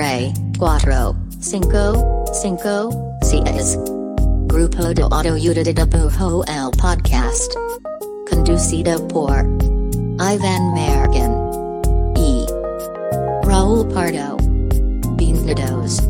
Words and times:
tres, 0.00 0.32
cuatro, 0.58 1.14
cinco, 1.40 2.24
cinco, 2.32 2.88
seis. 3.20 3.78
Grupo 4.46 4.94
de 4.94 5.02
Autoayuda 5.02 5.62
de 5.62 5.74
Dibujo 5.74 6.42
el 6.46 6.70
podcast. 6.78 7.52
Conducido 8.30 9.06
por 9.08 9.44
Ivan 10.18 10.72
Mergen 10.72 11.32
y 12.16 12.46
Raúl 13.42 13.86
Pardo. 13.88 14.38
Bienvenidos. 15.18 16.09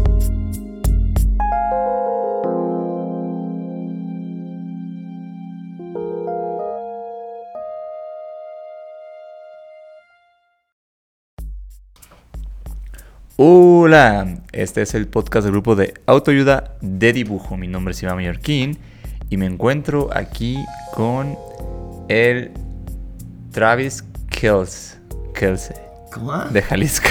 Hola, 13.43 14.27
este 14.53 14.83
es 14.83 14.93
el 14.93 15.07
podcast 15.09 15.45
del 15.45 15.53
grupo 15.53 15.75
de 15.75 15.95
autoayuda 16.05 16.75
de 16.83 17.15
dibujo. 17.15 17.57
Mi 17.57 17.69
nombre 17.69 17.93
es 17.93 18.03
Iván 18.03 18.17
Mallorquín 18.17 18.77
y 19.31 19.39
me 19.39 19.47
encuentro 19.47 20.11
aquí 20.15 20.59
con 20.93 21.39
el 22.11 22.51
Travis 23.51 24.05
Kelce 24.29 24.97
¿Cómo? 26.13 26.37
de 26.51 26.61
Jalisco. 26.61 27.09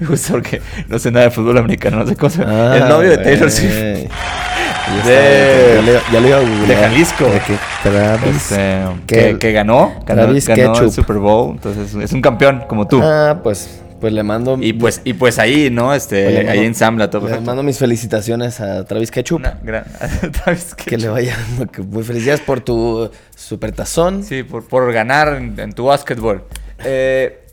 me 0.00 0.06
gusta 0.06 0.34
porque 0.34 0.62
no 0.86 1.00
sé 1.00 1.10
nada 1.10 1.24
de 1.24 1.30
fútbol 1.32 1.58
americano, 1.58 1.96
no 1.96 2.06
sé 2.06 2.14
cómo 2.14 2.30
se 2.30 2.44
Ah, 2.44 2.76
El 2.80 2.88
novio 2.88 3.10
de 3.10 3.18
Taylor. 3.18 3.50
Swift. 3.50 3.72
Ya, 3.72 5.04
De- 5.04 5.74
ya, 5.74 5.82
le, 5.82 5.92
ya 6.12 6.20
le 6.20 6.28
iba 6.28 6.36
a 6.36 6.40
googlear. 6.42 6.68
de 6.68 6.76
Jalisco. 6.76 7.24
De 7.24 7.40
que 7.40 7.56
Travis. 7.82 8.52
Este, 8.52 9.36
que- 9.40 9.50
ganó, 9.52 9.94
ganó, 10.06 10.22
Travis 10.26 10.46
ganó 10.46 10.78
el. 10.78 10.92
Super 10.92 11.16
Bowl, 11.16 11.54
entonces 11.56 11.92
es 11.92 12.12
un 12.12 12.22
campeón 12.22 12.62
como 12.68 12.86
tú. 12.86 13.00
Ah, 13.02 13.40
pues, 13.42 13.82
pues 14.00 14.12
le 14.12 14.22
mando. 14.22 14.56
Y 14.60 14.72
pues, 14.72 15.02
y 15.04 15.12
pues 15.14 15.38
ahí, 15.38 15.70
¿no? 15.70 15.92
Este, 15.94 16.24
pues 16.24 16.36
mando- 16.36 16.50
ahí 16.52 16.64
ensambla 16.64 17.10
todo. 17.10 17.22
Le 17.22 17.28
perfecto. 17.28 17.46
mando 17.46 17.62
mis 17.62 17.78
felicitaciones 17.78 18.60
a 18.60 18.84
Travis 18.84 19.10
Ketchup. 19.10 19.42
Gran... 19.62 19.84
Travis 20.44 20.74
Que 20.74 20.84
Ketchup. 20.84 21.00
le 21.02 21.08
vaya. 21.08 21.36
que 21.72 21.82
Muy 21.82 22.02
felicidades 22.02 22.40
por 22.40 22.60
tu 22.60 23.10
super 23.36 23.72
tazón. 23.72 24.24
Sí, 24.24 24.42
por, 24.42 24.66
por 24.66 24.92
ganar 24.92 25.34
en, 25.34 25.58
en 25.60 25.72
tu 25.72 25.84
básquetbol. 25.84 26.44
Eh, 26.84 27.46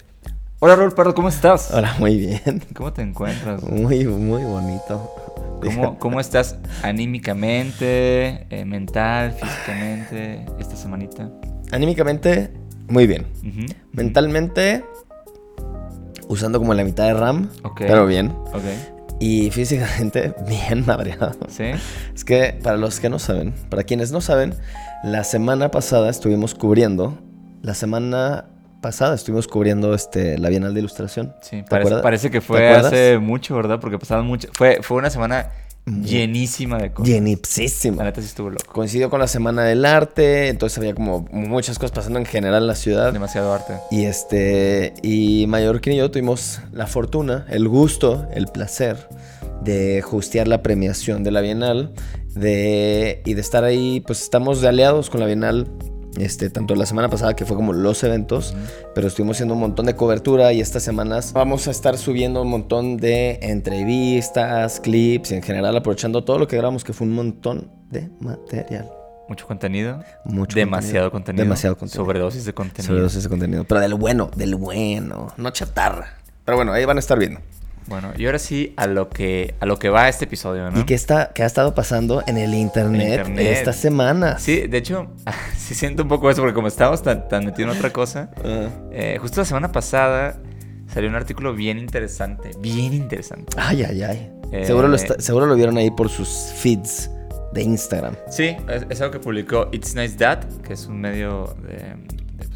hola, 0.59 0.75
Raúl 0.75 0.93
Pardo, 0.93 1.13
¿cómo 1.13 1.29
estás? 1.29 1.71
Ahora, 1.71 1.95
muy 1.99 2.17
bien. 2.17 2.63
¿Cómo 2.73 2.93
te 2.93 3.01
encuentras? 3.01 3.61
Muy, 3.63 4.05
muy 4.05 4.43
bonito. 4.43 5.13
¿Cómo, 5.63 5.97
cómo 5.97 6.19
estás 6.19 6.55
anímicamente, 6.83 8.45
eh, 8.51 8.63
mental, 8.65 9.33
físicamente 9.33 10.45
esta 10.59 10.75
semanita? 10.75 11.29
Anímicamente, 11.71 12.51
muy 12.87 13.07
bien. 13.07 13.25
Mentalmente, 13.91 14.85
usando 16.27 16.59
como 16.59 16.73
la 16.73 16.83
mitad 16.83 17.05
de 17.05 17.13
RAM. 17.13 17.49
Ok. 17.63 17.81
Pero 17.87 18.05
bien. 18.05 18.29
Ok. 18.53 18.63
Y 19.19 19.49
físicamente, 19.51 20.33
bien 20.47 20.85
madreado. 20.85 21.35
¿Sí? 21.47 21.71
Es 22.13 22.23
que 22.23 22.57
para 22.61 22.77
los 22.77 22.99
que 22.99 23.09
no 23.09 23.19
saben, 23.19 23.53
para 23.69 23.83
quienes 23.83 24.11
no 24.11 24.21
saben, 24.21 24.53
la 25.03 25.23
semana 25.23 25.71
pasada 25.71 26.09
estuvimos 26.09 26.53
cubriendo, 26.53 27.17
la 27.61 27.73
semana 27.73 28.45
pasada 28.81 29.15
estuvimos 29.15 29.47
cubriendo 29.47 29.93
este, 29.93 30.37
la 30.37 30.49
Bienal 30.49 30.73
de 30.73 30.81
Ilustración. 30.81 31.33
Sí, 31.41 31.63
¿Te 31.63 31.69
parece, 31.69 31.95
parece 31.97 32.29
que 32.29 32.39
¿Te 32.39 32.45
fue 32.45 32.69
hace 32.69 33.17
mucho, 33.17 33.55
¿verdad? 33.55 33.79
Porque 33.79 33.97
pasaron 33.97 34.27
mucho. 34.27 34.49
Fue, 34.53 34.79
fue 34.81 34.97
una 34.97 35.09
semana 35.09 35.47
llenísima 35.87 36.77
de 36.77 36.91
cosas. 36.91 37.09
La 37.09 37.15
Llenipsísima. 37.15 38.03
neta 38.03 38.21
sí 38.21 38.27
estuvo 38.27 38.49
loco. 38.49 38.63
Coincidió 38.71 39.09
con 39.09 39.19
la 39.19 39.27
Semana 39.27 39.63
del 39.63 39.85
Arte, 39.85 40.49
entonces 40.49 40.77
había 40.77 40.93
como 40.93 41.27
muchas 41.31 41.79
cosas 41.79 41.91
pasando 41.91 42.19
en 42.19 42.25
general 42.25 42.63
en 42.63 42.67
la 42.67 42.75
ciudad. 42.75 43.13
Demasiado 43.13 43.53
arte. 43.53 43.73
Y 43.91 44.05
este, 44.05 44.93
y 45.01 45.45
Mallorquín 45.47 45.93
y 45.93 45.97
yo 45.97 46.11
tuvimos 46.11 46.61
la 46.71 46.87
fortuna, 46.87 47.45
el 47.49 47.67
gusto, 47.67 48.27
el 48.33 48.47
placer 48.47 49.07
de 49.61 50.03
hostear 50.09 50.47
la 50.47 50.61
premiación 50.61 51.23
de 51.23 51.31
la 51.31 51.41
Bienal 51.41 51.93
de, 52.35 53.21
y 53.25 53.33
de 53.33 53.41
estar 53.41 53.63
ahí, 53.63 54.01
pues 54.05 54.21
estamos 54.21 54.61
de 54.61 54.67
aliados 54.67 55.09
con 55.09 55.19
la 55.19 55.25
Bienal, 55.25 55.67
este, 56.17 56.49
tanto 56.49 56.75
la 56.75 56.85
semana 56.85 57.09
pasada 57.09 57.35
que 57.35 57.45
fue 57.45 57.55
como 57.55 57.73
los 57.73 58.03
eventos, 58.03 58.55
pero 58.95 59.07
estuvimos 59.07 59.37
haciendo 59.37 59.53
un 59.53 59.59
montón 59.59 59.85
de 59.85 59.95
cobertura 59.95 60.53
y 60.53 60.61
estas 60.61 60.83
semanas 60.83 61.33
vamos 61.33 61.67
a 61.67 61.71
estar 61.71 61.97
subiendo 61.97 62.41
un 62.41 62.49
montón 62.49 62.97
de 62.97 63.39
entrevistas, 63.41 64.79
clips 64.79 65.31
y 65.31 65.35
en 65.35 65.43
general 65.43 65.75
aprovechando 65.77 66.23
todo 66.23 66.39
lo 66.39 66.47
que 66.47 66.57
grabamos, 66.57 66.83
que 66.83 66.93
fue 66.93 67.07
un 67.07 67.13
montón 67.13 67.71
de 67.89 68.09
material. 68.19 68.89
Mucho 69.27 69.45
contenido. 69.45 70.01
Mucho 70.23 70.57
demasiado 70.57 71.11
contenido. 71.11 71.43
Demasiado 71.43 71.77
contenido. 71.77 72.05
Sobredosis 72.05 72.45
de 72.45 72.53
contenido. 72.53 72.87
Sobredosis 72.87 73.23
de 73.23 73.29
contenido. 73.29 73.63
Pero 73.65 73.81
del 73.81 73.93
bueno, 73.95 74.31
del 74.35 74.55
bueno. 74.55 75.33
No 75.35 75.49
chatarra. 75.51 76.13
Pero 76.45 76.55
bueno, 76.55 76.71
ahí 76.71 76.85
van 76.85 76.95
a 76.95 77.01
estar 77.01 77.19
viendo. 77.19 77.41
Bueno, 77.87 78.11
y 78.17 78.25
ahora 78.25 78.39
sí 78.39 78.73
a 78.75 78.85
lo 78.87 79.09
que 79.09 79.55
a 79.59 79.65
lo 79.65 79.79
que 79.79 79.89
va 79.89 80.09
este 80.09 80.25
episodio, 80.25 80.69
¿no? 80.69 80.79
¿Y 80.79 80.83
qué, 80.85 80.93
está, 80.93 81.31
qué 81.33 81.43
ha 81.43 81.45
estado 81.45 81.73
pasando 81.73 82.21
en 82.27 82.37
el 82.37 82.53
internet, 82.53 83.19
internet. 83.19 83.47
estas 83.57 83.77
semanas? 83.77 84.41
Sí, 84.41 84.67
de 84.67 84.77
hecho, 84.77 85.07
sí 85.57 85.73
siento 85.73 86.03
un 86.03 86.09
poco 86.09 86.29
eso, 86.29 86.41
porque 86.41 86.53
como 86.53 86.67
estábamos 86.67 87.01
tan, 87.01 87.27
tan 87.29 87.45
metidos 87.45 87.71
en 87.71 87.77
otra 87.77 87.91
cosa, 87.91 88.29
Ah. 88.43 88.67
eh, 88.91 89.17
justo 89.21 89.41
la 89.41 89.45
semana 89.45 89.71
pasada 89.71 90.39
salió 90.93 91.09
un 91.09 91.15
artículo 91.15 91.53
bien 91.53 91.77
interesante, 91.77 92.51
bien 92.59 92.93
interesante. 92.93 93.55
Ay, 93.57 93.83
ay, 93.83 94.03
ay. 94.03 94.31
Eh, 94.51 94.65
Seguro, 94.65 94.87
lo 94.87 94.95
está- 94.95 95.19
seguro 95.19 95.45
lo 95.45 95.55
vieron 95.55 95.77
ahí 95.77 95.91
por 95.91 96.09
sus 96.09 96.29
feeds 96.55 97.09
de 97.53 97.63
Instagram. 97.63 98.15
Sí, 98.29 98.55
es, 98.69 98.85
es 98.89 99.01
algo 99.01 99.11
que 99.13 99.19
publicó 99.19 99.69
It's 99.71 99.95
Nice 99.95 100.15
That, 100.17 100.39
que 100.65 100.73
es 100.73 100.87
un 100.87 100.99
medio 101.01 101.55
de, 101.63 101.95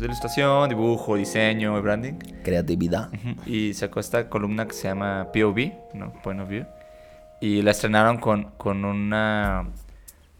de, 0.01 0.07
ilustración, 0.07 0.69
dibujo, 0.69 1.16
diseño 1.16 1.78
y 1.78 1.81
branding. 1.81 2.13
Creatividad. 2.44 3.09
Y 3.45 3.73
sacó 3.73 4.00
esta 4.00 4.29
columna 4.29 4.67
que 4.67 4.73
se 4.73 4.88
llama 4.88 5.28
POV, 5.34 5.72
¿no? 5.94 6.13
Point 6.23 6.41
of 6.41 6.50
View. 6.50 6.66
Y 7.39 7.62
la 7.62 7.72
estrenaron 7.72 8.17
con, 8.17 8.51
con 8.57 8.84
una, 8.85 9.69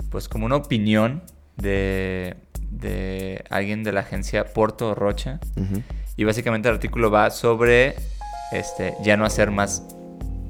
pues 0.10 0.28
como 0.28 0.46
una 0.46 0.56
opinión 0.56 1.22
de, 1.58 2.36
de 2.70 3.44
alguien 3.50 3.84
de 3.84 3.92
la 3.92 4.02
agencia 4.02 4.46
Porto 4.46 4.96
Rocha. 4.96 5.40
Y 6.18 6.24
básicamente 6.24 6.68
el 6.68 6.76
artículo 6.76 7.10
va 7.10 7.30
sobre 7.30 7.96
este, 8.52 8.96
ya 9.04 9.18
no 9.18 9.26
hacer 9.26 9.52
más 9.52 9.84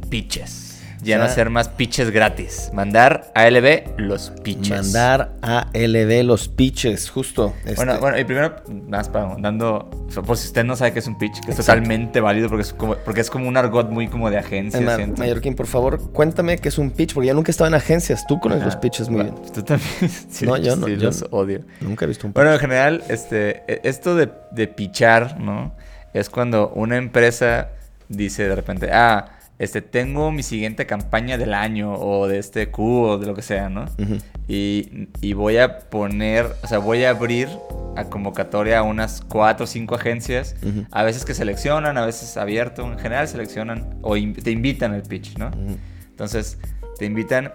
pitches. 0.09 0.70
Ya 1.03 1.16
O 1.16 1.19
no 1.19 1.25
hacer 1.25 1.50
más 1.50 1.67
pitches 1.67 2.12
gratis. 2.12 2.69
Mandar 2.73 3.31
a 3.34 3.50
LB 3.50 3.97
los 3.97 4.29
pitches. 4.44 4.69
Mandar 4.69 5.34
a 5.41 5.67
LB 5.73 6.23
los 6.23 6.47
pitches, 6.47 7.09
justo. 7.09 7.53
este, 7.66 7.75
Bueno, 7.75 7.97
bueno, 8.00 8.19
y 8.19 8.23
primero, 8.23 8.56
nada 8.67 8.97
más 9.00 9.09
para 9.09 9.35
dando. 9.39 9.89
por 10.25 10.38
si 10.38 10.47
usted 10.47 10.63
no 10.63 10.75
sabe 10.75 10.94
qué 10.94 11.00
es 11.00 11.07
un 11.07 11.17
pitch, 11.17 11.34
que 11.44 11.51
es 11.51 11.59
Exacto. 11.59 11.81
totalmente 11.81 12.22
válido 12.22 12.50
porque 12.50 12.62
es 12.62 12.73
como, 12.73 12.95
porque 12.97 13.22
es 13.22 13.29
como 13.31 13.47
un 13.47 13.57
argot 13.57 13.89
muy 13.89 14.07
como 14.09 14.29
de 14.29 14.38
agencia. 14.38 14.79
Ma-. 14.79 14.97
Mallorquín, 15.17 15.56
por 15.56 15.66
favor, 15.67 16.12
cuéntame 16.12 16.57
qué 16.59 16.69
es 16.69 16.78
un 16.78 16.91
pitch, 16.91 17.13
porque 17.16 17.28
yo 17.29 17.33
nunca 17.33 17.50
he 17.50 17.53
estado 17.53 17.68
en 17.69 17.73
agencias. 17.73 18.25
Tú 18.28 18.39
conoces 18.39 18.63
los 18.66 18.73
Ajá. 18.75 18.81
pitches 18.81 19.09
muy 19.09 19.23
bien. 19.23 19.35
Tú 19.53 19.63
también. 19.63 19.89
Sí, 20.29 20.45
No, 20.45 20.57
yo 20.57 20.75
no, 20.75 20.85
sí, 20.88 20.97
yo 20.97 21.03
los 21.06 21.25
odio. 21.31 21.62
Nunca 21.79 22.06
he 22.06 22.07
visto 22.07 22.28
un 22.28 22.33
pitch. 22.33 22.35
Bueno, 22.38 22.53
en 22.53 22.59
general, 22.59 23.03
este, 23.07 23.63
e- 23.68 23.81
esto 23.85 24.16
de, 24.16 24.29
de 24.51 24.68
pichar, 24.68 25.39
¿no? 25.39 25.73
Es 26.13 26.29
cuando 26.29 26.69
una 26.75 26.97
empresa 26.97 27.69
dice 28.09 28.47
de 28.47 28.56
repente, 28.56 28.89
ah, 28.91 29.39
este, 29.61 29.81
tengo 29.81 30.31
mi 30.31 30.41
siguiente 30.44 30.85
campaña 30.88 31.38
del 31.38 31.53
año 31.53 31.94
o 31.94 32.27
de 32.27 32.39
este 32.39 32.69
Q 32.72 33.03
o 33.03 33.17
de 33.17 33.27
lo 33.27 33.35
que 33.35 33.41
sea, 33.44 33.69
¿no? 33.69 33.83
Ujú. 33.99 34.17
Y, 34.47 35.07
y 35.22 35.33
voy 35.33 35.57
a 35.57 35.79
poner, 35.79 36.47
o 36.63 36.67
sea, 36.67 36.79
voy 36.79 37.03
a 37.03 37.11
abrir 37.11 37.47
a 37.95 38.05
convocatoria 38.05 38.79
a 38.79 38.83
unas 38.83 39.21
cuatro 39.21 39.66
o 39.66 39.67
cinco 39.67 39.95
agencias, 39.95 40.55
Ujú. 40.63 40.85
a 40.91 41.03
veces 41.03 41.25
que 41.25 41.33
seleccionan, 41.33 41.97
a 41.97 42.05
veces 42.05 42.38
abierto, 42.38 42.83
en 42.91 42.97
general 42.97 43.27
seleccionan 43.27 43.97
o 44.01 44.17
in- 44.17 44.33
te 44.33 44.50
invitan 44.51 44.94
al 44.94 45.03
pitch, 45.03 45.38
¿no? 45.38 45.47
Ujú. 45.50 45.77
Entonces, 46.09 46.57
te 46.97 47.05
invitan 47.05 47.51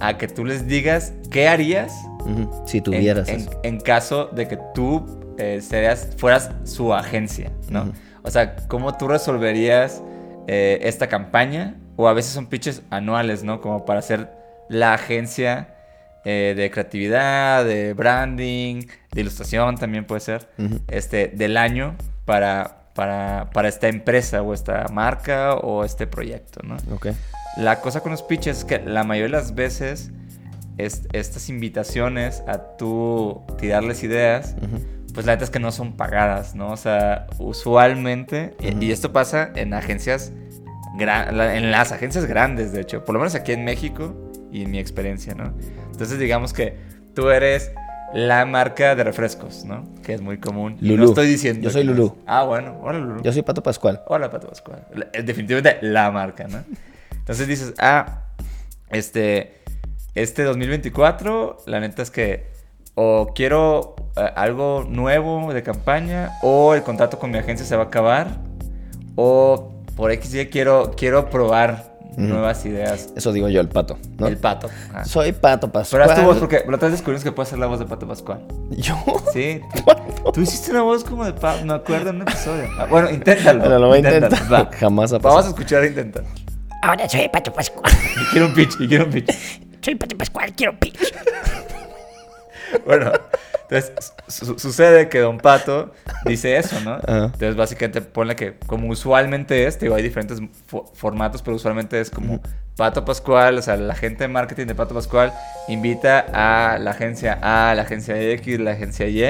a 0.00 0.16
que 0.18 0.28
tú 0.28 0.44
les 0.44 0.66
digas 0.66 1.12
qué 1.30 1.48
harías. 1.48 1.92
Si 2.66 2.78
en, 2.78 2.84
tuvieras 2.84 3.28
en- 3.28 3.40
eso. 3.40 3.50
en 3.62 3.80
caso 3.80 4.26
de 4.32 4.48
que 4.48 4.58
tú 4.74 5.04
eh, 5.36 5.60
serías, 5.60 6.10
fueras 6.16 6.50
su 6.64 6.94
agencia, 6.94 7.50
¿no? 7.70 7.92
O 8.22 8.30
sea, 8.30 8.54
¿cómo 8.68 8.96
tú 8.96 9.08
resolverías 9.08 10.00
eh, 10.46 10.78
esta 10.82 11.08
campaña? 11.08 11.76
O 11.96 12.08
a 12.08 12.12
veces 12.12 12.32
son 12.32 12.46
pitches 12.46 12.82
anuales, 12.90 13.44
¿no? 13.44 13.60
Como 13.60 13.84
para 13.84 14.00
hacer 14.00 14.28
la 14.68 14.94
agencia 14.94 15.68
eh, 16.24 16.54
de 16.56 16.70
creatividad, 16.70 17.64
de 17.64 17.92
branding, 17.92 18.86
de 19.12 19.20
ilustración 19.20 19.76
también 19.76 20.04
puede 20.06 20.20
ser, 20.20 20.48
este, 20.88 21.28
del 21.28 21.56
año 21.56 21.96
para, 22.24 22.78
para, 22.94 23.50
para 23.52 23.68
esta 23.68 23.88
empresa 23.88 24.40
o 24.42 24.54
esta 24.54 24.86
marca 24.92 25.54
o 25.54 25.84
este 25.84 26.06
proyecto, 26.06 26.60
¿no? 26.64 26.76
Ok. 26.94 27.08
La 27.58 27.80
cosa 27.80 28.00
con 28.00 28.10
los 28.12 28.22
pitches 28.22 28.58
es 28.58 28.64
que 28.64 28.78
la 28.80 29.04
mayoría 29.04 29.36
de 29.36 29.42
las 29.42 29.54
veces 29.54 30.10
es- 30.78 31.02
estas 31.12 31.48
invitaciones 31.50 32.42
a 32.48 32.58
tú 32.76 33.42
tirarles 33.58 34.02
ideas. 34.02 34.56
Pues 35.14 35.24
la 35.26 35.32
neta 35.32 35.44
es 35.44 35.50
que 35.50 35.60
no 35.60 35.70
son 35.72 35.96
pagadas, 35.96 36.54
¿no? 36.54 36.70
O 36.72 36.76
sea, 36.76 37.26
usualmente, 37.38 38.54
y- 38.60 38.90
esto 38.90 39.12
pasa 39.12 39.50
en 39.54 39.72
agencias, 39.72 40.32
en 40.98 41.70
las 41.70 41.92
agencias 41.92 42.26
grandes, 42.26 42.72
de 42.72 42.80
hecho, 42.82 43.04
por 43.04 43.14
lo 43.14 43.20
menos 43.20 43.34
aquí 43.34 43.52
en 43.52 43.64
México 43.64 44.14
y 44.52 44.62
en 44.62 44.70
mi 44.70 44.78
experiencia, 44.78 45.34
¿no? 45.34 45.52
Entonces 45.90 46.18
digamos 46.18 46.52
que 46.52 46.76
tú 47.14 47.30
eres 47.30 47.72
la 48.12 48.44
marca 48.46 48.94
de 48.94 49.02
refrescos, 49.02 49.64
¿no? 49.64 49.84
Que 50.04 50.14
es 50.14 50.20
muy 50.20 50.38
común. 50.38 50.76
Y 50.80 50.88
Lulú. 50.90 51.02
No 51.04 51.08
estoy 51.08 51.26
diciendo. 51.26 51.62
Yo 51.62 51.70
soy 51.70 51.82
Lulú. 51.84 52.14
es. 52.16 52.22
Ah, 52.26 52.44
bueno. 52.44 52.78
Hola, 52.82 52.98
Lulú. 53.00 53.22
Yo 53.22 53.32
soy 53.32 53.42
Pato 53.42 53.62
Pascual. 53.62 54.02
Hola, 54.06 54.30
Pato 54.30 54.46
Pascual. 54.48 54.86
Eh, 55.12 55.22
Definitivamente 55.22 55.78
la 55.84 56.10
marca, 56.12 56.46
¿no? 56.46 56.58
Entonces 57.12 57.48
dices, 57.48 57.74
ah, 57.78 58.20
este, 58.90 59.58
este 60.14 60.44
2024, 60.44 61.58
la 61.66 61.80
neta 61.80 62.02
es 62.02 62.12
que 62.12 62.46
o 62.94 63.32
quiero 63.34 63.96
eh, 64.16 64.30
algo 64.36 64.84
nuevo 64.88 65.52
de 65.52 65.62
campaña, 65.62 66.32
o 66.42 66.74
el 66.74 66.82
contrato 66.82 67.18
con 67.18 67.30
mi 67.30 67.38
agencia 67.38 67.66
se 67.66 67.76
va 67.76 67.84
a 67.84 67.86
acabar, 67.86 68.28
o 69.16 69.72
por 69.96 70.12
XY 70.12 70.46
quiero, 70.50 70.92
quiero 70.96 71.30
probar 71.30 71.92
nuevas 72.16 72.64
ideas. 72.64 73.08
Eso 73.16 73.32
digo 73.32 73.48
yo, 73.48 73.60
el 73.60 73.68
Pato, 73.68 73.98
¿no? 74.18 74.28
El 74.28 74.36
pato. 74.38 74.68
Ah. 74.92 75.04
Soy 75.04 75.32
Pato 75.32 75.66
Pero 75.72 75.72
Pascual. 75.82 76.02
haz 76.02 76.14
tu 76.14 76.22
voz 76.22 76.38
porque 76.38 76.62
la 76.68 76.76
otra 76.76 76.86
vez 76.88 76.98
descubrimos 76.98 77.24
que 77.24 77.32
puedes 77.32 77.48
hacer 77.48 77.58
la 77.58 77.66
voz 77.66 77.80
de 77.80 77.86
Pato 77.86 78.06
Pascual. 78.06 78.40
¿Yo? 78.70 78.94
Sí. 79.32 79.60
Tú, 80.24 80.30
tú 80.32 80.40
hiciste 80.40 80.70
una 80.70 80.82
voz 80.82 81.02
como 81.04 81.24
de 81.24 81.32
Pato, 81.32 81.64
me 81.66 81.74
acuerdo 81.74 82.10
en 82.10 82.16
un 82.16 82.22
episodio. 82.22 82.68
Ah, 82.78 82.86
bueno, 82.88 83.10
inténtalo. 83.10 83.58
Bueno, 83.60 83.78
lo 83.80 83.88
voy 83.88 83.96
a 83.96 83.98
intentar. 83.98 84.52
va. 84.52 84.70
Jamás 84.78 85.12
ha 85.12 85.18
Vamos 85.18 85.32
a 85.32 85.36
pasado. 85.38 85.48
escuchar 85.48 85.82
e 85.84 85.88
intentar. 85.88 86.24
Ahora 86.82 87.08
soy 87.08 87.28
Pato 87.28 87.52
Pascual. 87.52 87.92
Y 87.92 88.24
quiero 88.30 88.46
un 88.46 88.54
pitch, 88.54 88.80
y 88.80 88.86
quiero 88.88 89.04
un 89.06 89.10
pitch. 89.10 89.32
Soy 89.82 89.96
Pato 89.96 90.16
Pascual, 90.16 90.52
quiero 90.54 90.78
pitch. 90.78 91.12
Bueno, 92.86 93.12
entonces 93.62 94.12
su- 94.28 94.58
sucede 94.58 95.08
que 95.08 95.18
Don 95.20 95.38
Pato 95.38 95.92
dice 96.26 96.56
eso, 96.56 96.80
¿no? 96.80 96.96
Entonces 97.26 97.56
básicamente 97.56 98.00
ponle 98.02 98.36
que 98.36 98.54
como 98.66 98.88
usualmente 98.88 99.66
es, 99.66 99.78
digo, 99.80 99.94
hay 99.94 100.02
diferentes 100.02 100.40
fo- 100.70 100.90
formatos, 100.94 101.42
pero 101.42 101.56
usualmente 101.56 102.00
es 102.00 102.10
como 102.10 102.40
Pato 102.76 103.04
Pascual, 103.04 103.58
o 103.58 103.62
sea, 103.62 103.76
la 103.76 103.94
gente 103.94 104.24
de 104.24 104.28
marketing 104.28 104.66
de 104.66 104.74
Pato 104.74 104.94
Pascual 104.94 105.32
invita 105.68 106.26
a 106.32 106.78
la 106.78 106.90
agencia 106.90 107.38
A, 107.42 107.74
la 107.74 107.82
agencia 107.82 108.20
X, 108.20 108.58
la 108.60 108.72
agencia 108.72 109.06
Y, 109.08 109.22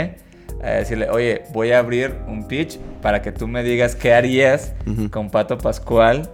a 0.62 0.70
decirle, 0.70 1.08
oye, 1.10 1.42
voy 1.52 1.72
a 1.72 1.78
abrir 1.78 2.14
un 2.26 2.46
pitch 2.48 2.78
para 3.02 3.20
que 3.22 3.32
tú 3.32 3.46
me 3.48 3.62
digas 3.62 3.94
qué 3.96 4.14
harías 4.14 4.72
con 5.10 5.30
Pato 5.30 5.58
Pascual 5.58 6.30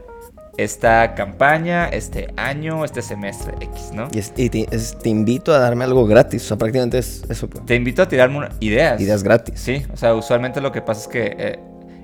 esta 0.57 1.15
campaña, 1.15 1.89
este 1.89 2.33
año, 2.37 2.85
este 2.85 3.03
semestre 3.03 3.55
X, 3.61 3.91
¿no? 3.95 4.09
Y, 4.13 4.19
es- 4.19 4.33
y 4.37 4.51
te, 4.51 4.67
es- 4.71 4.99
te 4.99 5.09
invito 5.09 5.55
a 5.55 5.59
darme 5.59 5.85
algo 5.85 6.07
gratis. 6.07 6.45
O 6.45 6.49
sea, 6.49 6.59
prácticamente 6.59 6.99
es 6.99 7.25
eso. 7.31 7.49
pues. 7.49 7.65
Te 7.67 7.75
invito 7.75 8.03
a 8.03 8.09
tirarme 8.09 8.39
una- 8.39 8.51
ideas. 8.61 9.01
Ideas 9.01 9.23
gratis. 9.23 9.59
Sí, 9.61 9.87
o 9.93 9.97
sea, 9.97 10.15
usualmente 10.15 10.61
lo 10.61 10.73
que 10.73 10.83
pasa 10.83 11.03
es 11.03 11.09
que... 11.09 11.37
eh, 11.39 11.59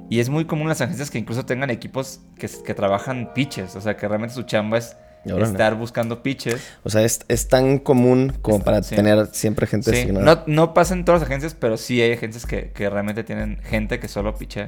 y 0.09 0.21
es 0.21 0.29
muy 0.29 0.45
común 0.45 0.69
las 0.69 0.81
agencias 0.81 1.11
que 1.11 1.19
incluso 1.19 1.45
tengan 1.45 1.69
equipos 1.71 2.21
que, 2.39 2.49
que 2.65 2.75
trabajan 2.75 3.33
pitches. 3.35 3.75
O 3.75 3.81
sea, 3.81 3.97
que 3.97 4.07
realmente 4.07 4.35
su 4.37 4.45
chamba 4.45 4.79
es 4.79 4.97
Órale. 5.35 5.51
estar 5.53 5.75
buscando 5.75 6.23
pitches. 6.23 6.61
O 6.85 6.91
sea, 6.91 7.03
es, 7.03 7.21
es 7.29 7.49
tan 7.49 7.79
común 7.79 8.33
como 8.43 8.63
para 8.63 8.83
sí. 8.83 8.95
tener 8.95 9.27
siempre 9.33 9.67
gente 9.67 9.91
Sí, 9.95 10.13
no, 10.13 10.43
no 10.47 10.75
pasa 10.75 10.95
en 10.95 11.05
todas 11.05 11.21
las 11.23 11.29
agencias, 11.29 11.55
pero 11.59 11.77
sí 11.77 12.01
hay 12.01 12.13
agencias 12.13 12.47
que, 12.47 12.71
que 12.73 12.89
realmente 12.91 13.25
tienen 13.25 13.59
gente 13.63 13.99
que 13.99 14.09
solo 14.09 14.35
pichea. 14.37 14.67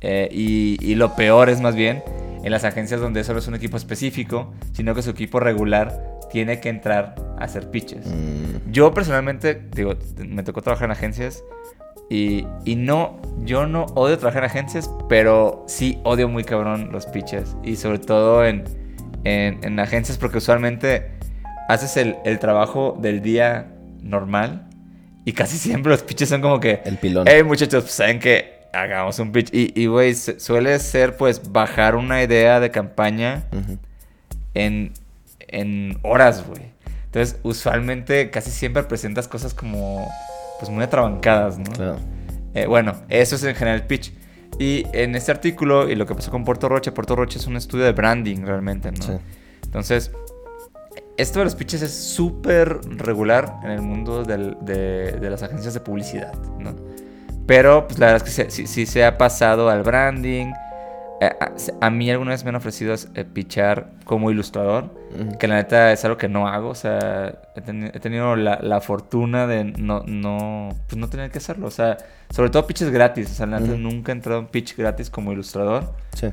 Eh, 0.00 0.28
y, 0.30 0.76
y 0.80 0.94
lo 0.94 1.14
peor 1.16 1.48
es 1.48 1.60
más 1.60 1.74
bien 1.74 2.02
en 2.44 2.50
las 2.52 2.64
agencias 2.64 3.00
donde 3.00 3.24
solo 3.24 3.40
es 3.40 3.48
un 3.48 3.54
equipo 3.54 3.76
específico, 3.76 4.52
sino 4.72 4.94
que 4.94 5.02
su 5.02 5.10
equipo 5.10 5.40
regular 5.40 6.00
tiene 6.30 6.60
que 6.60 6.68
entrar 6.68 7.14
a 7.38 7.44
hacer 7.44 7.70
pitches. 7.70 8.06
Mm, 8.06 8.70
Yo 8.70 8.92
personalmente, 8.92 9.60
digo, 9.74 9.94
me 10.18 10.42
tocó 10.42 10.62
trabajar 10.62 10.86
en 10.86 10.92
agencias 10.92 11.42
y, 12.10 12.46
y 12.64 12.76
no, 12.76 13.20
yo 13.44 13.66
no 13.66 13.84
odio 13.94 14.18
trabajar 14.18 14.44
en 14.44 14.50
agencias, 14.50 14.90
pero 15.08 15.64
sí 15.68 16.00
odio 16.04 16.28
muy 16.28 16.44
cabrón 16.44 16.90
los 16.92 17.06
pitches 17.06 17.56
y 17.64 17.76
sobre 17.76 17.98
todo 17.98 18.44
en, 18.46 18.64
en, 19.28 19.60
en 19.62 19.78
agencias 19.80 20.18
porque 20.18 20.38
usualmente 20.38 21.10
haces 21.68 21.96
el, 21.96 22.16
el 22.24 22.38
trabajo 22.38 22.96
del 23.00 23.20
día 23.20 23.68
normal 24.02 24.68
y 25.24 25.32
casi 25.32 25.58
siempre 25.58 25.90
los 25.90 26.02
pitches 26.02 26.28
son 26.28 26.40
como 26.40 26.60
que, 26.60 26.80
el 26.84 26.96
pilón. 26.96 27.26
hey 27.28 27.42
muchachos, 27.42 27.84
pues, 27.84 27.94
saben 27.94 28.18
que 28.18 28.58
hagamos 28.72 29.18
un 29.18 29.32
pitch 29.32 29.50
y, 29.52 29.86
güey, 29.86 30.14
suele 30.14 30.78
ser 30.78 31.16
pues 31.16 31.52
bajar 31.52 31.96
una 31.96 32.22
idea 32.22 32.60
de 32.60 32.70
campaña 32.70 33.44
en, 34.54 34.92
en 35.40 35.98
horas, 36.02 36.46
güey. 36.46 36.62
Entonces, 37.06 37.38
usualmente 37.42 38.30
casi 38.30 38.50
siempre 38.50 38.82
presentas 38.82 39.28
cosas 39.28 39.54
como, 39.54 40.06
pues 40.58 40.70
muy 40.70 40.84
atrabancadas, 40.84 41.58
¿no? 41.58 41.72
Claro. 41.72 41.98
Eh, 42.54 42.66
bueno, 42.66 42.94
eso 43.08 43.36
es 43.36 43.44
en 43.44 43.54
general 43.54 43.80
el 43.80 43.86
pitch. 43.86 44.12
Y 44.58 44.84
en 44.92 45.14
este 45.14 45.30
artículo, 45.30 45.88
y 45.88 45.94
lo 45.94 46.04
que 46.06 46.14
pasó 46.14 46.30
con 46.30 46.44
Puerto 46.44 46.68
Roche, 46.68 46.90
Puerto 46.92 47.14
Roche 47.14 47.38
es 47.38 47.46
un 47.46 47.56
estudio 47.56 47.84
de 47.84 47.92
branding 47.92 48.42
realmente, 48.44 48.90
¿no? 48.90 49.02
Sí. 49.02 49.12
Entonces, 49.64 50.10
esto 51.16 51.38
de 51.40 51.44
los 51.44 51.54
pitches 51.54 51.82
es 51.82 51.92
súper 51.92 52.80
regular 52.96 53.56
en 53.64 53.70
el 53.70 53.82
mundo 53.82 54.24
del- 54.24 54.56
de, 54.62 55.12
de 55.12 55.30
las 55.30 55.42
agencias 55.42 55.74
de 55.74 55.80
publicidad, 55.80 56.32
¿no? 56.58 56.74
Pero, 57.46 57.86
pues 57.86 57.98
la 57.98 58.06
verdad 58.12 58.26
es 58.28 58.36
que 58.36 58.50
se- 58.50 58.66
sí 58.66 58.84
se 58.86 59.04
ha 59.04 59.16
pasado 59.16 59.68
al 59.70 59.82
branding. 59.82 60.52
A, 61.20 61.86
a 61.86 61.90
mí 61.90 62.10
alguna 62.10 62.30
vez 62.30 62.44
me 62.44 62.50
han 62.50 62.56
ofrecido 62.56 62.94
eh, 63.14 63.24
pitchar 63.24 63.90
como 64.04 64.30
ilustrador, 64.30 64.94
que 65.40 65.48
la 65.48 65.56
neta 65.56 65.90
es 65.92 66.04
algo 66.04 66.16
que 66.16 66.28
no 66.28 66.46
hago, 66.46 66.68
o 66.68 66.74
sea, 66.76 67.40
he, 67.56 67.60
teni- 67.60 67.90
he 67.92 67.98
tenido 67.98 68.36
la, 68.36 68.60
la 68.62 68.80
fortuna 68.80 69.46
de 69.48 69.64
no, 69.64 70.04
no, 70.06 70.68
pues 70.86 70.96
no 70.96 71.08
tener 71.08 71.30
que 71.32 71.38
hacerlo, 71.38 71.66
o 71.66 71.70
sea, 71.72 71.96
sobre 72.30 72.50
todo 72.50 72.66
pitches 72.68 72.90
gratis, 72.90 73.30
o 73.32 73.34
sea, 73.34 73.46
la 73.46 73.58
neta 73.58 73.76
nunca 73.76 74.12
he 74.12 74.14
entrado 74.14 74.38
en 74.38 74.46
pitch 74.46 74.76
gratis 74.76 75.10
como 75.10 75.32
ilustrador. 75.32 75.92
Sí. 76.14 76.28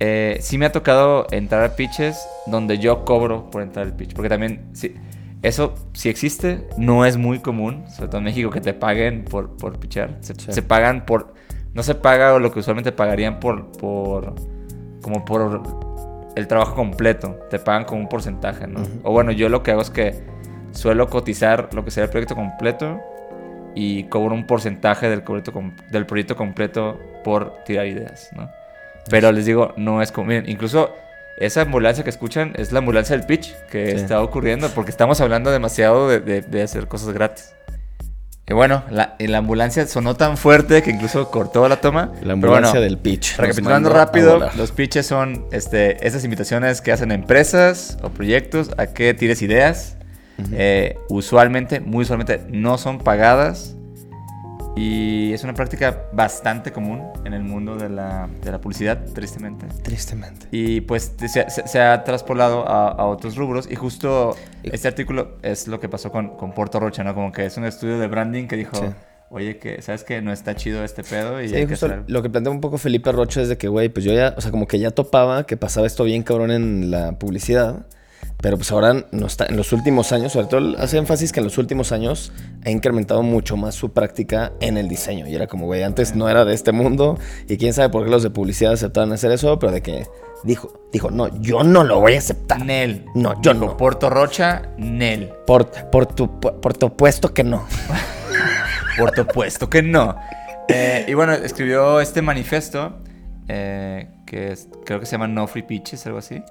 Eh, 0.00 0.38
sí 0.40 0.56
me 0.58 0.66
ha 0.66 0.72
tocado 0.72 1.26
entrar 1.30 1.62
a 1.62 1.76
pitches 1.76 2.18
donde 2.46 2.78
yo 2.78 3.04
cobro 3.04 3.50
por 3.50 3.62
entrar 3.62 3.84
al 3.86 3.94
pitch. 3.94 4.14
Porque 4.14 4.30
también, 4.30 4.70
sí, 4.72 4.94
eso 5.42 5.74
sí 5.92 6.08
existe, 6.08 6.66
no 6.78 7.04
es 7.04 7.16
muy 7.18 7.38
común, 7.40 7.84
sobre 7.94 8.08
todo 8.08 8.18
en 8.18 8.24
México, 8.24 8.50
que 8.50 8.60
te 8.62 8.72
paguen 8.74 9.24
por, 9.24 9.56
por 9.56 9.78
pitchar. 9.78 10.16
Se, 10.20 10.34
Sí. 10.34 10.52
se 10.52 10.62
pagan 10.62 11.04
por... 11.04 11.34
No 11.74 11.82
se 11.82 11.94
paga 11.94 12.38
lo 12.38 12.50
que 12.52 12.60
usualmente 12.60 12.92
pagarían 12.92 13.40
por, 13.40 13.70
por... 13.72 14.34
Como 15.02 15.24
por 15.24 15.62
el 16.36 16.46
trabajo 16.46 16.74
completo. 16.74 17.38
Te 17.50 17.58
pagan 17.58 17.84
como 17.84 18.00
un 18.02 18.08
porcentaje, 18.08 18.66
¿no? 18.66 18.82
O 19.02 19.12
bueno, 19.12 19.32
yo 19.32 19.48
lo 19.48 19.62
que 19.62 19.70
hago 19.72 19.80
es 19.82 19.90
que 19.90 20.22
suelo 20.72 21.08
cotizar 21.08 21.68
lo 21.72 21.84
que 21.84 21.90
sería 21.90 22.04
el 22.04 22.10
proyecto 22.10 22.34
completo 22.34 23.00
y 23.74 24.04
cobro 24.04 24.34
un 24.34 24.46
porcentaje 24.46 25.08
del, 25.08 25.22
proyecto 25.22 25.52
del 25.90 26.06
proyecto 26.06 26.36
completo 26.36 26.98
por 27.24 27.54
tirar 27.64 27.86
ideas, 27.86 28.28
¿no? 28.36 28.48
Pero 29.08 29.32
les 29.32 29.46
digo, 29.46 29.72
no 29.76 30.02
es 30.02 30.12
como... 30.12 30.26
Miren, 30.28 30.48
incluso 30.48 30.90
esa 31.38 31.62
ambulancia 31.62 32.04
que 32.04 32.10
escuchan 32.10 32.52
es 32.56 32.70
la 32.72 32.80
ambulancia 32.80 33.16
del 33.16 33.26
pitch 33.26 33.54
que 33.70 33.90
Sí. 33.92 33.96
está 33.96 34.22
ocurriendo 34.22 34.68
porque 34.74 34.90
estamos 34.90 35.20
hablando 35.20 35.50
demasiado 35.50 36.08
de, 36.08 36.20
de- 36.20 36.42
de 36.42 36.62
hacer 36.62 36.86
cosas 36.86 37.12
gratis. 37.14 37.54
Y 38.50 38.52
bueno, 38.52 38.82
la, 38.90 39.14
la 39.20 39.38
ambulancia 39.38 39.86
sonó 39.86 40.16
tan 40.16 40.36
fuerte 40.36 40.82
que 40.82 40.90
incluso 40.90 41.30
cortó 41.30 41.68
la 41.68 41.80
toma. 41.80 42.10
La 42.20 42.32
ambulancia 42.32 42.72
bueno, 42.72 42.84
del 42.84 42.98
pitch. 42.98 43.36
Recapitulando 43.36 43.90
rápido, 43.90 44.50
los 44.56 44.72
pitches 44.72 45.06
son 45.06 45.46
este, 45.52 46.04
esas 46.04 46.24
invitaciones 46.24 46.80
que 46.80 46.90
hacen 46.90 47.12
empresas 47.12 47.96
o 48.02 48.08
proyectos 48.08 48.70
a 48.76 48.88
que 48.88 49.14
tires 49.14 49.40
ideas. 49.42 49.96
Eh, 50.52 50.98
usualmente, 51.08 51.78
muy 51.78 52.02
usualmente, 52.02 52.40
no 52.50 52.76
son 52.76 52.98
pagadas. 52.98 53.76
Y 54.76 55.32
es 55.32 55.42
una 55.44 55.52
práctica 55.52 56.04
bastante 56.12 56.72
común 56.72 57.02
en 57.24 57.34
el 57.34 57.42
mundo 57.42 57.76
de 57.76 57.88
la, 57.88 58.28
de 58.42 58.50
la 58.52 58.60
publicidad, 58.60 59.04
tristemente. 59.14 59.66
Tristemente. 59.82 60.46
Y 60.52 60.80
pues 60.82 61.12
se, 61.18 61.28
se- 61.50 61.66
se 61.66 61.80
ha 61.80 62.02
traspolado 62.04 62.66
a, 62.68 62.88
a 62.88 63.04
otros 63.06 63.36
rubros. 63.36 63.68
Y 63.70 63.74
justo 63.74 64.36
Y- 64.62 64.74
este 64.74 64.88
artículo 64.88 65.36
es 65.42 65.66
lo 65.68 65.80
que 65.80 65.88
pasó 65.88 66.10
con, 66.12 66.36
con 66.36 66.52
Puerto 66.52 66.78
Rocha, 66.80 67.02
¿no? 67.04 67.14
Como 67.14 67.32
que 67.32 67.44
es 67.46 67.56
un 67.56 67.64
estudio 67.64 67.98
de 67.98 68.06
branding 68.06 68.46
que 68.46 68.56
dijo, 68.56 68.76
Sí. 68.76 68.84
oye, 69.30 69.58
que 69.58 69.82
sabes 69.82 70.04
que 70.04 70.22
no 70.22 70.32
está 70.32 70.54
chido 70.54 70.82
este 70.84 71.02
pedo 71.02 71.42
y 71.42 71.48
Sí, 71.48 71.56
hay 71.56 71.62
que 71.66 71.70
justo 71.70 71.86
algo". 71.86 72.04
lo 72.06 72.22
que 72.22 72.30
plantea 72.30 72.52
un 72.52 72.60
poco 72.60 72.78
Felipe 72.78 73.10
Rocha 73.12 73.42
es 73.42 73.48
de 73.48 73.58
que, 73.58 73.68
güey, 73.68 73.88
pues 73.88 74.04
yo 74.04 74.12
ya, 74.14 74.34
o 74.36 74.40
sea, 74.40 74.50
como 74.50 74.66
que 74.66 74.78
ya 74.78 74.92
topaba 74.92 75.44
que 75.46 75.56
pasaba 75.56 75.86
esto 75.86 76.04
bien 76.04 76.22
cabrón 76.22 76.52
en 76.52 76.90
la 76.90 77.12
publicidad, 77.18 77.86
pero 78.42 78.56
pues 78.56 78.70
ahora 78.72 79.06
no 79.12 79.26
está, 79.26 79.46
en 79.46 79.56
los 79.56 79.72
últimos 79.72 80.12
años, 80.12 80.32
sobre 80.32 80.46
todo 80.46 80.78
hace 80.78 80.96
énfasis 80.98 81.32
que 81.32 81.40
en 81.40 81.44
los 81.44 81.58
últimos 81.58 81.92
años 81.92 82.32
ha 82.64 82.70
incrementado 82.70 83.22
mucho 83.22 83.56
más 83.56 83.74
su 83.74 83.92
práctica 83.92 84.52
en 84.60 84.76
el 84.78 84.88
diseño. 84.88 85.26
Y 85.28 85.34
era 85.34 85.46
como, 85.46 85.66
güey, 85.66 85.82
antes 85.82 86.14
no 86.14 86.28
era 86.28 86.44
de 86.44 86.54
este 86.54 86.72
mundo 86.72 87.18
y 87.48 87.56
quién 87.58 87.72
sabe 87.74 87.88
por 87.90 88.04
qué 88.04 88.10
los 88.10 88.22
de 88.22 88.30
publicidad 88.30 88.72
aceptaban 88.72 89.12
hacer 89.12 89.30
eso, 89.32 89.58
pero 89.58 89.72
de 89.72 89.82
que 89.82 90.06
dijo, 90.44 90.72
dijo, 90.92 91.10
no, 91.10 91.28
yo 91.40 91.62
no 91.64 91.84
lo 91.84 92.00
voy 92.00 92.14
a 92.14 92.18
aceptar. 92.18 92.64
Nel. 92.64 93.04
No, 93.14 93.40
yo 93.42 93.52
Dijo, 93.52 93.66
no. 93.66 93.76
Puerto 93.76 94.08
Rocha, 94.08 94.62
Nel. 94.78 95.32
Por, 95.46 95.70
por, 95.90 96.06
tu, 96.06 96.40
por, 96.40 96.60
por 96.60 96.74
tu 96.76 96.96
puesto 96.96 97.34
que 97.34 97.44
no. 97.44 97.66
Por 98.98 99.14
supuesto 99.14 99.70
que 99.70 99.82
no. 99.82 100.16
Eh, 100.68 101.06
y 101.08 101.14
bueno, 101.14 101.32
escribió 101.32 102.00
este 102.00 102.20
manifiesto 102.22 102.98
eh, 103.48 104.08
que 104.26 104.52
es- 104.52 104.68
creo 104.84 105.00
que 105.00 105.06
se 105.06 105.12
llama 105.12 105.26
No 105.26 105.46
Free 105.46 105.62
Pitches, 105.62 106.04
algo 106.06 106.18
así. 106.18 106.42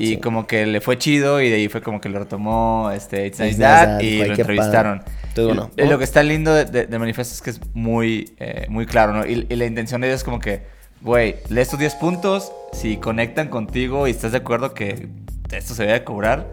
Y 0.00 0.06
Sí. 0.08 0.16
como 0.18 0.46
que 0.46 0.64
le 0.66 0.80
fue 0.80 0.96
chido 0.98 1.40
y 1.40 1.48
de 1.50 1.56
ahí 1.56 1.68
fue 1.68 1.82
como 1.82 2.00
que 2.00 2.08
lo 2.08 2.18
retomó 2.18 2.90
este, 2.94 3.26
It's 3.26 3.38
Nice 3.40 3.58
That, 3.58 4.00
y 4.00 4.18
lo 4.18 4.24
entrevistaron. 4.34 5.02
Entonces, 5.28 5.44
bueno, 5.56 5.70
y 5.76 5.84
lo 5.88 5.98
que 5.98 6.04
está 6.04 6.22
lindo 6.22 6.54
de, 6.54 6.64
de- 6.64 6.86
de 6.86 6.98
manifiesto 6.98 7.34
es 7.34 7.42
que 7.42 7.50
es 7.50 7.60
muy, 7.74 8.32
eh, 8.38 8.66
muy 8.68 8.86
claro, 8.86 9.12
¿no? 9.12 9.26
Y, 9.26 9.46
y 9.48 9.56
la 9.56 9.66
intención 9.66 10.00
de 10.00 10.08
ellos 10.08 10.20
es 10.20 10.24
como 10.24 10.38
que, 10.40 10.62
güey, 11.02 11.36
lee 11.50 11.60
estos 11.60 11.78
10 11.78 11.94
puntos, 11.96 12.52
si 12.72 12.96
conectan 12.96 13.48
contigo 13.48 14.06
y 14.08 14.10
estás 14.12 14.32
de 14.32 14.38
acuerdo 14.38 14.74
que 14.74 15.08
esto 15.52 15.74
se 15.74 15.84
debe 15.84 16.02
cobrar, 16.04 16.46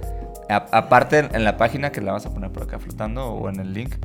aparte 0.50 1.28
en 1.32 1.44
la 1.44 1.58
página 1.58 1.92
que 1.92 2.02
la 2.02 2.12
vamos 2.12 2.26
a 2.26 2.34
poner 2.34 2.52
por 2.52 2.64
acá 2.64 2.80
flotando 2.80 3.26
o 3.28 3.50
en 3.50 3.60
el 3.60 3.74
link, 3.74 3.96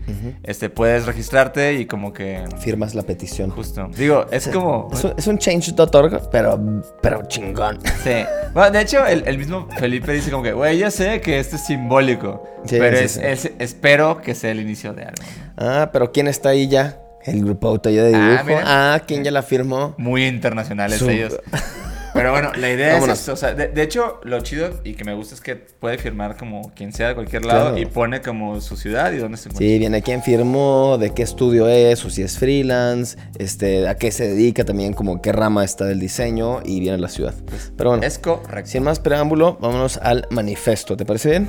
este, 0.43 0.71
puedes 0.71 1.07
registrarte 1.07 1.75
y 1.75 1.87
como 1.87 2.13
que... 2.13 2.45
Firmas 2.59 2.95
la 2.95 3.03
petición. 3.03 3.51
Justo. 3.51 3.89
Digo, 3.97 4.27
es 4.31 4.49
como... 4.49 4.89
Es 4.93 5.27
un, 5.27 5.33
un 5.35 5.39
change.org, 5.39 6.31
pero, 6.31 6.61
pero 7.01 7.23
chingón. 7.29 7.79
Sí. 8.03 8.25
Bueno, 8.55 8.71
de 8.71 8.81
hecho, 8.83 9.07
el, 9.07 9.23
el 9.27 9.39
mismo 9.39 9.69
Felipe 9.79 10.13
dice 10.13 10.31
como 10.31 10.43
que, 10.43 10.53
güey, 10.53 10.79
yo 10.79 10.91
sé 10.91 11.21
que 11.21 11.39
esto 11.39 11.57
es 11.57 11.65
simbólico, 11.65 12.43
Sí, 12.65 12.77
pero 12.79 12.97
sí, 12.99 13.05
es, 13.05 13.13
sí. 13.13 13.21
es- 13.23 13.53
espero 13.59 14.21
que 14.21 14.35
sea 14.35 14.51
el 14.51 14.61
inicio 14.61 14.93
de 14.95 15.03
algo. 15.05 15.23
Ah, 15.57 15.91
pero 15.93 16.13
¿quién 16.13 16.29
está 16.29 16.51
ahí 16.51 16.69
ya? 16.69 16.99
El 17.25 17.45
grupo 17.45 17.69
Autoyo 17.69 18.05
de 18.05 18.15
Ah, 18.17 18.29
dibujo. 18.31 18.45
mira. 18.47 18.63
Ah, 18.95 19.01
¿quién 19.07 19.23
ya 19.23 19.31
la 19.31 19.43
firmó? 19.43 19.95
Muy 19.97 20.27
internacionales 20.27 20.99
Su- 20.99 21.09
ellos. 21.09 21.39
Pero 22.15 22.31
bueno, 22.31 22.53
la 22.57 22.71
idea 22.71 22.99
es 22.99 23.09
esto. 23.09 23.33
O 23.33 23.37
sea, 23.37 23.55
de, 23.55 23.69
de 23.69 23.83
hecho, 23.83 24.21
lo 24.25 24.41
chido 24.41 24.69
y 24.85 24.95
que 24.95 25.05
me 25.05 25.15
gusta 25.15 25.35
es 25.35 25.41
que 25.41 25.57
puede 25.57 25.97
firmar 25.99 26.37
como 26.37 26.73
quien 26.75 26.93
sea 26.93 27.09
de 27.09 27.15
cualquier 27.15 27.45
lado 27.45 27.69
Claro. 27.71 27.79
y 27.79 27.87
pone 27.87 28.21
como 28.21 28.61
su 28.61 28.77
ciudad 28.77 29.13
y 29.13 29.17
dónde 29.19 29.39
se 29.39 29.49
encuentra. 29.49 29.67
Sí, 29.67 29.79
viene 29.79 30.03
quién 30.03 30.23
firmó, 30.23 30.99
de 30.99 31.11
qué 31.15 31.23
estudio 31.23 31.69
es, 31.69 32.05
o 32.05 32.11
si 32.11 32.23
es 32.23 32.39
freelance, 32.39 33.17
este, 33.39 33.89
a 33.89 33.97
qué 33.97 34.11
se 34.11 34.29
dedica 34.29 34.65
también, 34.65 34.93
como 34.93 35.23
qué 35.23 35.33
rama 35.33 35.65
está 35.65 35.85
del 35.87 36.01
diseño 36.01 36.61
y 36.65 36.81
viene 36.81 36.99
la 36.99 37.09
ciudad. 37.09 37.35
Pero 37.77 37.91
bueno, 37.91 38.05
Es 38.05 38.19
correcto. 38.19 38.71
sin 38.71 38.83
más 38.83 39.01
preámbulo, 39.01 39.57
vámonos 39.61 39.97
al 39.99 40.27
manifesto. 40.31 40.97
¿Te 40.97 41.05
parece 41.07 41.31
bien? 41.31 41.49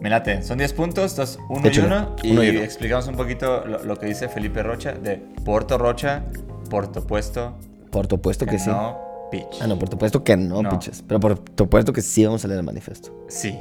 Me 0.00 0.10
late. 0.10 0.42
Son 0.42 0.58
10 0.58 0.72
puntos, 0.72 1.12
entonces 1.12 1.38
uno 1.48 1.70
y 1.72 1.78
uno. 1.78 2.16
Y, 2.22 2.32
Uno 2.32 2.42
y 2.42 2.50
uno. 2.50 2.60
explicamos 2.62 3.06
un 3.06 3.14
poquito 3.16 3.64
lo, 3.66 3.82
lo 3.84 3.96
que 3.98 4.06
dice 4.06 4.28
Felipe 4.28 4.62
Rocha 4.62 4.92
de 4.92 5.16
Porto 5.44 5.78
Rocha, 5.78 6.24
Porto 6.68 7.06
Puesto, 7.06 7.56
Por 7.90 8.06
tu 8.08 8.20
puesto 8.20 8.44
que 8.46 8.58
sí. 8.58 8.68
no, 8.68 8.98
Pitch. 9.32 9.60
Ah, 9.60 9.66
no, 9.66 9.76
por 9.78 9.88
tu 9.88 9.98
puesto 9.98 10.22
que 10.22 10.36
no, 10.36 10.62
No. 10.62 10.70
piches. 10.70 11.02
Pero 11.08 11.18
por 11.18 11.38
tu 11.40 11.68
puesto 11.68 11.92
que 11.92 12.02
sí 12.02 12.24
vamos 12.24 12.44
a 12.44 12.48
leer 12.48 12.60
el 12.60 12.64
manifiesto. 12.66 13.24
Sí, 13.28 13.58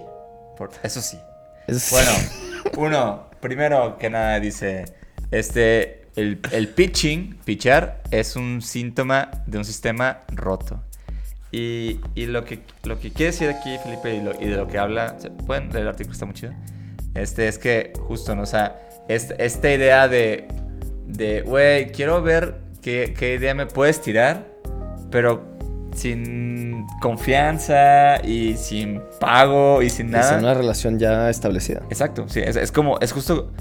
por- 0.57 0.69
eso 0.83 1.01
sí. 1.01 1.17
Bueno, 1.91 2.11
uno, 2.77 3.23
primero 3.39 3.97
que 3.97 4.09
nada 4.09 4.39
dice, 4.39 4.85
este, 5.31 6.05
el, 6.15 6.39
el 6.51 6.67
pitching, 6.67 7.37
pitchar, 7.45 8.03
es 8.11 8.35
un 8.35 8.61
síntoma 8.61 9.31
de 9.47 9.57
un 9.57 9.65
sistema 9.65 10.19
roto. 10.27 10.81
Y, 11.53 11.99
y 12.15 12.25
lo, 12.27 12.45
que, 12.45 12.59
lo 12.83 12.99
que 12.99 13.11
quiere 13.11 13.31
decir 13.31 13.49
aquí 13.49 13.77
Felipe 13.83 14.13
y, 14.15 14.21
lo- 14.21 14.39
y 14.41 14.45
de 14.49 14.55
lo 14.57 14.67
que 14.67 14.77
habla, 14.77 15.15
¿se 15.19 15.29
pueden 15.31 15.69
leer 15.69 15.81
el 15.83 15.87
artículo? 15.89 16.13
Está 16.13 16.25
muy 16.25 16.35
chido. 16.35 16.53
Este, 17.13 17.47
es 17.47 17.57
que 17.57 17.91
justo, 18.07 18.35
¿no? 18.35 18.43
O 18.43 18.45
sea, 18.45 18.79
est- 19.09 19.31
esta 19.37 19.71
idea 19.71 20.07
de, 20.07 20.47
de, 21.07 21.41
güey, 21.41 21.91
quiero 21.91 22.21
ver 22.21 22.59
qué, 22.81 23.13
qué 23.17 23.35
idea 23.35 23.53
me 23.53 23.65
puedes 23.65 24.01
tirar, 24.01 24.47
pero 25.09 25.50
sin 25.95 26.85
confianza 27.01 28.23
y 28.25 28.55
sin 28.57 29.01
pago 29.19 29.81
y 29.81 29.89
sin 29.89 30.07
es 30.07 30.11
nada. 30.13 30.37
una 30.39 30.53
relación 30.53 30.99
ya 30.99 31.29
establecida. 31.29 31.81
Exacto, 31.89 32.27
sí, 32.27 32.41
es, 32.43 32.55
es 32.55 32.71
como, 32.71 32.99
es 32.99 33.11
justo, 33.11 33.51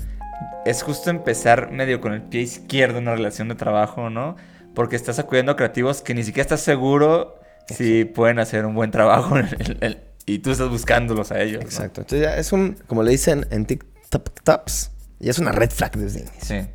es 0.64 0.82
justo 0.82 1.10
empezar 1.10 1.70
medio 1.72 2.00
con 2.00 2.12
el 2.12 2.22
pie 2.22 2.42
izquierdo 2.42 2.98
en 2.98 3.04
una 3.04 3.14
relación 3.16 3.48
de 3.48 3.54
trabajo, 3.54 4.10
¿no? 4.10 4.36
Porque 4.74 4.96
estás 4.96 5.18
acudiendo 5.18 5.52
a 5.52 5.56
creativos 5.56 6.02
que 6.02 6.14
ni 6.14 6.22
siquiera 6.22 6.42
estás 6.42 6.60
seguro 6.60 7.36
si 7.68 8.04
pueden 8.04 8.38
hacer 8.38 8.66
un 8.66 8.74
buen 8.74 8.90
trabajo 8.90 9.36
en 9.38 9.46
el- 9.58 9.76
el- 9.80 9.98
y 10.26 10.38
tú 10.40 10.50
estás 10.52 10.68
buscándolos 10.68 11.32
a 11.32 11.40
ellos. 11.40 11.60
¿no? 11.62 11.68
Exacto. 11.68 12.02
Entonces 12.02 12.26
ya 12.28 12.36
es 12.36 12.52
un, 12.52 12.76
como 12.86 13.02
le 13.02 13.10
dicen 13.10 13.46
en 13.50 13.66
TikToks, 13.66 14.90
ya 15.18 15.30
es 15.30 15.38
una 15.38 15.52
red 15.52 15.70
flag 15.70 15.96
desde 15.96 16.20
el 16.20 16.28
inicio. 16.28 16.60
Sí. 16.62 16.68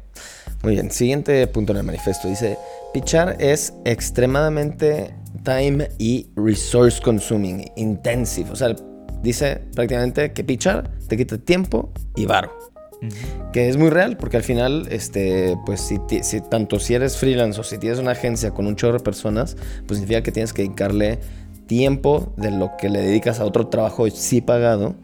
Muy 0.64 0.74
bien, 0.74 0.90
siguiente 0.92 1.46
punto 1.48 1.72
en 1.74 1.78
el 1.80 1.84
manifiesto. 1.84 2.28
Dice, 2.28 2.58
pichar 2.94 3.36
es 3.40 3.74
extremadamente 3.86 5.14
time 5.46 5.88
y 5.98 6.28
resource 6.36 7.02
consuming, 7.02 7.72
intensive. 7.78 8.52
O 8.52 8.56
sea, 8.58 8.75
dice 9.22 9.62
prácticamente 9.74 10.34
que 10.34 10.44
pichar 10.44 10.92
te 11.08 11.16
quita 11.16 11.38
tiempo 11.38 11.94
y 12.18 12.25
varo. 12.25 12.52
Que 13.54 13.70
es 13.70 13.78
muy 13.78 13.90
real, 13.90 14.18
porque 14.18 14.38
al 14.38 14.44
final, 14.44 14.88
este, 14.90 15.56
pues 15.66 15.80
si, 15.80 16.00
si 16.24 16.42
tanto 16.42 16.80
si 16.80 16.96
eres 16.96 17.18
freelance 17.18 17.60
o 17.60 17.64
si 17.64 17.78
tienes 17.78 18.00
una 18.00 18.12
agencia 18.12 18.52
con 18.52 18.66
un 18.66 18.75
chorro 18.75 18.98
de 18.98 19.04
personas, 19.04 19.56
pues 19.86 20.00
significa 20.00 20.24
que 20.24 20.32
tienes 20.32 20.54
que 20.54 20.64
dedicarle 20.64 21.20
tiempo 21.68 22.34
de 22.38 22.52
lo 22.52 22.72
que 22.78 22.90
le 22.90 23.02
dedicas 23.02 23.40
a 23.40 23.46
otro 23.46 23.68
trabajo 23.68 24.10
sí 24.10 24.42
pagado 24.42 24.96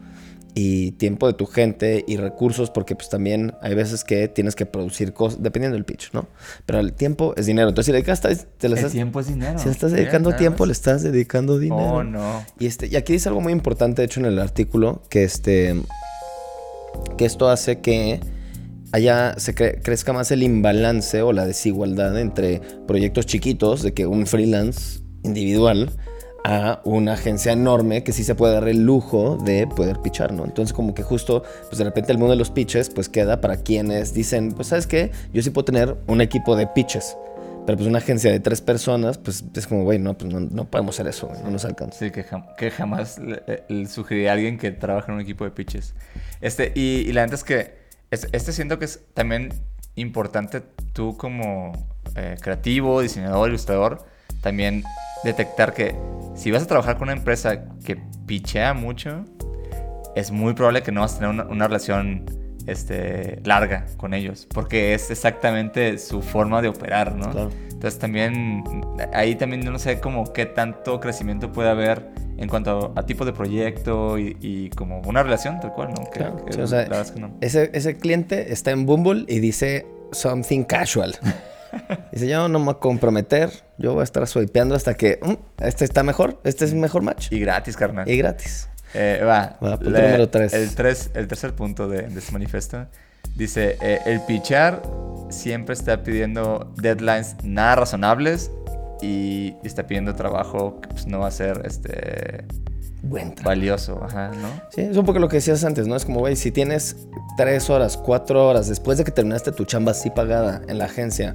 y 0.54 0.92
tiempo 0.92 1.26
de 1.26 1.32
tu 1.32 1.46
gente 1.46 2.04
y 2.06 2.18
recursos, 2.18 2.70
porque 2.70 2.94
pues 2.94 3.08
también 3.08 3.54
hay 3.62 3.74
veces 3.74 4.04
que 4.04 4.28
tienes 4.28 4.54
que 4.54 4.66
producir 4.66 5.14
cosas, 5.14 5.42
dependiendo 5.42 5.76
del 5.76 5.84
pitch, 5.86 6.12
¿no? 6.12 6.26
Pero 6.66 6.80
el 6.80 6.92
tiempo 6.92 7.32
es 7.36 7.46
dinero. 7.46 7.70
Entonces, 7.70 7.86
si 7.86 7.92
le 7.92 7.98
dedicas, 7.98 8.20
te 8.20 8.28
le 8.30 8.36
El 8.72 8.72
estás, 8.74 8.92
tiempo 8.92 9.20
es 9.20 9.28
dinero. 9.28 9.58
si 9.58 9.64
le 9.66 9.70
estás 9.72 9.92
dedicando 9.92 10.34
tiempo, 10.36 10.66
le 10.66 10.72
estás 10.72 11.02
dedicando 11.02 11.58
dinero. 11.58 11.82
Oh, 11.82 12.04
no. 12.04 12.44
Y, 12.58 12.66
este, 12.66 12.86
y 12.88 12.96
aquí 12.96 13.14
dice 13.14 13.30
algo 13.30 13.40
muy 13.40 13.52
importante, 13.52 14.02
de 14.02 14.06
hecho, 14.06 14.20
en 14.20 14.26
el 14.26 14.38
artículo, 14.38 15.02
que, 15.08 15.24
este, 15.24 15.74
que 17.16 17.24
esto 17.24 17.48
hace 17.48 17.80
que 17.80 18.20
haya, 18.92 19.34
se 19.38 19.54
cre- 19.54 19.80
crezca 19.82 20.12
más 20.12 20.30
el 20.32 20.42
imbalance 20.42 21.22
o 21.22 21.32
la 21.32 21.46
desigualdad 21.46 22.18
entre 22.20 22.60
proyectos 22.86 23.24
chiquitos, 23.24 23.82
de 23.82 23.94
que 23.94 24.06
un 24.06 24.26
freelance 24.26 25.00
individual, 25.22 25.90
a 26.44 26.80
una 26.84 27.12
agencia 27.12 27.52
enorme 27.52 28.02
que 28.02 28.12
sí 28.12 28.24
se 28.24 28.34
puede 28.34 28.54
dar 28.54 28.66
el 28.68 28.84
lujo 28.84 29.36
de 29.36 29.66
poder 29.66 30.00
pitchar, 30.00 30.32
¿no? 30.32 30.44
Entonces 30.44 30.72
como 30.72 30.92
que 30.94 31.02
justo, 31.02 31.44
pues 31.68 31.78
de 31.78 31.84
repente 31.84 32.10
el 32.12 32.18
mundo 32.18 32.32
de 32.32 32.36
los 32.38 32.50
pitches, 32.50 32.90
pues 32.90 33.08
queda 33.08 33.40
para 33.40 33.58
quienes 33.58 34.12
dicen, 34.12 34.52
pues 34.52 34.68
sabes 34.68 34.86
qué, 34.86 35.12
yo 35.32 35.42
sí 35.42 35.50
puedo 35.50 35.64
tener 35.66 35.96
un 36.08 36.20
equipo 36.20 36.56
de 36.56 36.66
pitches, 36.66 37.16
pero 37.64 37.78
pues 37.78 37.88
una 37.88 37.98
agencia 37.98 38.32
de 38.32 38.40
tres 38.40 38.60
personas, 38.60 39.18
pues 39.18 39.44
es 39.54 39.66
como, 39.68 39.84
güey, 39.84 40.00
no, 40.00 40.18
pues 40.18 40.32
no, 40.32 40.40
no 40.40 40.64
podemos 40.64 40.96
hacer 40.96 41.06
eso, 41.06 41.28
güey, 41.28 41.40
no 41.42 41.50
nos 41.52 41.64
alcanza. 41.64 41.96
Sí, 42.00 42.10
que, 42.10 42.24
jam- 42.24 42.52
que 42.56 42.72
jamás 42.72 43.20
le, 43.20 43.40
le 43.68 43.86
sugeriría 43.86 44.30
a 44.30 44.34
alguien 44.34 44.58
que 44.58 44.72
trabaje 44.72 45.12
en 45.12 45.14
un 45.16 45.20
equipo 45.20 45.44
de 45.44 45.52
pitches. 45.52 45.94
Este, 46.40 46.72
y, 46.74 47.04
y 47.08 47.12
la 47.12 47.22
neta 47.24 47.36
es 47.36 47.44
que 47.44 47.74
es- 48.10 48.26
este 48.32 48.52
siento 48.52 48.80
que 48.80 48.86
es 48.86 49.00
también 49.14 49.50
importante 49.94 50.62
tú 50.92 51.16
como 51.16 51.70
eh, 52.16 52.34
creativo, 52.40 53.00
diseñador, 53.00 53.48
ilustrador, 53.48 54.04
también 54.42 54.82
detectar 55.24 55.72
que 55.72 55.94
si 56.34 56.50
vas 56.50 56.62
a 56.62 56.66
trabajar 56.66 56.96
con 56.98 57.04
una 57.08 57.12
empresa 57.16 57.64
que 57.84 57.96
pichea 58.26 58.74
mucho, 58.74 59.24
es 60.14 60.30
muy 60.30 60.54
probable 60.54 60.82
que 60.82 60.92
no 60.92 61.00
vas 61.02 61.14
a 61.14 61.18
tener 61.20 61.30
una, 61.30 61.44
una 61.44 61.66
relación 61.68 62.24
este, 62.66 63.40
larga 63.44 63.86
con 63.96 64.14
ellos, 64.14 64.46
porque 64.52 64.94
es 64.94 65.10
exactamente 65.10 65.98
su 65.98 66.22
forma 66.22 66.62
de 66.62 66.68
operar, 66.68 67.14
¿no? 67.14 67.30
Claro. 67.30 67.50
Entonces 67.72 67.98
también, 67.98 68.62
ahí 69.12 69.34
también 69.34 69.64
no 69.64 69.78
sé 69.78 69.98
como 70.00 70.32
qué 70.32 70.46
tanto 70.46 71.00
crecimiento 71.00 71.50
puede 71.50 71.68
haber 71.70 72.10
en 72.38 72.48
cuanto 72.48 72.92
a 72.96 73.04
tipo 73.04 73.24
de 73.24 73.32
proyecto 73.32 74.18
y, 74.18 74.36
y 74.40 74.70
como 74.70 75.00
una 75.00 75.22
relación 75.24 75.58
tal 75.60 75.72
cual, 75.72 75.88
¿no? 75.90 76.04
Que- 76.10 76.18
Claro, 76.20 76.44
que 76.44 76.52
sí, 76.52 76.60
o 76.60 76.66
sea, 76.66 76.78
la 76.82 76.84
verdad 76.88 77.00
es 77.02 77.10
que 77.10 77.20
no. 77.20 77.32
Ese, 77.40 77.70
ese 77.74 77.96
cliente 77.96 78.52
está 78.52 78.70
en 78.70 78.86
Bumble 78.86 79.24
y 79.28 79.40
dice 79.40 79.86
something 80.12 80.62
casual. 80.64 81.16
Dice, 82.12 82.28
yo 82.28 82.48
no 82.48 82.58
me 82.58 82.66
voy 82.66 82.74
a 82.74 82.78
comprometer, 82.78 83.50
yo 83.78 83.92
voy 83.94 84.00
a 84.02 84.04
estar 84.04 84.26
swipeando 84.26 84.74
hasta 84.74 84.94
que 84.94 85.18
"Mm, 85.22 85.64
este 85.64 85.84
está 85.84 86.02
mejor, 86.02 86.40
este 86.44 86.64
es 86.64 86.72
un 86.72 86.80
mejor 86.80 87.02
match. 87.02 87.32
Y 87.32 87.40
gratis, 87.40 87.76
carnal. 87.76 88.08
Y 88.08 88.16
gratis. 88.18 88.68
Eh, 88.94 89.20
va, 89.24 89.56
Va, 89.64 89.78
punto 89.78 89.90
número 89.90 90.28
tres. 90.28 90.52
El, 90.52 90.74
tres, 90.74 91.10
el 91.14 91.26
tercer 91.28 91.54
punto 91.54 91.88
de, 91.88 92.02
de 92.02 92.18
este 92.18 92.32
manifiesto 92.32 92.86
dice, 93.36 93.78
eh, 93.80 94.00
el 94.04 94.20
pichar 94.22 94.82
siempre 95.30 95.72
está 95.72 96.02
pidiendo 96.02 96.70
deadlines 96.76 97.36
nada 97.42 97.76
razonables 97.76 98.50
y 99.00 99.54
está 99.64 99.86
pidiendo 99.86 100.14
trabajo 100.14 100.80
que 100.82 100.88
pues, 100.90 101.06
no 101.06 101.20
va 101.20 101.28
a 101.28 101.30
ser 101.30 101.62
este, 101.64 102.44
Buen 103.02 103.34
trabajo. 103.34 103.48
valioso, 103.48 104.00
ajá, 104.04 104.30
¿no? 104.40 104.48
Sí, 104.70 104.80
es 104.82 104.96
un 104.96 105.04
poco 105.04 105.18
lo 105.18 105.28
que 105.28 105.36
decías 105.36 105.64
antes, 105.64 105.86
¿no? 105.88 105.96
Es 105.96 106.04
como, 106.04 106.20
güey, 106.20 106.36
si 106.36 106.52
tienes 106.52 106.96
tres 107.36 107.68
horas, 107.68 107.96
cuatro 107.96 108.46
horas 108.48 108.68
después 108.68 108.96
de 108.98 109.04
que 109.04 109.10
terminaste 109.10 109.50
tu 109.52 109.64
chamba 109.64 109.90
así 109.90 110.10
pagada 110.10 110.62
en 110.68 110.78
la 110.78 110.84
agencia 110.84 111.34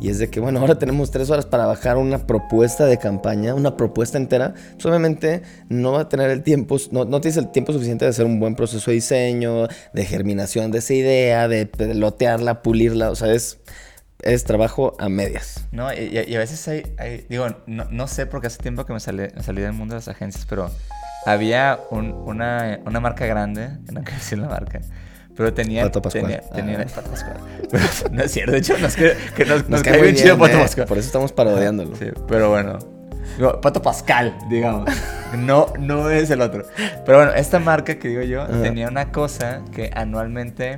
y 0.00 0.10
es 0.10 0.20
de 0.20 0.30
que, 0.30 0.38
bueno, 0.38 0.60
ahora 0.60 0.78
tenemos 0.78 1.10
tres 1.10 1.28
horas 1.30 1.44
para 1.44 1.66
bajar 1.66 1.96
una 1.96 2.24
propuesta 2.24 2.84
de 2.86 2.98
campaña, 2.98 3.52
una 3.54 3.76
propuesta 3.76 4.16
entera, 4.16 4.54
pues 4.74 4.86
obviamente 4.86 5.42
no 5.68 5.90
va 5.92 6.02
a 6.02 6.08
tener 6.08 6.30
el 6.30 6.44
tiempo, 6.44 6.76
no, 6.92 7.04
no 7.04 7.20
tienes 7.20 7.36
el 7.36 7.50
tiempo 7.50 7.72
suficiente 7.72 8.04
de 8.04 8.10
hacer 8.10 8.24
un 8.24 8.38
buen 8.38 8.54
proceso 8.54 8.90
de 8.92 8.94
diseño, 8.94 9.66
de 9.92 10.04
germinación 10.04 10.70
de 10.70 10.78
esa 10.78 10.94
idea, 10.94 11.48
de 11.48 11.66
pelotearla, 11.66 12.62
pulirla, 12.62 13.10
o 13.10 13.16
sea, 13.16 13.32
es, 13.32 13.58
es 14.22 14.44
trabajo 14.44 14.94
a 15.00 15.08
medias. 15.08 15.66
No, 15.72 15.92
y, 15.92 16.16
a 16.16 16.38
veces 16.38 16.68
hay, 16.68 16.84
hay- 16.96 17.26
digo, 17.28 17.46
no, 17.66 17.86
no 17.90 18.06
sé 18.06 18.26
porque 18.26 18.46
hace 18.46 18.58
tiempo 18.62 18.86
que 18.86 18.92
me, 18.92 19.00
salí- 19.00 19.34
me 19.34 19.42
salí 19.42 19.62
del 19.62 19.72
mundo 19.72 19.94
de 19.94 19.98
las 19.98 20.06
agencias, 20.08 20.46
pero 20.48 20.70
había 21.32 21.78
un- 21.90 22.12
una, 22.12 22.78
una 22.84 23.00
marca 23.00 23.26
grande, 23.26 23.68
que 23.86 23.92
no 23.92 24.02
quiero 24.02 24.18
decir 24.18 24.38
la 24.38 24.48
marca, 24.48 24.80
pero 25.36 25.52
tenía... 25.54 25.84
Pato 25.84 26.02
Pascual. 26.02 26.24
tenía- 26.24 26.40
tenía- 26.50 26.80
Ah. 26.88 26.92
Pato 26.94 27.10
Pascual. 27.10 27.36
Pero 27.70 27.84
no 28.12 28.22
es 28.22 28.32
cierto, 28.32 28.52
de 28.52 28.58
hecho, 28.58 28.78
nos, 28.78 28.96
que, 28.96 29.14
que 29.36 29.44
nos, 29.44 29.68
nos 29.68 29.82
cae 29.82 29.92
cae 29.94 30.02
bien 30.02 30.14
chido 30.16 30.38
Pato 30.38 30.56
eh, 30.56 30.60
Pascual. 30.62 30.86
Por 30.88 30.98
eso 30.98 31.06
estamos 31.06 31.32
parodiándolo. 31.32 31.94
Sí, 31.96 32.06
pero 32.26 32.48
bueno. 32.50 32.78
Digo, 33.36 33.60
Pato 33.60 33.80
Pascal, 33.82 34.34
digamos. 34.48 34.90
No, 35.36 35.66
no 35.78 36.10
es 36.10 36.30
el 36.30 36.40
otro. 36.40 36.64
Pero 37.04 37.18
bueno, 37.18 37.32
esta 37.34 37.58
marca 37.58 37.98
que 37.98 38.08
digo 38.08 38.22
yo 38.22 38.46
tenía 38.46 38.88
una 38.88 39.12
cosa 39.12 39.60
que 39.72 39.90
anualmente 39.94 40.76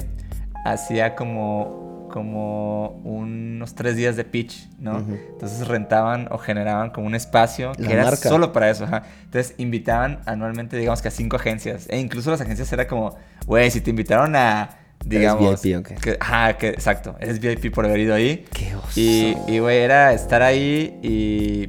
hacía 0.67 1.15
como 1.15 1.90
como 2.11 2.89
unos 3.05 3.75
tres 3.75 3.97
días 3.97 4.17
de 4.17 4.25
pitch, 4.25 4.69
¿no? 4.79 4.99
Entonces 4.99 5.67
rentaban 5.67 6.29
o 6.31 6.39
generaban 6.39 6.91
como 6.91 7.07
un 7.07 7.15
espacio 7.15 7.73
que 7.73 7.83
La 7.85 7.93
era 7.93 8.05
marca. 8.05 8.29
solo 8.29 8.53
para 8.53 8.71
eso. 8.71 8.85
ajá. 8.85 9.03
Entonces 9.25 9.55
invitaban 9.59 10.21
anualmente, 10.27 10.77
digamos 10.77 11.01
que 11.03 11.09
a 11.09 11.11
cinco 11.11 11.37
agencias. 11.37 11.87
E 11.89 11.99
incluso 11.99 12.31
las 12.31 12.41
agencias 12.41 12.73
era 12.73 12.87
como, 12.87 13.17
güey, 13.47 13.71
si 13.71 13.81
te 13.81 13.91
invitaron 13.91 14.37
a, 14.37 14.71
digamos... 15.05 15.63
VIP 15.63 15.79
o 15.79 15.83
qué? 15.83 15.95
que- 15.95 16.17
ajá, 16.21 16.59
que, 16.59 16.69
exacto. 16.69 17.17
Eres 17.21 17.41
VIP 17.41 17.73
por 17.75 17.85
haber 17.87 18.01
ido 18.01 18.15
ahí. 18.15 18.45
Qué 18.53 18.75
oso. 18.77 18.93
Y, 18.97 19.59
güey, 19.59 19.79
era 19.79 20.13
estar 20.13 20.43
ahí 20.43 20.99
y, 21.03 21.69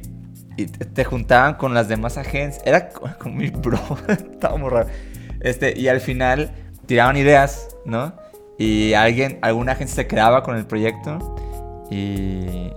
y 0.60 0.66
te 0.66 1.04
juntaban 1.04 1.54
con 1.54 1.72
las 1.74 1.88
demás 1.88 2.18
agencias. 2.18 2.62
Era 2.66 2.90
co- 2.90 3.08
como 3.18 3.36
mi 3.36 3.50
bro. 3.50 3.78
Estaba 4.08 4.56
muy 4.56 4.68
raro. 4.70 4.88
Este, 5.40 5.78
y 5.78 5.88
al 5.88 6.00
final 6.00 6.52
tiraban 6.86 7.16
ideas, 7.16 7.68
¿no? 7.84 8.12
Y 8.62 8.94
alguien, 8.94 9.38
alguna 9.42 9.72
agencia 9.72 9.96
se 9.96 10.06
quedaba 10.06 10.42
con 10.42 10.56
el 10.56 10.66
proyecto. 10.66 11.36
Y... 11.90 12.70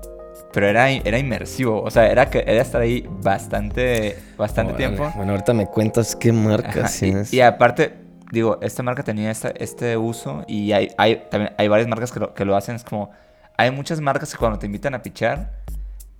Pero 0.52 0.68
era, 0.68 0.90
era 0.90 1.20
inmersivo. 1.20 1.82
O 1.84 1.92
sea, 1.92 2.08
era, 2.08 2.30
que, 2.30 2.40
era 2.48 2.62
estar 2.62 2.82
ahí 2.82 3.06
bastante, 3.10 4.18
bastante 4.38 4.74
tiempo. 4.74 5.12
Bueno, 5.16 5.34
ahorita 5.34 5.54
me 5.54 5.68
cuentas 5.68 6.16
qué 6.16 6.32
marca 6.32 6.88
sí 6.88 7.08
y, 7.08 7.10
es. 7.10 7.34
y 7.34 7.42
aparte, 7.42 7.94
digo, 8.32 8.58
esta 8.62 8.82
marca 8.82 9.04
tenía 9.04 9.32
esta- 9.32 9.50
este 9.50 9.98
uso 9.98 10.46
y 10.48 10.72
hay, 10.72 10.88
hay, 10.98 11.24
también 11.30 11.54
hay 11.58 11.68
varias 11.68 11.90
marcas 11.90 12.12
que 12.14 12.22
lo, 12.22 12.34
que 12.34 12.46
lo 12.46 12.56
hacen. 12.56 12.76
Es 12.78 12.86
como, 12.86 13.12
hay 13.58 13.70
muchas 13.72 14.00
marcas 14.00 14.32
que 14.32 14.38
cuando 14.38 14.58
te 14.58 14.66
invitan 14.66 14.96
a 14.96 15.02
pichar, 15.04 15.52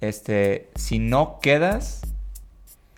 este, 0.02 0.70
si 0.76 1.00
no 1.00 1.40
quedas 1.42 2.02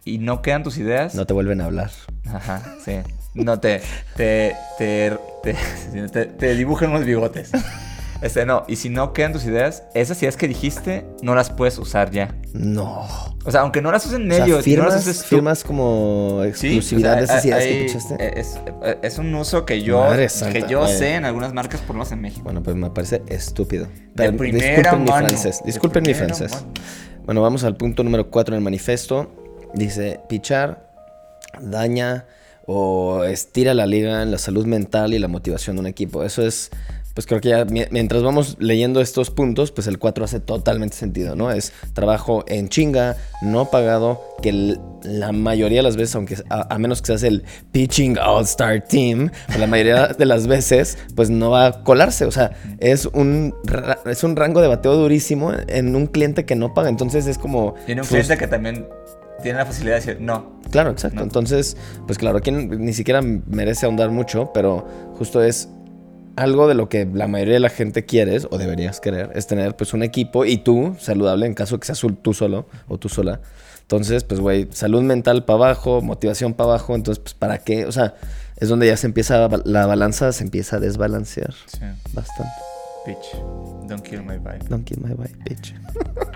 y 0.06 0.18
no 0.18 0.42
quedan 0.42 0.64
tus 0.64 0.78
ideas, 0.80 1.14
No 1.14 1.28
te 1.28 1.34
vuelven 1.34 1.62
a 1.62 1.66
hablar. 1.66 1.92
ajá, 2.34 2.64
sí, 2.84 2.98
no 3.36 3.60
te, 3.60 3.82
te, 4.16 4.56
te, 4.80 5.16
te, 5.94 6.08
te- 6.10 6.26
te 6.26 6.56
dibujan 6.56 6.90
unos 6.92 7.06
bigotes. 7.06 7.52
Este, 8.22 8.48
no, 8.48 8.64
y 8.68 8.78
si 8.78 8.90
no 8.90 9.14
quedan 9.14 9.32
tus 9.32 9.46
ideas, 9.46 9.84
esas 9.94 10.20
ideas 10.24 10.38
que 10.38 10.48
dijiste, 10.48 11.06
no 11.22 11.36
las 11.36 11.52
puedes 11.52 11.78
usar 11.78 12.10
ya. 12.10 12.34
No. 12.52 13.06
O 13.46 13.52
sea, 13.52 13.62
aunque 13.62 13.80
no 13.80 13.92
las 13.92 14.08
usen 14.08 14.30
O 14.32 14.34
sea, 14.34 14.44
ellos, 14.46 14.66
y 14.66 14.76
no 14.76 14.86
las 14.86 14.94
firmas, 14.94 15.08
uses 15.08 15.26
firmas 15.26 15.64
como 15.64 16.40
Sí, 16.42 16.50
exclusividad 16.50 17.22
o 17.22 17.28
sea, 17.28 17.36
de 17.36 17.40
esas 17.40 17.44
hay- 17.44 17.50
ideas 17.50 17.64
que 17.64 17.70
hay- 17.70 17.86
pichaste. 17.86 18.40
Es, 18.40 18.60
es 19.04 19.18
un 19.20 19.36
uso 19.36 19.66
que 19.68 19.84
yo, 19.84 20.04
santa, 20.30 20.52
que 20.60 20.68
yo 20.68 20.88
sé 20.88 21.14
en 21.14 21.26
algunas 21.26 21.54
marcas, 21.54 21.80
por 21.82 21.90
lo 21.90 22.00
menos 22.00 22.12
en 22.12 22.22
México. 22.22 22.42
Bueno, 22.46 22.64
pues 22.64 22.76
me 22.76 22.90
parece 22.90 23.22
estúpido. 23.28 23.86
De 23.86 23.92
Pero 24.16 24.36
primera 24.38 24.66
disculpen 24.66 25.04
mi 25.04 25.12
francés. 25.12 25.60
de 25.60 25.66
Disculpen 25.68 26.04
mi 26.08 26.14
francés. 26.16 26.52
mano. 26.54 26.68
Bueno, 27.24 27.42
vamos 27.44 27.64
al 27.66 27.78
punto 27.78 28.04
número 28.04 28.32
4 28.32 28.56
en 28.56 28.58
el 28.58 28.64
manifiesto. 28.64 29.32
Dice, 29.76 30.22
pichar 30.28 30.90
daña 31.62 32.26
o 32.70 33.24
estira 33.24 33.74
la 33.74 33.86
liga 33.88 34.22
en 34.22 34.30
la 34.32 34.38
salud 34.38 34.66
mental 34.66 35.14
y 35.14 35.20
la 35.20 35.28
motivación 35.30 35.78
de 35.78 35.80
un 35.80 35.88
equipo. 35.88 36.24
Eso 36.24 36.46
es, 36.46 36.70
pues 37.14 37.26
creo 37.26 37.40
que 37.42 37.50
ya 37.50 37.64
mi- 37.66 37.86
mientras 37.92 38.22
vamos 38.24 38.58
leyendo 38.60 39.00
estos 39.02 39.32
puntos, 39.32 39.72
pues 39.72 39.88
el 39.88 39.98
4 40.00 40.26
hace 40.26 40.40
totalmente 40.42 40.96
sentido, 40.96 41.36
¿no? 41.36 41.50
Es 41.50 41.72
trabajo 41.94 42.44
en 42.48 42.68
chinga, 42.68 43.16
no 43.42 43.70
pagado, 43.72 44.22
que 44.42 44.78
la 45.04 45.32
mayoría 45.32 45.80
de 45.80 45.84
las 45.84 45.96
veces, 45.96 46.14
aunque 46.16 46.36
a, 46.50 46.74
a 46.76 46.78
menos 46.78 47.02
que 47.02 47.08
seas 47.08 47.24
el 47.24 47.44
pitching 47.72 48.18
all-star 48.20 48.84
team, 48.84 49.32
pues, 49.48 49.60
la 49.60 49.66
mayoría 49.68 50.08
de 50.08 50.26
las 50.26 50.46
veces, 50.46 50.98
pues 51.16 51.30
no 51.30 51.50
va 51.52 51.66
a 51.68 51.84
colarse. 51.84 52.26
O 52.26 52.32
sea, 52.32 52.52
es 52.80 53.06
un, 53.06 53.56
es 54.06 54.24
un 54.26 54.36
rango 54.36 54.60
de 54.62 54.68
bateo 54.68 54.96
durísimo 54.96 55.54
en 55.68 55.96
un 55.96 56.08
cliente 56.08 56.46
que 56.46 56.56
no 56.58 56.74
paga. 56.74 56.90
Entonces 56.90 57.26
es 57.28 57.38
como... 57.38 57.76
Tiene 57.86 58.02
un 58.02 58.08
cliente 58.08 58.38
que 58.38 58.48
también 58.48 58.88
tiene 59.42 59.60
la 59.60 59.66
facilidad 59.66 59.96
de 59.96 60.06
decir, 60.06 60.22
no, 60.22 60.58
Claro, 60.72 60.92
exacto. 60.92 61.18
¿no? 61.18 61.24
Entonces, 61.24 61.78
pues 62.06 62.18
claro, 62.18 62.38
aquí 62.38 62.52
ni 62.52 62.94
siquiera 62.94 63.22
merece 63.22 63.86
ahondar 63.86 64.12
mucho, 64.12 64.52
pero 64.54 64.88
justo 65.18 65.42
es 65.42 65.70
algo 66.36 66.68
de 66.68 66.76
lo 66.76 66.88
que 66.88 67.08
la 67.12 67.28
mayoría 67.28 67.56
de 67.56 67.60
la 67.60 67.70
gente 67.70 68.06
quieres 68.06 68.48
o 68.52 68.58
deberías 68.58 69.00
querer, 69.00 69.32
es 69.34 69.48
tener 69.48 69.76
pues 69.76 69.94
un 69.94 70.04
equipo 70.04 70.46
y 70.46 70.58
tú 70.58 70.96
saludable 71.00 71.48
en 71.48 71.56
caso 71.56 71.80
que 71.80 71.88
seas 71.88 72.02
tú 72.22 72.34
solo 72.34 72.68
o 72.88 72.98
tú 72.98 73.10
sola. 73.10 73.42
Entonces, 73.82 74.24
pues 74.24 74.40
güey, 74.40 74.68
salud 74.72 75.02
mental 75.02 75.46
para 75.46 75.58
abajo, 75.58 76.02
motivación 76.02 76.54
para 76.54 76.72
abajo, 76.72 76.94
entonces 76.94 77.20
pues 77.20 77.34
para 77.34 77.60
qué, 77.60 77.86
o 77.86 77.92
sea, 77.92 78.16
es 78.58 78.70
donde 78.70 78.88
ya 78.88 78.98
se 78.98 79.08
empieza 79.08 79.48
la 79.66 79.86
balanza 79.86 80.32
se 80.32 80.44
empieza 80.44 80.76
a 80.76 80.80
desbalancear 80.80 81.54
sí, 81.54 81.80
bastante. 82.14 82.67
Bitch, 83.08 83.88
don't 83.88 84.02
kill 84.04 84.22
my 84.24 84.38
vibe. 84.38 84.68
Don't 84.70 84.84
kill 84.86 85.00
my 85.02 85.14
vibe, 85.14 85.38
bitch. 85.46 85.74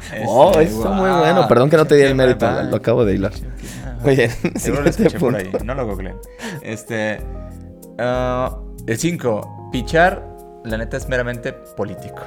Este, 0.05 0.23
Oh, 0.27 0.51
eso 0.59 0.77
está 0.77 0.89
muy 0.89 1.09
wow, 1.09 1.19
bueno. 1.19 1.47
Perdón 1.47 1.69
que 1.69 1.77
no 1.77 1.85
te 1.85 1.95
di 1.95 2.03
el 2.03 2.15
mérito, 2.15 2.47
vibe. 2.49 2.63
lo 2.71 2.75
acabo 2.77 3.05
de 3.05 3.15
hilar. 3.15 3.33
Muy 4.03 4.15
bien, 4.15 4.31
Seguro 4.55 4.81
lo 4.83 4.91
siguiente 4.91 5.17
escuché 5.17 5.19
por 5.19 5.35
ahí, 5.35 5.43
punto. 5.45 5.63
no 5.63 5.75
lo 5.75 5.85
googleen. 5.85 6.15
Este. 6.63 7.19
ah, 7.99 8.57
el 8.87 8.97
5. 8.97 9.69
Pichar, 9.71 10.27
la 10.65 10.77
neta, 10.77 10.97
es 10.97 11.07
meramente 11.07 11.53
político. 11.53 12.23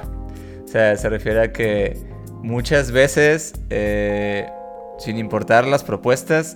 O 0.63 0.67
sea, 0.67 0.95
se 0.95 1.09
refiere 1.09 1.41
a 1.41 1.51
que 1.51 1.97
muchas 2.41 2.91
veces, 2.91 3.53
eh, 3.69 4.47
sin 4.99 5.17
importar 5.17 5.67
las 5.67 5.83
propuestas, 5.83 6.55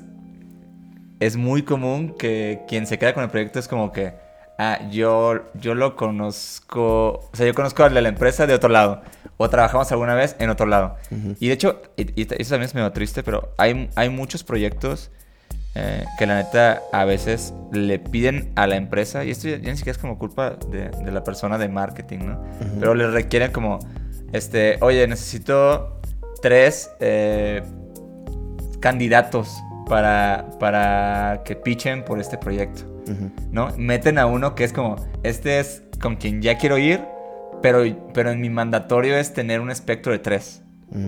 es 1.19 1.35
muy 1.35 1.63
común 1.63 2.15
que 2.17 2.61
quien 2.69 2.87
se 2.87 2.97
queda 2.97 3.13
con 3.13 3.23
el 3.23 3.29
proyecto 3.29 3.59
es 3.59 3.67
como 3.67 3.91
que. 3.91 4.13
Ah, 4.61 4.79
yo, 4.91 5.45
yo 5.53 5.73
lo 5.73 5.95
conozco. 5.95 7.29
O 7.31 7.31
sea, 7.31 7.47
yo 7.47 7.53
conozco 7.53 7.83
al 7.85 7.93
de 7.93 8.01
la 8.01 8.09
empresa 8.09 8.45
de 8.45 8.53
otro 8.53 8.67
lado. 8.69 9.01
O 9.37 9.49
trabajamos 9.49 9.89
alguna 9.93 10.15
vez 10.15 10.35
en 10.37 10.49
otro 10.49 10.65
lado. 10.65 10.97
Y 11.39 11.47
de 11.47 11.53
hecho, 11.53 11.81
y, 11.95 12.21
y 12.21 12.23
eso 12.23 12.49
también 12.49 12.63
es 12.63 12.75
medio 12.75 12.91
triste, 12.91 13.23
pero 13.23 13.53
hay, 13.57 13.89
hay 13.95 14.09
muchos 14.09 14.43
proyectos 14.43 15.11
eh, 15.75 16.03
que 16.17 16.27
la 16.27 16.35
neta 16.35 16.81
a 16.91 17.05
veces 17.05 17.53
le 17.71 17.99
piden 17.99 18.51
a 18.57 18.67
la 18.67 18.75
empresa, 18.75 19.23
y 19.23 19.31
esto 19.31 19.47
ya, 19.47 19.57
ya 19.57 19.71
ni 19.71 19.77
siquiera 19.77 19.95
es 19.95 20.01
como 20.01 20.17
culpa 20.17 20.57
de, 20.69 20.89
de 20.89 21.11
la 21.11 21.23
persona 21.23 21.57
de 21.57 21.69
marketing, 21.69 22.19
¿no? 22.19 22.43
Pero 22.81 22.95
le 22.95 23.07
requieren 23.07 23.53
como, 23.53 23.79
este, 24.33 24.77
oye, 24.81 25.07
necesito 25.07 26.01
tres 26.41 26.91
eh, 26.99 27.61
candidatos 28.81 29.61
para, 29.89 30.45
para 30.59 31.41
que 31.43 31.55
pichen 31.55 32.05
por 32.05 32.19
este 32.19 32.37
proyecto. 32.37 32.83
¿no? 33.51 33.69
Meten 33.77 34.19
a 34.19 34.27
uno 34.27 34.53
que 34.55 34.63
es 34.63 34.71
como, 34.71 34.95
este 35.23 35.59
es 35.59 35.81
con 35.99 36.15
quien 36.17 36.41
ya 36.43 36.57
quiero 36.59 36.77
ir, 36.77 37.03
pero, 37.61 37.83
pero 38.13 38.29
en 38.31 38.39
mi 38.39 38.49
mandatorio 38.51 39.17
es 39.17 39.33
tener 39.33 39.59
un 39.61 39.71
espectro 39.71 40.11
de 40.11 40.19
tres. 40.19 40.61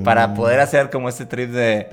Para 0.03 0.27
Mm. 0.27 0.33
poder 0.35 0.59
hacer 0.59 0.89
como 0.89 1.09
este 1.09 1.25
trip 1.25 1.49
de... 1.51 1.87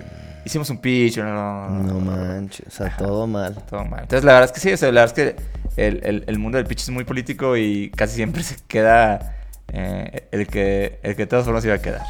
Hicimos 0.45 0.69
un 0.71 0.79
pitch, 0.79 1.19
no, 1.19 1.69
No 1.69 2.01
manches, 2.01 2.67
o 2.69 2.71
sea, 2.71 2.97
todo 2.97 3.27
mal. 3.27 3.55
todo 3.69 3.85
mal. 3.85 4.01
Entonces, 4.03 4.25
la 4.25 4.33
verdad 4.33 4.47
es 4.47 4.53
que 4.53 4.61
sí, 4.61 4.73
o 4.73 4.77
sea, 4.79 4.91
la 4.93 5.03
verdad 5.03 5.19
es 5.19 5.35
que 5.35 5.43
el, 5.87 6.01
el- 6.05 6.25
el 6.27 6.39
mundo 6.39 6.57
del 6.59 6.67
pitch 6.67 6.83
es 6.83 6.91
muy 6.91 7.05
político 7.05 7.57
y 7.57 7.91
casi 7.91 8.15
siempre 8.17 8.43
se 8.45 8.57
queda 8.67 9.35
eh, 9.73 10.27
el, 10.33 10.47
que, 10.47 11.01
el 11.03 11.17
que 11.17 11.23
de 11.23 11.27
todas 11.27 11.45
formas 11.45 11.65
iba 11.67 11.75
a 11.75 11.79
quedar. 11.83 12.01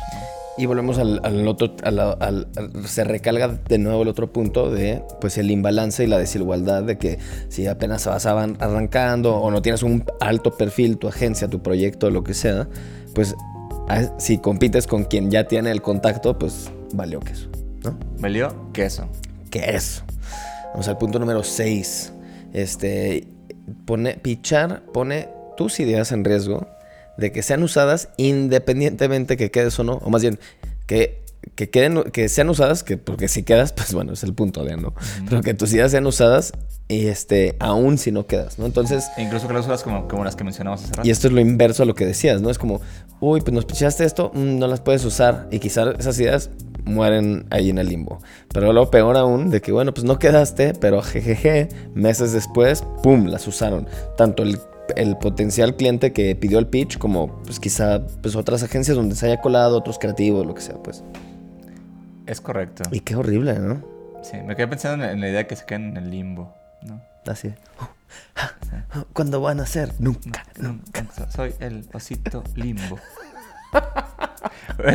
Y 0.59 0.66
volvemos 0.66 0.99
al, 0.99 1.21
al 1.23 1.47
otro, 1.47 1.75
al- 1.85 2.49
se 2.85 3.05
recalga 3.05 3.47
de 3.68 3.79
nuevo 3.79 4.03
el 4.03 4.09
otro 4.09 4.33
punto 4.33 4.71
de 4.71 5.03
pues 5.21 5.38
el 5.38 5.51
imbalance 5.53 6.03
y 6.03 6.09
la 6.09 6.18
desigualdad 6.18 6.83
de 6.83 6.99
que 6.99 7.18
si 7.49 7.66
apenas 7.68 8.07
vas 8.07 8.27
arrancando 8.27 9.37
o 9.37 9.51
no 9.53 9.62
tienes 9.62 9.85
un 9.85 10.05
alto 10.21 10.57
perfil, 10.57 10.99
tu 10.99 11.07
agencia, 11.07 11.47
tu 11.49 11.62
proyecto, 11.62 12.11
lo 12.11 12.25
que 12.25 12.35
sea, 12.35 12.68
pues 13.14 13.37
si 14.18 14.38
compites 14.38 14.87
con 14.88 15.05
quien 15.05 15.31
ya 15.31 15.44
tiene 15.44 15.71
el 15.71 15.81
contacto, 15.81 16.37
pues 16.38 16.71
valió 16.92 17.21
que 17.21 17.33
eso, 17.33 17.49
¿no? 17.85 17.97
¿Valió? 18.18 18.71
Queso. 18.73 19.09
¿Qué 19.51 19.61
es? 19.77 20.03
Vamos 20.73 20.88
al 20.88 20.99
punto 20.99 21.18
número 21.21 21.42
6. 21.44 22.12
Este, 22.53 23.29
pone, 23.87 24.14
pichar 24.14 24.83
pone 24.92 25.29
tus 25.57 25.79
ideas 25.81 26.12
en 26.12 26.25
riesgo 26.25 26.66
de 27.18 27.33
que 27.33 27.42
sean 27.42 27.62
usadas 27.62 28.09
independientemente 28.16 29.37
que 29.37 29.50
quedes 29.50 29.78
o 29.78 29.85
no. 29.85 29.94
O 29.94 30.11
más 30.11 30.22
bien, 30.22 30.38
que, 30.87 31.22
que, 31.54 31.68
queden, 31.68 32.04
que 32.04 32.28
sean 32.28 32.48
usadas, 32.48 32.83
que, 32.83 32.96
porque 32.96 33.28
si 33.28 33.42
quedas, 33.42 33.72
pues 33.76 33.92
bueno, 33.92 34.12
es 34.12 34.22
el 34.22 34.33
punto 34.33 34.64
de, 34.64 34.76
¿no? 34.76 34.94
Pero 35.28 35.42
que 35.42 35.52
tus 35.52 35.72
ideas 35.72 35.90
sean 35.90 36.07
usadas 36.07 36.52
y 36.88 37.09
este, 37.09 37.57
aún 37.61 37.98
si 37.98 38.12
no 38.12 38.26
quedas, 38.26 38.59
¿no? 38.59 38.64
Entonces, 38.64 39.04
E 39.18 39.22
incluso 39.22 39.46
cláusulas 39.46 39.83
como, 39.83 40.09
como 40.09 40.24
las 40.24 40.37
que 40.37 40.44
mencionamos 40.44 40.83
hace 40.83 40.94
rato. 40.94 41.07
y 41.07 41.11
esto 41.11 41.26
es 41.26 41.35
lo 41.35 41.40
inverso 41.40 41.83
a 41.83 41.87
lo 41.87 41.94
que 41.94 42.07
decías, 42.07 42.40
¿no? 42.40 42.48
Es 42.48 42.57
como, 42.57 42.81
uy, 43.20 43.40
pues 43.40 43.52
nos 43.52 43.66
pichaste 43.66 44.04
esto, 44.04 44.31
mm, 44.33 44.59
no 44.59 44.66
las 44.68 44.81
puedes 44.81 45.04
usar. 45.04 45.48
Y 45.50 45.59
quizás 45.59 45.88
esas 45.98 46.18
ideas 46.18 46.50
mueren 46.85 47.46
ahí 47.50 47.68
en 47.68 47.78
el 47.78 47.88
limbo. 47.88 48.20
Pero 48.52 48.72
lo 48.72 48.90
peor 48.90 49.16
aún, 49.16 49.50
de 49.50 49.61
que, 49.61 49.72
bueno, 49.72 49.92
pues 49.92 50.04
no 50.04 50.18
quedaste, 50.18 50.72
pero 50.72 51.02
jejeje, 51.02 51.68
meses 51.94 52.33
después, 52.33 52.83
¡pum!, 53.02 53.26
las 53.26 53.46
usaron. 53.46 53.87
Tanto 54.16 54.42
el, 54.42 54.59
el 54.96 55.16
potencial 55.16 55.77
cliente 55.77 56.12
que 56.12 56.35
pidió 56.37 56.59
el 56.59 56.66
pitch, 56.66 56.98
como 56.98 57.42
pues 57.42 57.61
quizá 57.61 58.07
pues 58.22 58.37
otras 58.37 58.62
agencias 58.62 58.96
donde 58.96 59.14
se 59.14 59.27
haya 59.27 59.40
colado, 59.40 59.77
otros 59.77 59.98
creativos, 59.98 60.46
lo 60.46 60.55
que 60.55 60.62
sea, 60.62 60.77
pues. 60.77 61.05
Es 62.27 62.40
correcto. 62.40 62.85
Y 62.92 63.01
qué 63.01 63.16
horrible, 63.16 63.59
¿no? 63.59 63.83
Sí, 64.22 64.37
me 64.44 64.57
quedé 64.57 64.68
pensando 64.68 65.05
en, 65.05 65.20
la 65.20 65.29
idea 65.29 65.46
que 65.46 65.57
se 65.57 65.64
quedan 65.64 65.85
en 65.90 65.96
el 65.96 66.11
limbo. 66.11 66.55
¿no? 66.83 67.01
Así. 67.27 67.55
¿Cuándo 69.12 69.40
van 69.40 69.61
a 69.61 69.66
ser? 69.66 69.92
Nunca, 69.98 70.44
nunca. 70.59 71.07
So- 71.16 71.31
Soy 71.31 71.55
el 71.61 71.87
osito 71.92 72.44
limbo. 72.55 72.98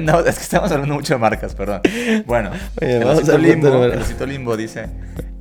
No, 0.01 0.19
es 0.21 0.35
que 0.37 0.43
estamos 0.43 0.71
hablando 0.71 0.95
mucho 0.95 1.15
de 1.15 1.19
marcas, 1.19 1.53
perdón. 1.55 1.81
Bueno, 2.25 2.51
Oye, 2.81 2.97
el, 2.97 3.03
osito 3.03 3.37
limbo, 3.37 3.83
el 3.85 3.99
osito 3.99 4.25
limbo 4.25 4.55
dice, 4.55 4.89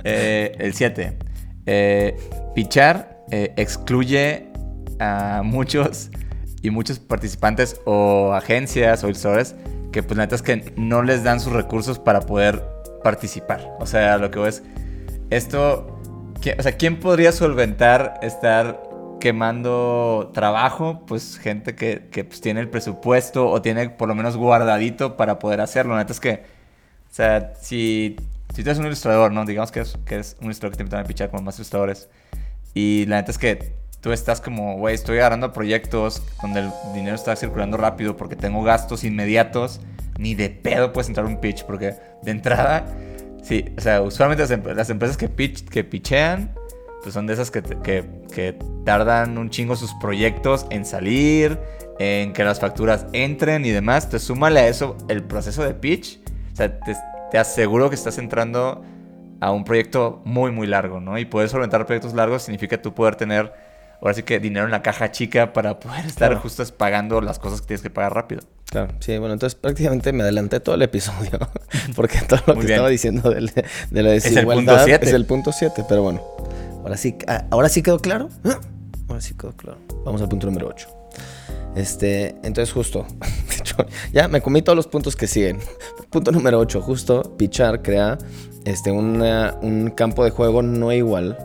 eh, 0.03 0.55
el 0.59 0.73
7, 0.73 1.17
pichar 2.53 3.12
eh, 3.31 3.53
excluye 3.57 4.47
a 4.99 5.41
muchos 5.43 6.09
y 6.61 6.69
muchos 6.69 6.99
participantes 6.99 7.81
o 7.85 8.33
agencias 8.33 9.03
o 9.03 9.07
ilustradores 9.07 9.55
que 9.91 10.01
pues 10.01 10.17
la 10.17 10.23
neta 10.23 10.35
es 10.35 10.41
que 10.41 10.73
no 10.75 11.03
les 11.03 11.23
dan 11.23 11.39
sus 11.39 11.53
recursos 11.53 11.99
para 11.99 12.21
poder 12.21 12.63
participar. 13.03 13.75
O 13.79 13.85
sea, 13.85 14.17
lo 14.17 14.31
que 14.31 14.47
es, 14.47 14.63
esto, 15.29 15.99
¿qui- 16.41 16.57
o 16.57 16.63
sea, 16.63 16.71
¿quién 16.77 16.99
podría 16.99 17.31
solventar 17.31 18.19
estar 18.23 18.81
quemando 19.19 20.31
trabajo? 20.33 21.03
Pues 21.05 21.37
gente 21.37 21.75
que, 21.75 22.07
que, 22.11 22.23
pues, 22.23 22.41
tiene 22.41 22.59
el 22.61 22.69
presupuesto 22.69 23.47
o 23.49 23.61
tiene 23.61 23.89
por 23.89 24.07
lo 24.07 24.15
menos 24.15 24.35
guardadito 24.35 25.15
para 25.15 25.37
poder 25.37 25.61
hacerlo. 25.61 25.93
La 25.93 25.99
neta 25.99 26.13
es 26.13 26.19
que, 26.19 26.43
o 27.11 27.13
sea, 27.13 27.53
si, 27.61 28.15
si 28.53 28.63
tú 28.63 28.69
eres 28.69 28.79
un 28.79 28.87
ilustrador, 28.87 29.31
¿no? 29.31 29.45
Digamos 29.45 29.71
que 29.71 29.81
es, 29.81 29.95
que 30.05 30.17
es 30.19 30.37
un 30.39 30.45
ilustrador 30.45 30.71
que 30.71 30.77
te 30.77 30.83
invitan 30.83 31.01
a 31.01 31.03
pichar 31.07 31.29
con 31.29 31.43
más 31.43 31.57
ilustradores. 31.57 32.09
Y 32.73 33.05
la 33.07 33.17
neta 33.17 33.31
es 33.31 33.37
que 33.37 33.73
tú 34.01 34.11
estás 34.11 34.41
como, 34.41 34.77
güey, 34.77 34.95
estoy 34.95 35.17
agarrando 35.17 35.53
proyectos 35.53 36.21
donde 36.41 36.61
el 36.61 36.71
dinero 36.93 37.15
está 37.15 37.35
circulando 37.35 37.77
rápido 37.77 38.17
porque 38.17 38.35
tengo 38.35 38.63
gastos 38.63 39.03
inmediatos. 39.03 39.79
Ni 40.17 40.35
de 40.35 40.49
pedo 40.49 40.93
puedes 40.93 41.07
entrar 41.07 41.25
un 41.25 41.37
pitch 41.39 41.63
porque 41.65 41.95
de 42.21 42.31
entrada, 42.31 42.85
sí, 43.41 43.65
o 43.77 43.81
sea, 43.81 44.01
usualmente 44.01 44.43
las, 44.43 44.51
em- 44.51 44.63
las 44.75 44.89
empresas 44.89 45.17
que, 45.17 45.27
pitch, 45.27 45.67
que 45.67 45.83
pichean, 45.83 46.53
pues 47.01 47.13
son 47.13 47.25
de 47.25 47.33
esas 47.33 47.49
que, 47.49 47.63
que, 47.63 48.05
que 48.33 48.57
tardan 48.85 49.37
un 49.37 49.49
chingo 49.49 49.75
sus 49.75 49.93
proyectos 49.95 50.65
en 50.69 50.85
salir, 50.85 51.59
en 51.99 52.33
que 52.33 52.43
las 52.43 52.59
facturas 52.59 53.07
entren 53.13 53.65
y 53.65 53.71
demás. 53.71 54.09
Te 54.09 54.19
súmale 54.19 54.59
a 54.59 54.67
eso 54.67 54.97
el 55.09 55.23
proceso 55.23 55.63
de 55.63 55.73
pitch. 55.73 56.19
O 56.53 56.55
sea, 56.55 56.79
te, 56.79 56.95
te 57.31 57.37
aseguro 57.37 57.89
que 57.89 57.95
estás 57.95 58.17
entrando 58.19 58.83
a 59.43 59.51
un 59.51 59.63
proyecto 59.65 60.21
muy, 60.25 60.51
muy 60.51 60.67
largo, 60.67 60.99
¿no? 60.99 61.17
Y 61.17 61.25
poder 61.25 61.49
solventar 61.49 61.85
proyectos 61.85 62.13
largos 62.13 62.43
significa 62.43 62.81
tú 62.81 62.93
poder 62.93 63.15
tener, 63.15 63.51
ahora 64.01 64.13
sí 64.13 64.23
que 64.23 64.39
dinero 64.39 64.65
en 64.65 64.71
la 64.71 64.81
caja 64.81 65.11
chica 65.11 65.51
para 65.53 65.79
poder 65.79 66.05
estar 66.05 66.29
Claro. 66.29 66.41
justo 66.41 66.63
pagando 66.77 67.19
las 67.21 67.39
cosas 67.39 67.59
que 67.61 67.67
tienes 67.67 67.81
que 67.81 67.89
pagar 67.89 68.13
rápido. 68.13 68.41
Claro, 68.69 68.93
sí, 69.01 69.17
bueno, 69.17 69.33
entonces 69.33 69.55
prácticamente 69.55 70.13
me 70.13 70.23
adelanté 70.23 70.59
todo 70.59 70.75
el 70.75 70.81
episodio, 70.81 71.31
porque 71.95 72.19
todo 72.21 72.39
lo 72.47 72.55
Muy 72.55 72.61
que 72.61 72.67
bien. 72.67 72.75
estaba 72.77 72.89
diciendo 72.89 73.29
del- 73.29 73.51
de, 73.91 74.03
la 74.03 74.09
desigualdad 74.11 74.87
es 74.89 75.13
el 75.13 75.25
punto 75.25 75.51
7, 75.51 75.83
pero 75.89 76.01
bueno, 76.03 76.21
ahora 76.81 76.97
sí, 76.97 77.15
ah, 77.27 77.43
ahora 77.51 77.69
sí 77.69 77.81
quedó 77.83 77.99
claro, 77.99 78.29
¿Ah? 78.45 78.59
ahora 79.09 79.21
sí 79.21 79.33
quedó 79.35 79.51
claro. 79.55 79.77
Vamos 80.05 80.21
al 80.21 80.29
punto 80.29 80.47
número 80.47 80.67
8. 80.69 80.87
Este, 81.75 82.35
entonces 82.43 82.71
justo, 82.71 83.05
ya 84.13 84.27
me 84.27 84.41
comí 84.41 84.61
todos 84.61 84.75
los 84.75 84.87
puntos 84.87 85.15
que 85.15 85.27
siguen. 85.27 85.59
Punto 86.09 86.31
número 86.31 86.59
8, 86.59 86.81
justo, 86.81 87.35
Pichar 87.37 87.81
crea 87.81 88.17
este, 88.65 88.91
un 88.91 89.91
campo 89.95 90.23
de 90.23 90.29
juego 90.29 90.61
no 90.61 90.91
igual 90.91 91.37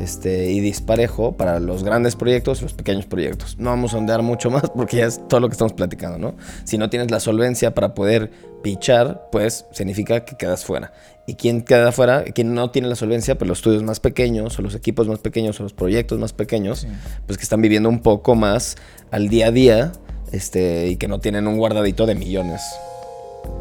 este, 0.00 0.50
y 0.50 0.60
disparejo 0.60 1.32
para 1.32 1.60
los 1.60 1.84
grandes 1.84 2.16
proyectos 2.16 2.60
y 2.60 2.62
los 2.62 2.72
pequeños 2.72 3.06
proyectos. 3.06 3.58
No 3.58 3.70
vamos 3.70 3.94
a 3.94 3.98
ondear 3.98 4.22
mucho 4.22 4.50
más 4.52 4.70
porque 4.70 4.98
ya 4.98 5.06
es 5.06 5.20
todo 5.28 5.40
lo 5.40 5.48
que 5.48 5.52
estamos 5.52 5.72
platicando, 5.72 6.18
¿no? 6.18 6.36
Si 6.64 6.78
no 6.78 6.90
tienes 6.90 7.10
la 7.10 7.20
solvencia 7.20 7.74
para 7.74 7.94
poder 7.94 8.30
pichar, 8.62 9.28
pues 9.30 9.66
significa 9.72 10.24
que 10.24 10.36
quedas 10.36 10.64
fuera. 10.64 10.92
¿Y 11.26 11.34
quién 11.34 11.62
queda 11.62 11.92
fuera? 11.92 12.24
Quien 12.24 12.54
no 12.54 12.70
tiene 12.70 12.88
la 12.88 12.96
solvencia, 12.96 13.38
pues 13.38 13.48
los 13.48 13.58
estudios 13.58 13.82
más 13.82 14.00
pequeños 14.00 14.58
o 14.58 14.62
los 14.62 14.74
equipos 14.74 15.06
más 15.06 15.18
pequeños 15.20 15.58
o 15.60 15.62
los 15.62 15.72
proyectos 15.72 16.18
más 16.18 16.32
pequeños, 16.32 16.86
pues 17.26 17.38
que 17.38 17.44
están 17.44 17.62
viviendo 17.62 17.88
un 17.88 18.00
poco 18.00 18.34
más 18.34 18.76
al 19.10 19.28
día 19.28 19.46
a 19.46 19.50
día 19.50 19.92
este, 20.32 20.88
y 20.88 20.96
que 20.96 21.08
no 21.08 21.20
tienen 21.20 21.46
un 21.46 21.56
guardadito 21.56 22.06
de 22.06 22.14
millones 22.14 22.60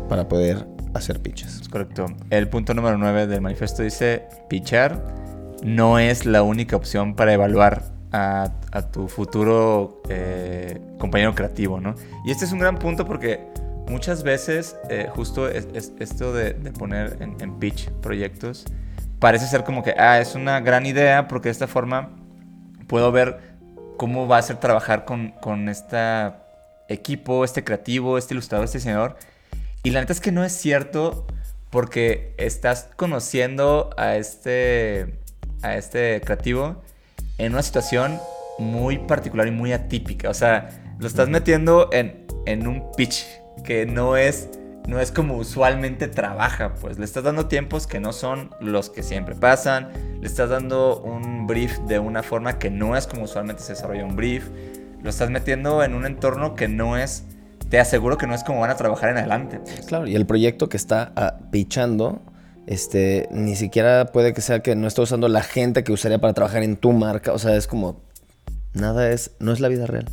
para 0.09 0.27
poder 0.27 0.65
hacer 0.93 1.21
pitches. 1.21 1.61
Es 1.61 1.69
correcto. 1.69 2.05
El 2.29 2.49
punto 2.49 2.73
número 2.73 2.97
9 2.97 3.27
del 3.27 3.41
manifiesto 3.41 3.83
dice, 3.83 4.23
pichar 4.49 5.01
no 5.63 5.99
es 5.99 6.25
la 6.25 6.43
única 6.43 6.75
opción 6.75 7.15
para 7.15 7.33
evaluar 7.33 7.91
a, 8.11 8.51
tu 8.91 9.07
futuro 9.07 10.01
eh, 10.09 10.79
compañero 10.99 11.33
creativo, 11.33 11.79
¿no? 11.79 11.95
Y 12.25 12.31
este 12.31 12.45
es 12.45 12.51
un 12.51 12.59
gran 12.59 12.77
punto 12.77 13.05
porque 13.05 13.47
muchas 13.87 14.23
veces 14.23 14.75
eh, 14.89 15.07
justo 15.09 15.47
es- 15.49 15.67
es- 15.73 15.93
esto 15.99 16.31
de, 16.33 16.53
de 16.53 16.71
poner 16.71 17.17
en, 17.21 17.35
en 17.41 17.59
pitch 17.59 17.89
proyectos 18.01 18.65
parece 19.19 19.47
ser 19.47 19.63
como 19.63 19.83
que, 19.83 19.95
ah, 19.97 20.19
es 20.19 20.35
una 20.35 20.59
gran 20.59 20.85
idea 20.85 21.27
porque 21.27 21.47
de 21.49 21.53
esta 21.53 21.67
forma 21.67 22.09
puedo 22.87 23.11
ver 23.11 23.39
cómo 23.97 24.27
va 24.27 24.37
a 24.37 24.41
ser 24.41 24.57
trabajar 24.57 25.05
con, 25.05 25.29
con 25.41 25.69
este 25.69 25.97
equipo, 26.89 27.45
este 27.45 27.63
creativo, 27.63 28.17
este 28.17 28.33
ilustrador, 28.33 28.65
este 28.65 28.79
diseñador. 28.79 29.17
Y 29.81 29.91
la 29.91 30.01
neta 30.01 30.13
es 30.13 30.19
que 30.19 30.31
no 30.31 30.43
es 30.43 30.51
cierto 30.51 31.25
porque 31.69 32.33
estás 32.37 32.89
conociendo 32.97 33.89
a 33.97 34.15
este, 34.17 35.19
a 35.63 35.77
este 35.77 36.21
creativo 36.21 36.83
en 37.37 37.53
una 37.53 37.63
situación 37.63 38.19
muy 38.59 38.99
particular 38.99 39.47
y 39.47 39.51
muy 39.51 39.73
atípica. 39.73 40.29
O 40.29 40.33
sea, 40.33 40.69
lo 40.99 41.07
estás 41.07 41.29
metiendo 41.29 41.89
en, 41.91 42.25
en 42.45 42.67
un 42.67 42.91
pitch 42.95 43.25
que 43.63 43.85
no 43.85 44.17
es, 44.17 44.49
no 44.87 44.99
es 44.99 45.11
como 45.11 45.37
usualmente 45.37 46.07
trabaja. 46.07 46.75
Pues 46.75 46.99
le 46.99 47.05
estás 47.05 47.23
dando 47.23 47.47
tiempos 47.47 47.87
que 47.87 47.99
no 47.99 48.13
son 48.13 48.51
los 48.59 48.89
que 48.89 49.03
siempre 49.03 49.35
pasan. 49.35 49.89
Le 50.21 50.27
estás 50.27 50.49
dando 50.49 51.01
un 51.01 51.47
brief 51.47 51.79
de 51.87 51.99
una 51.99 52.23
forma 52.23 52.59
que 52.59 52.69
no 52.69 52.95
es 52.95 53.07
como 53.07 53.23
usualmente 53.23 53.63
se 53.63 53.73
desarrolla 53.73 54.05
un 54.05 54.15
brief. 54.15 54.49
Lo 55.01 55.09
estás 55.09 55.29
metiendo 55.29 55.83
en 55.83 55.93
un 55.93 56.05
entorno 56.05 56.55
que 56.55 56.67
no 56.67 56.97
es... 56.97 57.25
Te 57.69 57.79
aseguro 57.79 58.17
que 58.17 58.27
no 58.27 58.35
es 58.35 58.43
como 58.43 58.59
van 58.59 58.69
a 58.69 58.75
trabajar 58.75 59.09
en 59.09 59.17
adelante. 59.17 59.59
pues. 59.59 59.85
Claro, 59.87 60.05
y 60.05 60.15
el 60.15 60.27
proyecto 60.27 60.69
que 60.69 60.77
está 60.77 61.11
ah, 61.15 61.39
pichando, 61.49 62.21
este, 62.67 63.27
ni 63.31 63.55
siquiera 63.55 64.05
puede 64.07 64.33
que 64.33 64.41
sea 64.41 64.61
que 64.61 64.75
no 64.75 64.87
esté 64.87 65.01
usando 65.01 65.27
la 65.27 65.43
gente 65.43 65.83
que 65.83 65.91
usaría 65.91 66.19
para 66.19 66.33
trabajar 66.33 66.63
en 66.63 66.77
tu 66.77 66.91
marca. 66.93 67.33
O 67.33 67.39
sea, 67.39 67.55
es 67.55 67.67
como, 67.67 68.01
nada 68.73 69.09
es, 69.11 69.31
no 69.39 69.51
es 69.51 69.59
la 69.59 69.67
vida 69.67 69.85
real. 69.85 70.05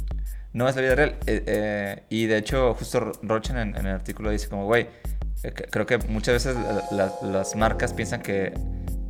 No 0.52 0.68
es 0.68 0.74
la 0.76 0.82
vida 0.82 0.94
real. 0.96 1.16
eh, 1.26 1.42
eh, 1.46 2.02
y 2.08 2.26
de 2.26 2.36
hecho, 2.38 2.74
justo 2.74 3.12
Rochen 3.22 3.56
en, 3.56 3.76
en 3.76 3.86
el 3.86 3.94
artículo 3.94 4.30
dice 4.30 4.48
como, 4.48 4.64
güey, 4.66 4.88
eh, 5.44 5.52
creo 5.52 5.86
que 5.86 5.98
muchas 5.98 6.34
veces 6.44 6.56
la- 6.90 7.12
la- 7.22 7.28
las 7.30 7.54
marcas 7.54 7.92
piensan 7.94 8.20
que, 8.20 8.52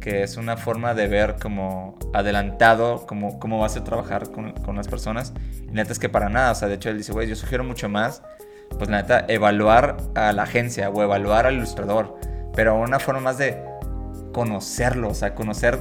que 0.00 0.22
es 0.22 0.37
una 0.37 0.57
forma 0.59 0.94
de 0.94 1.09
ver 1.09 1.37
como 1.40 1.98
adelantado 2.12 3.07
cómo, 3.07 3.38
cómo 3.38 3.59
vas 3.59 3.76
a 3.76 3.85
trabajar 3.85 4.31
con, 4.31 4.53
con 4.53 4.76
las 4.76 4.87
personas. 4.88 5.33
Y 5.62 5.72
neta 5.72 5.92
es 5.92 5.98
que 5.98 6.09
para 6.11 6.29
nada. 6.29 6.53
O 6.53 6.55
sea, 6.55 6.68
de 6.68 6.74
hecho, 6.74 6.90
él 6.90 6.98
dice, 6.98 7.12
güey, 7.12 7.26
yo 7.26 7.37
sugiero 7.37 7.64
mucho 7.64 7.88
más, 7.88 8.22
pues 8.79 8.90
la 8.90 9.00
neta, 9.03 9.24
evaluar 9.29 9.96
a 10.14 10.33
la 10.33 10.42
agencia 10.42 10.90
o 10.90 11.03
evaluar 11.03 11.46
al 11.46 11.55
ilustrador. 11.55 12.16
Pero 12.55 12.79
una 12.79 12.99
forma 12.99 13.21
más 13.21 13.39
de 13.39 13.63
conocerlo, 14.33 15.09
o 15.09 15.15
sea, 15.15 15.35
conocer, 15.35 15.79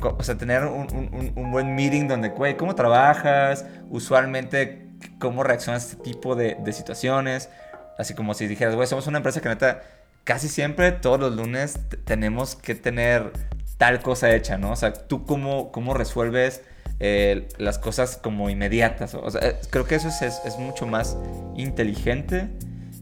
co- 0.00 0.16
o 0.18 0.22
sea, 0.22 0.36
tener 0.36 0.64
un, 0.64 1.32
un- 1.36 1.50
buen 1.52 1.74
meeting 1.74 2.08
donde, 2.08 2.28
güey, 2.30 2.56
¿cómo 2.56 2.74
trabajas? 2.74 3.64
Usualmente, 3.90 4.88
¿cómo 5.18 5.42
reaccionas 5.42 5.84
a 5.84 5.86
este 5.92 6.02
tipo 6.02 6.34
de, 6.34 6.56
de 6.60 6.72
situaciones? 6.72 7.48
Así 7.98 8.14
como 8.14 8.34
si 8.34 8.46
dijeras, 8.46 8.74
güey, 8.74 8.86
somos 8.86 9.06
una 9.06 9.18
empresa 9.18 9.40
que 9.40 9.48
neta, 9.48 9.82
casi 10.24 10.48
siempre, 10.48 10.92
todos 10.92 11.18
los 11.20 11.34
lunes, 11.34 11.78
tenemos 12.04 12.56
que 12.56 12.74
tener 12.74 13.32
tal 13.78 14.00
cosa 14.00 14.34
hecha, 14.34 14.58
¿no? 14.58 14.72
O 14.72 14.76
sea, 14.76 14.92
¿tú 14.92 15.24
cómo, 15.24 15.70
cómo 15.72 15.94
resuelves 15.94 16.62
eh, 16.98 17.48
las 17.58 17.78
cosas 17.78 18.16
como 18.16 18.50
inmediatas? 18.50 19.14
O 19.14 19.30
sea, 19.30 19.40
eh, 19.48 19.56
creo 19.70 19.86
que 19.86 19.94
eso 19.94 20.08
es, 20.08 20.22
es- 20.22 20.40
es 20.44 20.58
mucho 20.58 20.86
más 20.86 21.16
inteligente 21.56 22.48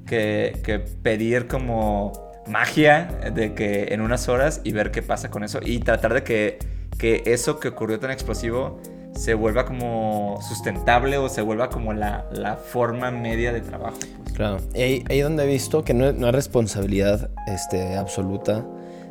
que, 0.07 0.61
que 0.65 0.79
pedir 0.81 1.47
como 1.49 2.13
magia 2.47 3.09
de 3.35 3.55
que 3.55 3.95
en 3.95 4.01
unas 4.01 4.29
horas 4.29 4.61
y 4.65 4.73
ver 4.73 4.91
qué 4.91 5.03
pasa 5.03 5.31
con 5.31 5.45
eso 5.45 5.61
y 5.63 5.79
tratar 5.81 6.15
de 6.15 6.23
que, 6.23 6.59
que 6.99 7.23
eso 7.27 7.59
que 7.61 7.69
ocurrió 7.69 7.99
tan 7.99 8.11
explosivo 8.11 8.81
se 9.15 9.35
vuelva 9.35 9.65
como 9.65 10.41
sustentable 10.47 11.19
o 11.19 11.29
se 11.29 11.41
vuelva 11.41 11.71
como 11.71 11.93
la, 11.93 12.27
la 12.33 12.57
forma 12.57 13.11
media 13.11 13.53
de 13.53 13.61
trabajo. 13.61 13.97
pues. 13.99 14.33
Claro. 14.35 14.59
Ahí, 14.75 15.05
ahí 15.09 15.21
donde 15.21 15.45
he 15.45 15.47
visto 15.47 15.85
que 15.85 15.95
no, 15.95 16.13
no 16.13 16.29
es 16.29 16.35
responsabilidad 16.35 17.31
este, 17.47 17.97
absoluta 17.97 18.67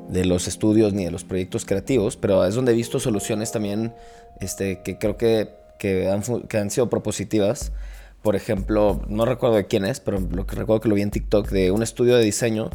de 0.10 0.26
los 0.26 0.48
estudios 0.48 0.94
ni 0.94 1.06
de 1.06 1.12
los 1.12 1.24
proyectos 1.24 1.66
creativos, 1.66 2.18
pero 2.18 2.46
es 2.46 2.56
donde 2.56 2.74
he 2.74 2.76
visto 2.76 3.00
soluciones 3.00 3.52
también 3.52 3.94
este, 4.42 4.82
que 4.82 4.98
creo 4.98 5.18
que, 5.18 5.50
que, 5.80 6.10
han, 6.10 6.22
que 6.48 6.58
han 6.58 6.70
sido 6.70 6.90
propositivas. 6.90 7.72
Por 8.22 8.36
ejemplo, 8.36 9.02
no 9.08 9.26
recuerdo 9.26 9.56
de 9.56 9.68
quién 9.68 9.86
es, 9.86 10.00
pero 10.00 10.20
lo 10.20 10.46
que 10.46 10.56
recuerdo 10.56 10.82
que 10.82 10.90
lo 10.90 10.96
vi 10.96 11.02
en 11.02 11.12
TikTok 11.12 11.50
de 11.50 11.72
un 11.72 11.84
estudio 11.84 12.16
de 12.16 12.24
diseño 12.24 12.70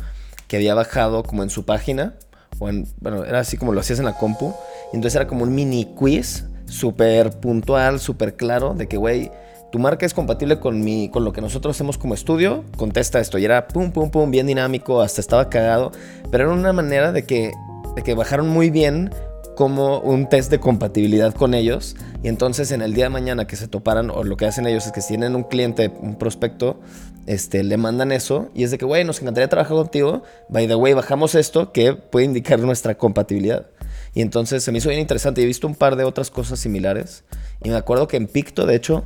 que 0.49 0.57
había 0.57 0.75
bajado 0.75 1.23
como 1.23 1.43
en 1.43 1.51
su 1.51 1.65
página, 1.65 2.15
o 2.59 2.69
en, 2.69 2.87
bueno, 3.01 3.25
era 3.25 3.41
así 3.41 3.57
como 3.57 3.73
lo 3.73 3.81
hacías 3.81 4.01
en 4.01 4.07
la 4.07 4.15
compu, 4.15 4.55
y 4.93 4.97
entonces 4.97 5.15
era 5.15 5.27
como 5.29 5.45
un 5.45 5.55
mini 5.55 5.85
quiz 5.95 6.47
súper 6.67 7.31
puntual, 7.39 8.01
súper 8.01 8.37
claro, 8.37 8.75
de 8.75 8.89
que, 8.89 8.97
güey, 8.97 9.31
tu 9.71 9.79
marca 9.79 10.07
es 10.07 10.15
compatible 10.15 10.59
con, 10.61 10.81
mi, 10.81 11.11
con 11.11 11.25
lo 11.25 11.33
que 11.33 11.41
nosotros 11.41 11.77
hacemos 11.77 11.99
como 11.99 12.15
estudio, 12.15 12.65
contesta 12.77 13.21
esto. 13.21 13.39
Y 13.39 13.45
era 13.45 13.69
pum, 13.69 13.93
pum, 13.93 14.11
pum, 14.11 14.31
bien 14.31 14.47
dinámico, 14.47 15.03
hasta 15.03 15.21
estaba 15.21 15.51
cagado. 15.51 15.93
Pero 16.31 16.45
era 16.45 16.53
una 16.53 16.73
manera 16.73 17.13
de 17.13 17.25
que, 17.25 17.53
de 17.95 18.03
que 18.03 18.15
bajaron 18.15 18.49
muy 18.49 18.71
bien 18.71 19.11
como 19.57 19.99
un 19.99 20.29
test 20.29 20.51
de 20.51 20.59
compatibilidad 20.61 21.35
con 21.35 21.53
ellos. 21.53 21.97
Y 22.23 22.29
entonces 22.29 22.71
en 22.73 22.81
el 22.81 22.95
día 22.95 23.05
de 23.05 23.11
mañana 23.11 23.47
que 23.47 23.57
se 23.57 23.69
toparan, 23.69 24.11
o 24.11 24.25
lo 24.25 24.37
que 24.37 24.47
hacen 24.47 24.67
ellos 24.67 24.87
es 24.87 24.93
que 24.93 25.03
si 25.03 25.09
tienen 25.09 25.37
un 25.37 25.43
cliente, 25.43 25.93
un 26.01 26.17
prospecto, 26.17 26.81
este, 27.29 27.63
le 27.63 27.77
mandan 27.77 28.11
eso. 28.13 28.49
Y 28.55 28.65
es 28.65 28.71
de 28.71 28.79
que, 28.79 28.85
güey, 28.85 29.05
nos 29.05 29.21
encantaría 29.21 29.49
trabajar 29.49 29.77
contigo. 29.77 30.23
By 30.49 30.67
the 30.67 30.75
way, 30.75 30.95
bajamos 30.95 31.35
esto 31.35 31.73
que 31.73 31.93
puede 31.95 32.25
indicar 32.27 32.59
nuestra 32.59 32.97
compatibilidad. 32.97 33.67
Y 34.15 34.23
entonces 34.23 34.65
se 34.65 34.73
me 34.73 34.79
hizo 34.79 34.89
bien 34.89 35.01
interesante. 35.01 35.43
He 35.43 35.47
visto 35.47 35.67
un 35.67 35.75
par 35.75 35.97
de 35.97 36.05
otras 36.05 36.31
cosas 36.31 36.59
similares. 36.59 37.25
Y 37.63 37.69
me 37.71 37.77
acuerdo 37.77 38.09
que 38.09 38.17
en 38.17 38.27
Picto, 38.27 38.67
de 38.67 38.75
hecho, 38.75 39.05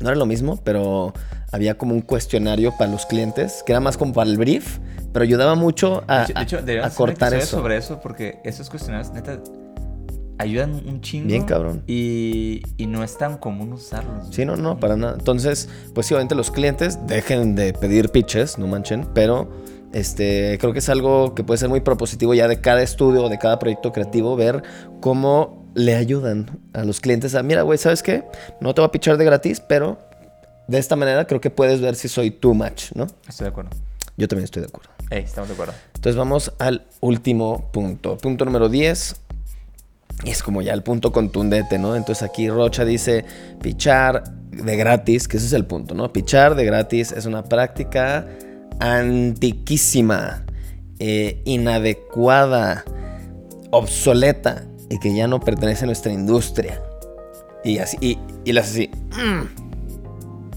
no 0.00 0.08
era 0.08 0.16
lo 0.18 0.26
mismo, 0.26 0.60
pero 0.64 1.12
había 1.52 1.78
como 1.78 1.94
un 1.94 2.00
cuestionario 2.02 2.72
para 2.76 2.90
los 2.90 3.06
clientes, 3.06 3.62
que 3.64 3.72
era 3.72 3.80
más 3.80 3.96
como 3.96 4.12
para 4.12 4.28
el 4.28 4.36
brief, 4.36 4.78
pero 5.12 5.22
ayudaba 5.22 5.54
mucho 5.54 6.02
a, 6.08 6.26
de 6.26 6.34
hecho, 6.42 6.60
de 6.62 6.72
hecho, 6.74 6.82
a- 6.82 6.84
a 6.84 6.86
hacer 6.88 6.96
cortar 6.96 7.28
episodio 7.34 7.44
eso. 7.44 7.56
sobre 7.56 7.76
eso 7.76 8.00
porque 8.00 8.40
esos 8.44 8.68
cuestionarios, 8.68 9.12
neta, 9.12 9.38
ayudan 10.38 10.82
un 10.86 11.00
chingo. 11.00 11.28
Bien 11.28 11.44
cabrón. 11.44 11.82
Y, 11.86 12.62
y 12.76 12.86
no 12.86 13.02
es 13.04 13.16
tan 13.18 13.38
común 13.38 13.72
usarlos. 13.72 14.28
Sí, 14.30 14.44
no, 14.44 14.56
no, 14.56 14.78
para 14.78 14.96
nada. 14.96 15.14
Entonces, 15.18 15.68
pues 15.94 16.06
sí, 16.06 16.14
obviamente 16.14 16.34
los 16.34 16.50
clientes 16.50 16.98
dejen 17.06 17.54
de 17.54 17.72
pedir 17.72 18.10
pitches, 18.10 18.58
no 18.58 18.66
manchen, 18.66 19.06
pero 19.14 19.48
este, 19.92 20.58
creo 20.60 20.72
que 20.72 20.80
es 20.80 20.88
algo 20.88 21.34
que 21.34 21.44
puede 21.44 21.58
ser 21.58 21.68
muy 21.68 21.80
propositivo 21.80 22.34
ya 22.34 22.48
de 22.48 22.60
cada 22.60 22.82
estudio 22.82 23.24
o 23.24 23.28
de 23.28 23.38
cada 23.38 23.58
proyecto 23.58 23.92
creativo, 23.92 24.36
ver 24.36 24.62
cómo 25.00 25.66
le 25.74 25.94
ayudan 25.94 26.60
a 26.72 26.84
los 26.84 27.00
clientes 27.00 27.34
a, 27.34 27.42
mira, 27.42 27.62
güey, 27.62 27.78
¿sabes 27.78 28.02
qué? 28.02 28.24
No 28.60 28.74
te 28.74 28.80
voy 28.80 28.88
a 28.88 28.90
pitchar 28.90 29.16
de 29.16 29.24
gratis, 29.24 29.60
pero 29.60 29.98
de 30.68 30.78
esta 30.78 30.96
manera 30.96 31.26
creo 31.26 31.40
que 31.40 31.50
puedes 31.50 31.80
ver 31.80 31.94
si 31.94 32.08
soy 32.08 32.30
too 32.30 32.54
much, 32.54 32.92
¿no? 32.94 33.06
Estoy 33.28 33.44
de 33.44 33.50
acuerdo. 33.50 33.70
Yo 34.16 34.26
también 34.28 34.44
estoy 34.44 34.62
de 34.62 34.68
acuerdo. 34.68 34.90
Ey, 35.10 35.22
estamos 35.22 35.48
de 35.48 35.54
acuerdo. 35.54 35.74
Entonces 35.94 36.16
vamos 36.16 36.52
al 36.58 36.86
último 37.00 37.70
punto. 37.72 38.16
Punto 38.16 38.44
número 38.44 38.68
10. 38.68 39.25
Y 40.24 40.30
es 40.30 40.42
como 40.42 40.62
ya 40.62 40.72
el 40.72 40.82
punto 40.82 41.12
contundente, 41.12 41.78
¿no? 41.78 41.94
Entonces 41.94 42.22
aquí 42.28 42.48
Rocha 42.48 42.84
dice, 42.84 43.24
pichar 43.62 44.24
de 44.50 44.76
gratis, 44.76 45.28
que 45.28 45.36
ese 45.36 45.46
es 45.46 45.52
el 45.52 45.66
punto, 45.66 45.94
¿no? 45.94 46.12
Pichar 46.12 46.54
de 46.54 46.64
gratis 46.64 47.12
es 47.12 47.26
una 47.26 47.44
práctica 47.44 48.26
antiquísima, 48.80 50.44
eh, 50.98 51.42
inadecuada, 51.44 52.84
obsoleta 53.70 54.64
y 54.88 54.98
que 54.98 55.14
ya 55.14 55.28
no 55.28 55.40
pertenece 55.40 55.84
a 55.84 55.86
nuestra 55.86 56.12
industria. 56.12 56.82
Y 57.64 57.78
así, 57.78 57.96
y, 58.00 58.18
y 58.44 58.52
las 58.52 58.66
así. 58.70 58.90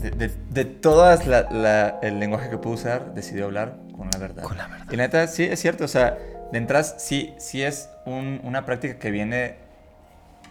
De, 0.01 0.11
de, 0.11 0.31
de 0.51 0.65
todas 0.65 1.27
la- 1.27 1.49
la- 1.51 1.99
el 2.01 2.19
lenguaje 2.19 2.49
que 2.49 2.57
puedo 2.57 2.75
usar, 2.75 3.13
decidí 3.13 3.41
hablar 3.41 3.79
con 3.97 4.09
la 4.11 4.17
verdad. 4.19 4.43
Con 4.43 4.57
la 4.57 4.67
verdad. 4.67 4.85
Y 4.91 4.95
neta, 4.95 5.27
sí, 5.27 5.43
es 5.43 5.59
cierto. 5.59 5.83
O 5.83 5.87
sea, 5.89 6.17
de 6.51 6.57
entrada, 6.57 6.83
sí, 6.83 7.33
sí 7.37 7.61
es 7.63 7.89
un- 8.05 8.41
una 8.43 8.65
práctica 8.65 8.97
que 8.99 9.11
viene, 9.11 9.55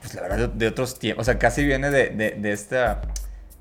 pues 0.01 0.15
la 0.15 0.23
verdad, 0.23 0.49
de, 0.49 0.59
de 0.59 0.67
otros 0.69 0.99
tiempos. 0.99 1.23
O 1.23 1.25
sea, 1.25 1.39
casi 1.39 1.65
viene 1.65 1.91
de, 1.91 2.11
de, 2.11 2.31
de 2.33 2.53
esta... 2.53 3.01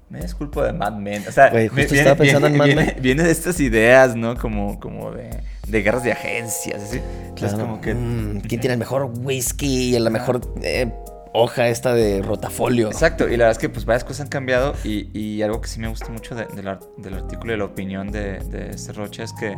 Me 0.09 0.21
disculpo 0.21 0.63
de 0.63 0.71
Mad 0.71 0.93
Men. 0.93 1.25
O 1.27 1.31
sea, 1.33 1.49
justo 1.49 1.93
estaba 1.93 2.15
pensando 2.15 2.47
en 2.47 2.55
Mad 2.55 2.65
viene, 2.65 2.85
Men. 2.85 2.95
viene 3.01 3.23
de 3.23 3.31
estas 3.31 3.59
ideas, 3.59 4.15
¿no? 4.15 4.37
Como, 4.37 4.79
como 4.79 5.11
de, 5.11 5.29
de 5.67 5.81
guerras 5.81 6.03
de 6.03 6.13
agencias, 6.13 6.81
así. 6.81 7.01
Entonces, 7.27 7.49
Claro. 7.53 7.57
como 7.67 7.81
que... 7.81 7.93
Mm, 7.93 8.39
¿Quién 8.41 8.61
tiene 8.61 8.73
el 8.75 8.79
mejor 8.79 9.11
whisky 9.19 9.95
y 9.95 9.99
la 9.99 10.09
mejor 10.09 10.39
eh, 10.63 10.89
hoja 11.37 11.67
esta 11.67 11.93
de 11.93 12.21
rotafolio? 12.21 12.87
Exacto, 12.87 13.25
y 13.27 13.31
la 13.31 13.45
verdad 13.45 13.51
es 13.51 13.57
que 13.57 13.69
pues 13.69 13.85
varias 13.85 14.03
cosas 14.03 14.21
han 14.21 14.27
cambiado 14.27 14.73
y, 14.83 15.09
y 15.17 15.41
algo 15.41 15.61
que 15.61 15.67
sí 15.67 15.79
me 15.79 15.87
gusta 15.87 16.09
mucho 16.09 16.35
de- 16.35 16.45
del 16.47 16.67
ar- 16.67 16.79
del 16.97 17.13
artículo 17.13 17.53
y 17.53 17.57
la 17.57 17.65
opinión 17.65 18.11
de, 18.11 18.39
de 18.39 18.69
este 18.71 18.93
Roche 18.93 19.23
es 19.23 19.33
que, 19.33 19.57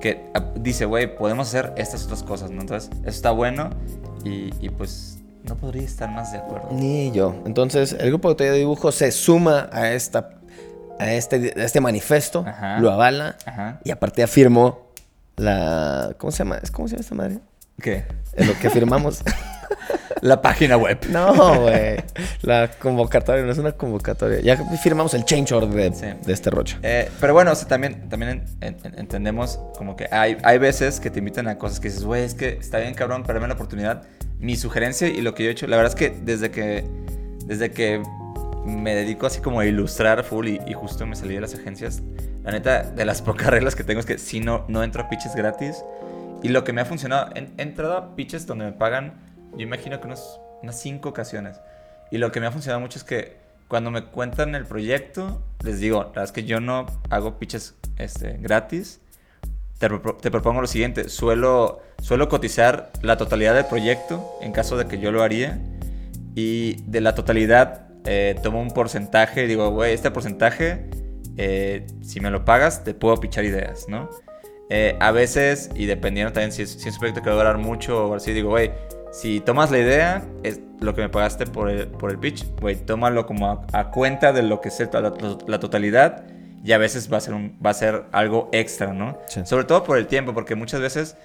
que 0.00 0.30
ah, 0.34 0.44
dice, 0.56 0.84
güey, 0.84 1.16
podemos 1.16 1.48
hacer 1.48 1.72
estas 1.76 2.04
otras 2.04 2.22
cosas, 2.22 2.50
¿no? 2.50 2.60
Entonces, 2.60 2.90
eso 3.00 3.08
está 3.10 3.30
bueno 3.32 3.70
y, 4.24 4.50
y, 4.64 4.68
pues 4.70 5.18
no 5.44 5.56
podría 5.56 5.82
estar 5.84 6.10
más 6.10 6.32
de 6.32 6.38
acuerdo. 6.38 6.68
Ni 6.72 7.10
yo. 7.12 7.34
Entonces, 7.46 7.96
el 7.98 8.08
grupo 8.10 8.28
de 8.28 8.34
teoría 8.36 8.52
de 8.52 8.58
dibujo 8.58 8.92
se 8.92 9.10
suma 9.10 9.68
a 9.72 9.90
esta 9.92 10.30
a 10.98 11.12
este, 11.14 11.54
a 11.56 11.64
este 11.64 11.80
manifiesto, 11.80 12.44
Ajá. 12.46 12.78
lo 12.78 12.90
avala 12.92 13.36
Ajá. 13.46 13.80
y 13.84 13.90
aparte 13.90 14.22
afirmó 14.22 14.90
la 15.36 16.14
¿cómo 16.18 16.30
se 16.30 16.38
llama? 16.44 16.60
¿Cómo 16.72 16.86
se 16.88 16.92
llama 16.96 17.00
esta 17.00 17.14
madre? 17.14 17.38
¿Qué? 17.80 18.04
Es 18.34 18.46
lo 18.46 18.52
que 18.58 18.68
firmamos. 18.68 19.22
La 20.22 20.42
página 20.42 20.76
web. 20.76 20.98
no, 21.10 21.60
güey. 21.62 21.96
La 22.42 22.70
convocatoria 22.78 23.42
no 23.44 23.52
es 23.52 23.58
una 23.58 23.72
convocatoria. 23.72 24.40
Ya 24.40 24.56
firmamos 24.78 25.14
el 25.14 25.24
change 25.24 25.52
order 25.52 25.70
de, 25.90 25.96
Sí. 25.96 26.06
de 26.26 26.32
este 26.32 26.50
rocha. 26.50 26.78
Eh, 26.82 27.08
pero 27.20 27.32
bueno, 27.32 27.52
o 27.52 27.54
sea, 27.54 27.66
también, 27.68 28.08
también 28.08 28.44
en- 28.60 28.76
en- 28.84 28.98
entendemos 28.98 29.58
como 29.76 29.96
que 29.96 30.08
hay, 30.10 30.36
hay 30.42 30.58
veces 30.58 31.00
que 31.00 31.10
te 31.10 31.18
invitan 31.20 31.48
a 31.48 31.56
cosas 31.58 31.80
que 31.80 31.88
dices, 31.88 32.04
güey, 32.04 32.24
es 32.24 32.34
que 32.34 32.50
está 32.50 32.78
bien 32.78 32.94
cabrón, 32.94 33.22
pero 33.26 33.38
dame 33.38 33.48
la 33.48 33.54
oportunidad. 33.54 34.02
Mi 34.38 34.56
sugerencia 34.56 35.08
y 35.08 35.20
lo 35.20 35.34
que 35.34 35.44
yo 35.44 35.48
he 35.50 35.52
hecho, 35.52 35.66
la 35.66 35.76
verdad 35.76 35.92
es 35.92 35.96
que 35.96 36.10
desde 36.22 36.50
que, 36.50 36.84
desde 37.46 37.70
que 37.70 38.02
me 38.64 38.94
dedico 38.94 39.26
así 39.26 39.40
como 39.40 39.60
a 39.60 39.66
ilustrar 39.66 40.22
full 40.22 40.48
y, 40.48 40.60
y 40.66 40.74
justo 40.74 41.06
me 41.06 41.16
salí 41.16 41.34
de 41.34 41.40
las 41.40 41.54
agencias, 41.54 42.02
la 42.44 42.52
neta, 42.52 42.82
de 42.82 43.04
las 43.04 43.22
pocas 43.22 43.48
reglas 43.48 43.74
que 43.74 43.84
tengo 43.84 44.00
es 44.00 44.06
que 44.06 44.18
si 44.18 44.40
no, 44.40 44.64
no 44.68 44.82
entro 44.82 45.02
a 45.02 45.08
pitches 45.08 45.34
gratis. 45.34 45.82
Y 46.42 46.48
lo 46.48 46.64
que 46.64 46.72
me 46.72 46.80
ha 46.80 46.84
funcionado, 46.86 47.30
he 47.34 47.62
entrado 47.62 47.96
a 47.98 48.16
pitches 48.16 48.46
donde 48.46 48.64
me 48.66 48.72
pagan, 48.72 49.12
yo 49.52 49.60
imagino 49.60 50.00
que 50.00 50.06
unos, 50.06 50.40
unas 50.62 50.80
cinco 50.80 51.08
ocasiones. 51.08 51.60
Y 52.10 52.18
lo 52.18 52.32
que 52.32 52.40
me 52.40 52.46
ha 52.46 52.50
funcionado 52.50 52.80
mucho 52.80 52.98
es 52.98 53.04
que 53.04 53.36
cuando 53.68 53.90
me 53.90 54.04
cuentan 54.04 54.54
el 54.54 54.66
proyecto, 54.66 55.42
les 55.62 55.78
digo, 55.78 56.00
la 56.00 56.08
verdad 56.08 56.24
es 56.24 56.32
que 56.32 56.44
yo 56.44 56.60
no 56.60 56.86
hago 57.08 57.38
pitches 57.38 57.76
este, 57.98 58.36
gratis. 58.38 59.00
Te, 59.78 59.88
te 59.88 60.30
propongo 60.30 60.60
lo 60.60 60.66
siguiente, 60.66 61.08
suelo, 61.08 61.80
suelo 62.02 62.28
cotizar 62.28 62.90
la 63.00 63.16
totalidad 63.16 63.54
del 63.54 63.64
proyecto 63.64 64.36
en 64.42 64.52
caso 64.52 64.76
de 64.76 64.86
que 64.86 64.98
yo 64.98 65.12
lo 65.12 65.22
haría. 65.22 65.60
Y 66.34 66.82
de 66.82 67.00
la 67.00 67.14
totalidad 67.14 67.90
eh, 68.04 68.34
tomo 68.42 68.60
un 68.60 68.70
porcentaje 68.70 69.44
y 69.44 69.46
digo, 69.46 69.70
güey, 69.70 69.92
este 69.92 70.10
porcentaje, 70.10 70.88
eh, 71.36 71.86
si 72.02 72.20
me 72.20 72.30
lo 72.30 72.44
pagas, 72.44 72.82
te 72.82 72.94
puedo 72.94 73.16
pichar 73.18 73.44
ideas, 73.44 73.86
¿no? 73.88 74.08
Eh, 74.70 74.96
a 75.00 75.10
veces, 75.10 75.70
y 75.74 75.86
dependiendo 75.86 76.32
también 76.32 76.52
si 76.52 76.62
es, 76.62 76.70
si 76.70 76.88
es 76.88 76.94
un 76.94 77.00
proyecto 77.00 77.22
que 77.22 77.28
va 77.28 77.34
a 77.34 77.38
durar 77.38 77.58
mucho 77.58 78.06
o 78.06 78.14
así, 78.14 78.32
digo, 78.32 78.50
güey, 78.50 78.70
si 79.12 79.40
tomas 79.40 79.70
la 79.70 79.78
idea, 79.78 80.22
es 80.42 80.60
lo 80.80 80.94
que 80.94 81.02
me 81.02 81.08
pagaste 81.08 81.46
por 81.46 81.68
el, 81.68 81.88
por 81.88 82.10
el 82.10 82.18
pitch, 82.18 82.46
güey, 82.60 82.76
tómalo 82.76 83.26
como 83.26 83.50
a, 83.50 83.66
a 83.72 83.90
cuenta 83.90 84.32
de 84.32 84.42
lo 84.42 84.60
que 84.60 84.68
es 84.68 84.80
el- 84.80 84.90
la, 85.46 85.60
totalidad 85.60 86.24
y 86.64 86.72
a 86.72 86.78
veces 86.78 87.12
va 87.12 87.16
a 87.18 87.20
ser, 87.20 87.34
un, 87.34 87.58
va 87.64 87.70
a 87.70 87.74
ser 87.74 88.04
algo 88.12 88.48
extra, 88.52 88.92
¿no? 88.92 89.18
Sí. 89.26 89.40
Sobre 89.44 89.64
todo 89.64 89.84
por 89.84 89.98
el 89.98 90.06
tiempo, 90.06 90.32
porque 90.32 90.54
muchas 90.54 90.80
veces 90.80 91.16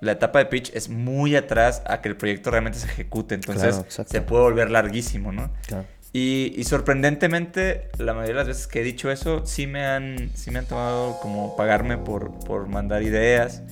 la 0.00 0.12
etapa 0.12 0.38
de 0.40 0.46
pitch 0.46 0.74
es 0.74 0.88
muy 0.88 1.36
atrás 1.36 1.82
a 1.86 2.00
que 2.00 2.08
el 2.08 2.16
proyecto 2.16 2.50
realmente 2.50 2.78
se 2.78 2.86
ejecute, 2.86 3.34
entonces 3.34 3.84
Claro, 3.94 4.08
se 4.08 4.20
puede 4.22 4.42
volver 4.42 4.70
larguísimo, 4.70 5.32
¿no? 5.32 5.50
Claro. 5.66 5.84
Y, 6.12 6.54
y 6.56 6.64
sorprendentemente, 6.64 7.90
la 7.98 8.14
mayoría 8.14 8.32
de 8.34 8.38
las 8.40 8.46
veces 8.48 8.66
que 8.66 8.80
he 8.80 8.84
dicho 8.84 9.10
eso, 9.10 9.44
sí 9.44 9.66
me 9.66 9.84
han, 9.86 10.30
sí 10.34 10.50
me 10.50 10.60
han 10.60 10.66
tomado 10.66 11.18
como 11.20 11.54
pagarme 11.56 11.98
por, 11.98 12.32
por 12.40 12.66
mandar 12.66 13.02
ideas. 13.02 13.62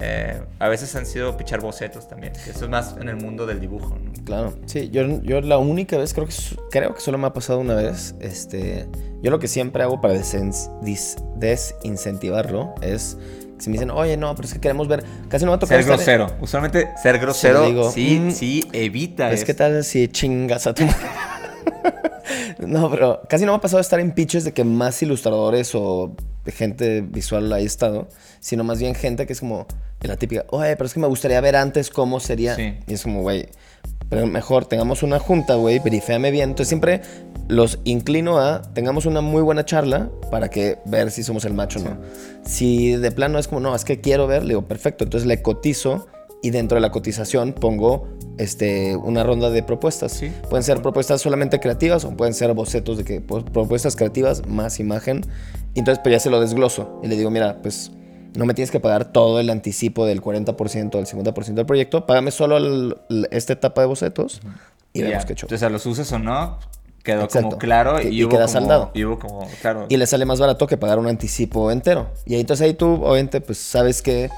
Eh, 0.00 0.42
a 0.58 0.68
veces 0.68 0.94
han 0.94 1.06
sido 1.06 1.36
pichar 1.38 1.60
bocetos 1.60 2.06
también. 2.08 2.32
que 2.44 2.50
Eso 2.50 2.64
es 2.64 2.70
más 2.70 2.96
en 3.00 3.08
el 3.08 3.16
mundo 3.16 3.46
del 3.46 3.60
dibujo, 3.60 3.96
¿no? 3.98 4.12
Claro, 4.24 4.52
sí, 4.66 4.90
yo, 4.90 5.02
yo 5.22 5.40
la 5.40 5.56
única 5.58 5.96
vez, 5.96 6.12
creo 6.12 6.26
que, 6.26 6.34
creo 6.70 6.94
que 6.94 7.00
solo 7.00 7.16
me 7.18 7.26
ha 7.26 7.32
pasado 7.32 7.60
una 7.60 7.74
vez, 7.74 8.14
este, 8.20 8.86
yo 9.22 9.30
lo 9.30 9.38
que 9.38 9.48
siempre 9.48 9.82
hago 9.82 10.00
para 10.00 10.14
desincentivarlo 10.14 12.74
es, 12.82 13.16
si 13.58 13.70
me 13.70 13.74
dicen, 13.74 13.90
oye, 13.90 14.16
no, 14.16 14.34
pero 14.34 14.46
es 14.48 14.54
que 14.54 14.60
queremos 14.60 14.88
ver, 14.88 15.04
casi 15.28 15.44
no 15.44 15.50
va 15.52 15.56
a 15.56 15.60
tocar 15.60 15.82
Ser 15.82 15.92
estar 15.92 16.10
en- 16.12 16.18
grosero. 16.18 16.42
Usualmente 16.42 16.88
ser 17.02 17.18
grosero 17.18 17.62
Sí, 17.64 17.70
digo, 17.70 17.90
sí, 17.90 18.20
mm, 18.20 18.30
sí 18.32 18.64
evita 18.72 19.28
Pues, 19.28 19.44
¿qué 19.44 19.52
esto. 19.52 19.64
tal 19.64 19.84
si 19.84 20.08
chingas 20.08 20.66
a 20.66 20.74
tu? 20.74 20.84
No, 22.66 22.90
pero 22.90 23.20
casi 23.28 23.44
no 23.44 23.52
me 23.52 23.56
ha 23.56 23.60
pasado 23.60 23.80
estar 23.80 24.00
en 24.00 24.12
pitches 24.12 24.44
de 24.44 24.52
que 24.52 24.64
más 24.64 25.02
ilustradores 25.02 25.74
o 25.74 26.14
gente 26.46 27.00
visual 27.02 27.52
haya 27.52 27.66
estado, 27.66 28.08
sino 28.40 28.64
más 28.64 28.78
bien 28.78 28.94
gente 28.94 29.26
que 29.26 29.32
es 29.32 29.40
como 29.40 29.66
la 30.00 30.16
típica, 30.16 30.44
oye, 30.50 30.76
pero 30.76 30.86
es 30.86 30.94
que 30.94 31.00
me 31.00 31.06
gustaría 31.06 31.40
ver 31.40 31.56
antes 31.56 31.90
cómo 31.90 32.20
sería. 32.20 32.54
Sí. 32.54 32.78
Y 32.86 32.94
es 32.94 33.02
como, 33.02 33.22
güey, 33.22 33.48
pero 34.08 34.26
mejor 34.26 34.66
tengamos 34.66 35.02
una 35.02 35.18
junta, 35.18 35.56
güey, 35.56 35.78
veriféame 35.80 36.30
bien. 36.30 36.50
Entonces 36.50 36.68
siempre 36.68 37.00
los 37.48 37.78
inclino 37.84 38.38
a 38.38 38.62
tengamos 38.62 39.06
una 39.06 39.20
muy 39.20 39.42
buena 39.42 39.64
charla 39.64 40.10
para 40.30 40.48
que 40.48 40.78
ver 40.84 41.10
si 41.10 41.22
somos 41.22 41.44
el 41.44 41.54
macho 41.54 41.80
o 41.80 41.82
no. 41.82 41.96
Si 42.44 42.92
de 42.96 43.10
plano 43.10 43.38
es 43.38 43.48
como, 43.48 43.60
no, 43.60 43.74
es 43.74 43.84
que 43.84 44.00
quiero 44.00 44.26
ver, 44.26 44.42
le 44.42 44.50
digo, 44.50 44.62
perfecto. 44.62 45.04
Entonces 45.04 45.26
le 45.26 45.42
cotizo 45.42 46.06
y 46.42 46.50
dentro 46.50 46.76
de 46.76 46.80
la 46.82 46.90
cotización 46.90 47.52
pongo 47.52 48.06
este, 48.38 48.94
una 48.96 49.24
ronda 49.24 49.50
de 49.50 49.62
propuestas. 49.62 50.12
Sí. 50.12 50.30
Pueden 50.48 50.62
ser 50.62 50.82
propuestas 50.82 51.20
solamente 51.22 51.58
creativas 51.60 52.04
o 52.04 52.10
pueden 52.16 52.34
ser 52.34 52.52
bocetos 52.54 52.98
de 52.98 53.04
que 53.04 53.20
pues, 53.20 53.44
propuestas 53.44 53.96
creativas 53.96 54.46
más 54.46 54.78
imagen. 54.78 55.22
Y 55.74 55.80
entonces 55.80 56.00
pues 56.02 56.12
ya 56.12 56.20
se 56.20 56.30
lo 56.30 56.40
desgloso 56.40 57.00
y 57.02 57.08
le 57.08 57.16
digo, 57.16 57.30
mira, 57.30 57.58
pues 57.62 57.90
no 58.34 58.44
me 58.44 58.52
tienes 58.54 58.70
que 58.70 58.80
pagar 58.80 59.12
todo 59.12 59.40
el 59.40 59.48
anticipo 59.50 60.04
del 60.06 60.20
40% 60.22 60.90
del 60.90 61.06
50% 61.06 61.54
del 61.54 61.66
proyecto, 61.66 62.04
págame 62.06 62.30
solo 62.30 62.58
el- 62.58 62.96
el- 63.08 63.28
esta 63.30 63.54
etapa 63.54 63.80
de 63.80 63.86
bocetos 63.86 64.40
y 64.92 65.00
Ya. 65.00 65.08
vemos 65.08 65.24
qué 65.24 65.34
show. 65.34 65.46
Entonces, 65.46 65.62
a 65.66 65.70
los 65.70 65.86
uses 65.86 66.10
o 66.12 66.18
no, 66.18 66.58
quedó 67.02 67.22
Exacto. 67.24 67.48
como 67.48 67.58
claro 67.58 68.02
y, 68.02 68.08
y 68.08 68.24
hubo 68.24 68.30
queda 68.30 68.40
como, 68.42 68.52
saldado. 68.52 68.90
Y 68.92 69.04
hubo 69.04 69.18
como, 69.18 69.48
claro. 69.62 69.86
Y 69.88 69.96
le 69.96 70.06
sale 70.06 70.24
más 70.26 70.38
barato 70.38 70.66
que 70.66 70.76
pagar 70.76 70.98
un 70.98 71.06
anticipo 71.06 71.70
entero. 71.70 72.08
Y 72.26 72.34
entonces 72.38 72.64
ahí 72.66 72.74
tú, 72.74 72.94
obviamente, 73.02 73.40
pues 73.40 73.56
sabes 73.58 74.02
que, 74.02 74.28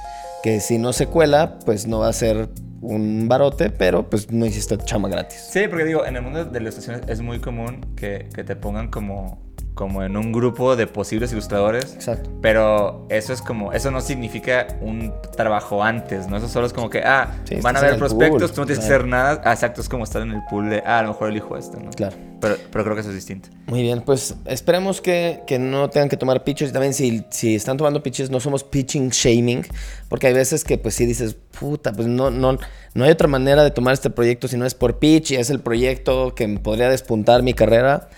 que 0.42 0.60
si 0.60 0.78
no 0.78 0.92
se 0.92 1.06
cuela, 1.06 1.58
pues 1.64 1.86
no 1.86 2.00
va 2.00 2.08
a 2.08 2.12
ser 2.12 2.48
un 2.80 3.28
barote, 3.28 3.70
pero 3.70 4.08
pues 4.08 4.30
no 4.30 4.46
hiciste 4.46 4.78
chama 4.78 5.08
gratis. 5.08 5.48
Sí, 5.50 5.66
porque 5.68 5.84
digo, 5.84 6.06
en 6.06 6.16
el 6.16 6.22
mundo 6.22 6.44
de 6.44 6.60
ilustraciones 6.60 7.02
es 7.08 7.20
muy 7.20 7.40
común 7.40 7.94
que, 7.96 8.28
que 8.34 8.44
te 8.44 8.56
pongan 8.56 8.88
como, 8.88 9.47
como 9.78 10.02
en 10.02 10.16
un 10.16 10.32
grupo 10.32 10.74
de 10.74 10.88
posibles 10.88 11.30
ilustradores. 11.30 11.94
Exacto. 11.94 12.28
Pero 12.42 13.06
eso 13.10 13.32
es 13.32 13.40
como, 13.40 13.72
eso 13.72 13.92
no 13.92 14.00
significa 14.00 14.66
un 14.80 15.14
trabajo 15.36 15.84
antes, 15.84 16.26
¿no? 16.26 16.36
Eso 16.36 16.48
solo 16.48 16.66
es 16.66 16.72
como 16.72 16.90
que, 16.90 16.98
ah, 17.04 17.36
Sí, 17.44 17.60
van 17.62 17.76
a 17.76 17.80
ver 17.80 17.96
prospectos, 17.96 18.50
pool, 18.50 18.54
tú 18.56 18.60
no 18.62 18.66
tienes 18.66 18.84
que 18.84 18.92
hacer 18.92 19.06
nada. 19.06 19.40
Ah, 19.44 19.52
exacto, 19.52 19.80
es 19.80 19.88
como 19.88 20.02
estar 20.02 20.20
en 20.20 20.32
el 20.32 20.42
pool 20.50 20.68
de, 20.68 20.82
ah, 20.84 20.98
a 20.98 21.02
lo 21.02 21.10
mejor 21.10 21.28
elijo 21.28 21.56
esto, 21.56 21.78
¿no? 21.78 21.90
Claro. 21.90 22.16
Pero, 22.40 22.56
pero 22.72 22.84
creo 22.84 22.96
que 22.96 23.02
eso 23.02 23.10
es 23.10 23.14
distinto. 23.14 23.50
Muy 23.66 23.82
bien, 23.82 24.02
pues 24.02 24.34
esperemos 24.46 25.00
que, 25.00 25.42
que 25.46 25.60
no 25.60 25.90
tengan 25.90 26.08
que 26.08 26.16
tomar 26.16 26.42
pitches. 26.42 26.70
Y 26.70 26.72
también 26.72 26.94
si, 26.94 27.24
si 27.30 27.54
están 27.54 27.76
tomando 27.76 28.02
pitches, 28.02 28.30
no 28.30 28.40
somos 28.40 28.64
pitching 28.64 29.10
shaming. 29.10 29.64
Porque 30.08 30.26
hay 30.26 30.34
veces 30.34 30.64
que 30.64 30.78
pues 30.78 30.94
sí 30.94 31.06
dices, 31.06 31.36
puta, 31.58 31.92
pues 31.92 32.06
no, 32.06 32.30
no, 32.30 32.58
no 32.94 33.04
hay 33.04 33.10
otra 33.10 33.28
manera 33.28 33.64
de 33.64 33.70
tomar 33.70 33.94
este 33.94 34.10
proyecto 34.10 34.48
si 34.48 34.56
no 34.56 34.66
es 34.66 34.74
por 34.74 34.98
pitch 34.98 35.32
y 35.32 35.36
es 35.36 35.50
el 35.50 35.60
proyecto 35.60 36.34
que 36.34 36.48
podría 36.58 36.88
despuntar 36.88 37.42
mi 37.42 37.54
carrera. 37.54 38.08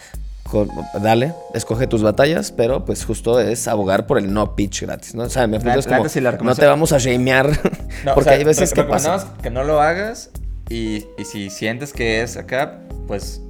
Con- 0.51 0.69
dale, 1.01 1.33
escoge 1.55 1.87
tus 1.87 2.03
batallas, 2.03 2.51
pero 2.51 2.85
pues 2.85 3.05
justo 3.05 3.39
es 3.41 3.69
abogar 3.69 4.07
por 4.07 4.19
el 4.19 4.33
no 4.33 4.57
pitch 4.57 4.83
gratis, 4.83 5.15
¿no? 5.15 5.23
O 5.25 5.29
sea, 5.31 5.47
me 5.47 5.59
La- 5.61 5.75
es 5.77 5.87
como, 5.87 6.05
la 6.05 6.33
no 6.33 6.55
te 6.57 6.67
vamos 6.67 6.93
a 6.93 6.99
shamear, 6.99 7.49
No, 8.05 8.15
porque 8.15 8.21
o 8.21 8.23
sea, 8.25 8.33
hay 8.33 8.45
veces 8.45 8.73
que 8.73 8.83
pasa. 8.83 9.33
que 9.43 9.51
no 9.51 9.63
lo 9.65 9.81
hagas 9.81 10.31
y, 10.69 11.07
y 11.19 11.25
si 11.25 11.51
sientes 11.51 11.93
que 11.93 12.23
es 12.23 12.37
acá, 12.37 12.81
pues 13.07 13.41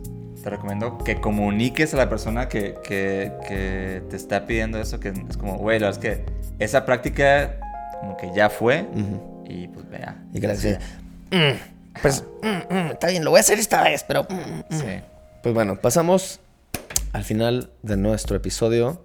te 0.43 0.51
recomiendo 0.51 0.99
que 0.99 1.21
comuniques 1.21 1.93
a 1.95 1.97
la 1.99 2.09
persona 2.09 2.49
que, 2.49 2.75
que, 2.85 3.33
que 3.49 4.03
te 4.11 4.17
está 4.17 4.47
pidiendo 4.47 4.79
eso, 4.81 4.99
que 5.01 5.09
es 5.29 5.37
como, 5.37 5.57
güey, 5.59 5.79
la 5.79 5.87
verdad 5.91 6.05
es 6.05 6.17
que 6.19 6.25
esa 6.65 6.85
práctica 6.85 7.57
como 8.01 8.17
que 8.17 8.31
ya 8.35 8.49
fue 8.51 8.87
Ujú. 8.93 9.45
y 9.49 9.69
pues 9.69 9.89
vea. 9.89 10.17
Y 10.35 10.41
que 10.41 10.47
le 10.47 10.53
dice, 10.55 10.79
Pues, 12.03 12.25
mm, 12.43 12.75
mm, 12.75 12.91
está 12.93 13.09
bien, 13.09 13.25
lo 13.25 13.31
voy 13.31 13.39
a 13.39 13.41
hacer 13.41 13.59
esta 13.59 13.83
vez, 13.83 14.05
pero. 14.07 14.25
mm, 14.29 14.75
mm. 14.75 14.79
Sí. 14.81 14.87
Pues 15.43 15.55
bueno, 15.55 15.77
pasamos 15.77 16.41
al 17.12 17.25
final 17.25 17.70
de 17.83 17.96
nuestro 17.96 18.37
episodio. 18.37 19.03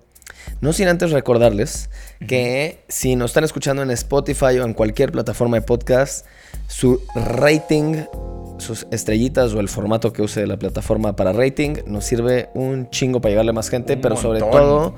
No 0.62 0.74
sin 0.74 0.88
antes 0.88 1.12
recordarles 1.12 1.90
que 2.28 2.84
si 2.88 3.16
nos 3.16 3.32
están 3.32 3.44
escuchando 3.44 3.82
en 3.82 3.92
Spotify 3.92 4.60
o 4.60 4.66
en 4.66 4.74
cualquier 4.74 5.12
plataforma 5.12 5.58
de 5.58 5.62
podcast, 5.62 6.26
su 6.68 7.02
rating, 7.16 8.04
sus 8.58 8.88
estrellitas 8.92 9.54
o 9.54 9.60
el 9.60 9.70
formato 9.70 10.14
que 10.14 10.22
use 10.22 10.46
la 10.48 10.58
plataforma 10.58 11.16
para 11.16 11.34
rating 11.34 11.76
nos 11.88 12.06
sirve 12.06 12.50
un 12.54 12.90
chingo 12.90 13.22
para 13.22 13.32
llegarle 13.32 13.52
a 13.52 13.54
más 13.54 13.70
gente, 13.70 13.96
Un 13.96 14.02
pero 14.02 14.16
sobre 14.18 14.40
todo, 14.40 14.96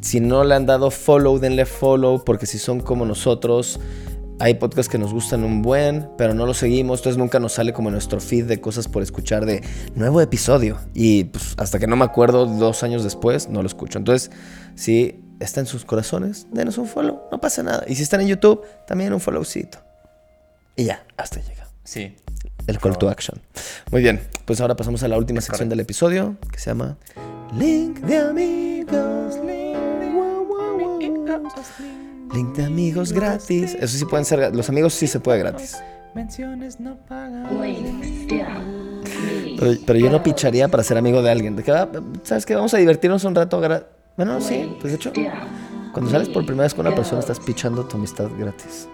si 0.00 0.20
no 0.20 0.44
le 0.44 0.54
han 0.54 0.66
dado 0.66 0.90
follow, 0.90 1.38
denle 1.38 1.66
follow, 1.66 2.24
porque 2.24 2.46
si 2.46 2.58
son 2.58 2.80
como 2.80 3.04
nosotros, 3.04 3.80
hay 4.40 4.54
podcasts 4.54 4.90
que 4.90 4.98
nos 4.98 5.12
gustan 5.12 5.44
un 5.44 5.60
buen, 5.60 6.08
pero 6.16 6.32
no 6.32 6.46
los 6.46 6.56
seguimos, 6.56 7.00
entonces 7.00 7.18
nunca 7.18 7.38
nos 7.38 7.52
sale 7.52 7.74
como 7.74 7.90
nuestro 7.90 8.20
feed 8.20 8.46
de 8.46 8.60
cosas 8.60 8.88
por 8.88 9.02
escuchar 9.02 9.44
de 9.44 9.62
nuevo 9.94 10.20
episodio. 10.20 10.80
Y 10.94 11.24
pues, 11.24 11.54
hasta 11.58 11.78
que 11.78 11.86
no 11.86 11.94
me 11.94 12.06
acuerdo 12.06 12.46
dos 12.46 12.82
años 12.82 13.04
después, 13.04 13.50
no 13.50 13.60
lo 13.62 13.68
escucho. 13.68 13.98
Entonces, 13.98 14.30
si 14.74 15.22
está 15.40 15.60
en 15.60 15.66
sus 15.66 15.84
corazones, 15.84 16.46
denos 16.50 16.78
un 16.78 16.86
follow, 16.86 17.20
no 17.30 17.38
pasa 17.38 17.62
nada. 17.62 17.84
Y 17.86 17.94
si 17.94 18.02
están 18.02 18.22
en 18.22 18.28
YouTube, 18.28 18.62
también 18.86 19.12
un 19.12 19.20
followcito. 19.20 19.78
Y 20.74 20.84
ya, 20.84 21.04
hasta 21.18 21.40
llega. 21.40 21.68
Sí. 21.84 22.16
El 22.66 22.78
call 22.78 22.96
to 22.96 23.10
action. 23.10 23.40
Muy 23.90 24.00
bien, 24.00 24.20
pues 24.46 24.60
ahora 24.62 24.74
pasamos 24.74 25.02
a 25.02 25.08
la 25.08 25.18
última 25.18 25.42
sección 25.42 25.68
del 25.68 25.80
episodio, 25.80 26.36
que 26.50 26.58
se 26.58 26.70
llama 26.70 26.96
Link 27.58 27.98
de 28.00 28.16
amigos. 28.16 29.36
Link 29.44 29.59
Link 32.32 32.54
de 32.56 32.64
amigos 32.64 33.12
gratis. 33.12 33.76
Eso 33.80 33.98
sí 33.98 34.04
pueden 34.04 34.24
ser, 34.24 34.54
los 34.54 34.68
amigos 34.68 34.94
sí 34.94 35.06
se 35.06 35.20
puede 35.20 35.38
gratis. 35.38 35.76
Menciones 36.14 36.80
no 36.80 36.96
pagan. 37.08 37.48
Pero, 39.58 39.72
pero 39.86 39.98
yo 39.98 40.10
no 40.10 40.22
picharía 40.22 40.68
para 40.68 40.82
ser 40.82 40.96
amigo 40.98 41.22
de 41.22 41.30
alguien. 41.30 41.56
De 41.56 41.62
que, 41.62 41.70
ah, 41.72 41.88
¿sabes 42.22 42.46
qué? 42.46 42.54
Vamos 42.54 42.74
a 42.74 42.78
divertirnos 42.78 43.24
un 43.24 43.34
rato. 43.34 43.60
Bueno, 44.16 44.40
sí, 44.40 44.76
pues 44.80 44.92
de 44.92 44.96
hecho, 44.96 45.12
cuando 45.92 46.10
sales 46.10 46.28
por 46.28 46.44
primera 46.44 46.64
vez 46.64 46.74
con 46.74 46.86
una 46.86 46.94
persona, 46.94 47.20
estás 47.20 47.40
pichando 47.40 47.84
tu 47.84 47.96
amistad 47.96 48.28
gratis. 48.38 48.88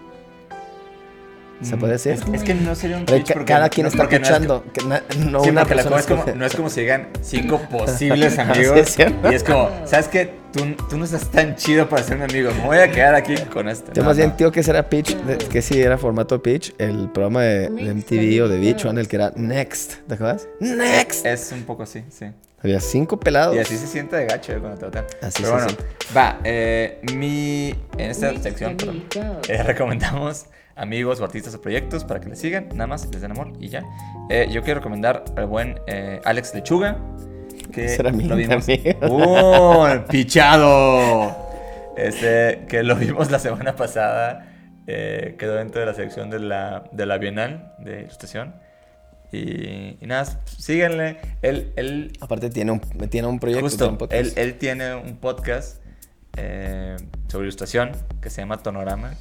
¿Se 1.62 1.76
puede 1.76 1.94
decir? 1.94 2.12
Es, 2.12 2.22
es 2.32 2.42
que 2.42 2.54
no 2.54 2.74
sería 2.74 2.96
un 2.98 3.06
pitch 3.06 3.32
porque- 3.32 3.44
cada 3.46 3.68
quien 3.70 3.84
no, 3.84 3.88
está 3.88 4.02
porque 4.02 4.18
no 4.18 4.26
es 4.26 4.62
que 4.72 4.84
na- 4.86 5.02
no 5.30 5.42
Sí, 5.42 5.48
una 5.50 5.60
porque 5.62 5.74
la 5.74 5.82
persona 5.82 5.88
cosa 5.90 5.98
es 6.00 6.06
como, 6.06 6.34
no 6.38 6.46
es 6.46 6.54
como 6.56 6.68
si 6.70 6.80
llegan 6.80 7.08
cinco 7.22 7.58
posibles 7.70 8.34
sí, 8.34 8.40
amigos. 8.40 8.78
es 8.78 8.94
cierto. 8.94 9.32
y 9.32 9.34
es 9.34 9.42
como, 9.42 9.70
¿sabes 9.86 10.08
qué? 10.08 10.34
Tú, 10.52 10.64
tú 10.88 10.96
no 10.96 11.04
estás 11.04 11.30
tan 11.30 11.54
chido 11.56 11.88
para 11.88 12.02
ser 12.02 12.16
mi 12.18 12.24
amigo. 12.24 12.50
Me 12.54 12.64
voy 12.66 12.78
a 12.78 12.90
quedar 12.90 13.14
aquí 13.14 13.34
con 13.52 13.68
este. 13.68 13.92
Yo 13.94 14.02
No, 14.02 14.08
más 14.08 14.16
bien, 14.16 14.36
tío, 14.36 14.50
que 14.52 14.60
ese 14.60 14.70
era 14.70 14.88
pitch, 14.88 15.14
de- 15.16 15.36
que 15.38 15.60
sí 15.62 15.80
era 15.80 15.98
formato 15.98 16.42
pitch, 16.42 16.74
el 16.78 17.10
programa 17.10 17.42
de, 17.42 17.68
de 17.70 17.94
MTV 17.94 18.44
o 18.44 18.48
de 18.48 18.58
VH1, 18.60 18.98
el 18.98 19.08
que 19.08 19.16
era 19.16 19.32
Next, 19.36 19.94
¿te 20.06 20.14
acuerdas? 20.14 20.48
Next. 20.60 21.26
Es 21.26 21.52
un 21.52 21.62
poco 21.64 21.82
así, 21.82 22.04
sí. 22.10 22.26
Había 22.62 22.80
cinco 22.80 23.20
pelados. 23.20 23.54
Y 23.54 23.58
así 23.58 23.76
se 23.76 23.86
siente 23.86 24.16
de 24.16 24.24
gacho 24.26 24.52
eh, 24.52 24.58
cuando 24.58 24.78
te 24.78 24.84
votan. 24.86 25.04
Así 25.22 25.42
Pero 25.42 25.46
se 25.48 25.52
bueno, 25.52 25.68
siente. 25.68 25.84
va, 26.16 26.40
eh, 26.42 27.00
mi, 27.14 27.74
en 27.98 28.10
esta 28.10 28.32
sección 28.40 28.76
perdón, 28.76 29.04
eh, 29.48 29.62
recomendamos 29.62 30.46
amigos 30.76 31.20
o 31.20 31.24
artistas 31.24 31.54
o 31.54 31.60
proyectos 31.60 32.04
para 32.04 32.20
que 32.20 32.28
les 32.28 32.38
sigan, 32.38 32.68
nada 32.74 32.86
más, 32.86 33.08
les 33.10 33.20
den 33.20 33.30
amor 33.32 33.52
y 33.58 33.68
ya. 33.68 33.82
Eh, 34.30 34.48
yo 34.50 34.62
quiero 34.62 34.80
recomendar 34.80 35.24
al 35.36 35.46
buen 35.46 35.80
eh, 35.86 36.20
Alex 36.24 36.54
Lechuga, 36.54 36.98
que 37.72 37.96
lo 38.02 38.36
vimos. 38.36 38.68
amigo. 38.68 38.98
¡Uh! 39.08 39.86
¡Pichado! 40.10 41.36
Este, 41.96 42.66
que 42.68 42.82
lo 42.82 42.94
vimos 42.96 43.30
la 43.30 43.38
semana 43.38 43.74
pasada, 43.74 44.52
eh, 44.86 45.34
quedó 45.38 45.54
dentro 45.54 45.80
de 45.80 45.86
la 45.86 45.94
sección 45.94 46.28
de 46.30 46.40
la, 46.40 46.84
de 46.92 47.06
la 47.06 47.18
Bienal 47.18 47.72
de 47.78 48.02
Ilustración. 48.02 48.54
Y, 49.32 49.96
y 50.00 50.06
nada, 50.06 50.24
síganle. 50.58 51.16
Él, 51.42 51.72
él 51.76 52.12
Aparte 52.20 52.48
tiene 52.50 52.72
un, 52.72 52.80
tiene 53.10 53.26
un 53.26 53.40
proyecto. 53.40 53.66
tiene 53.66 53.70
Justo, 53.70 53.88
un 53.88 53.98
podcast. 53.98 54.20
él, 54.20 54.32
él 54.36 54.54
tiene 54.54 54.94
un 54.94 55.16
podcast 55.16 55.82
eh, 56.36 56.96
sobre 57.28 57.44
ilustración 57.46 57.92
que 58.20 58.30
se 58.30 58.42
llama 58.42 58.58
Tonorama. 58.58 59.14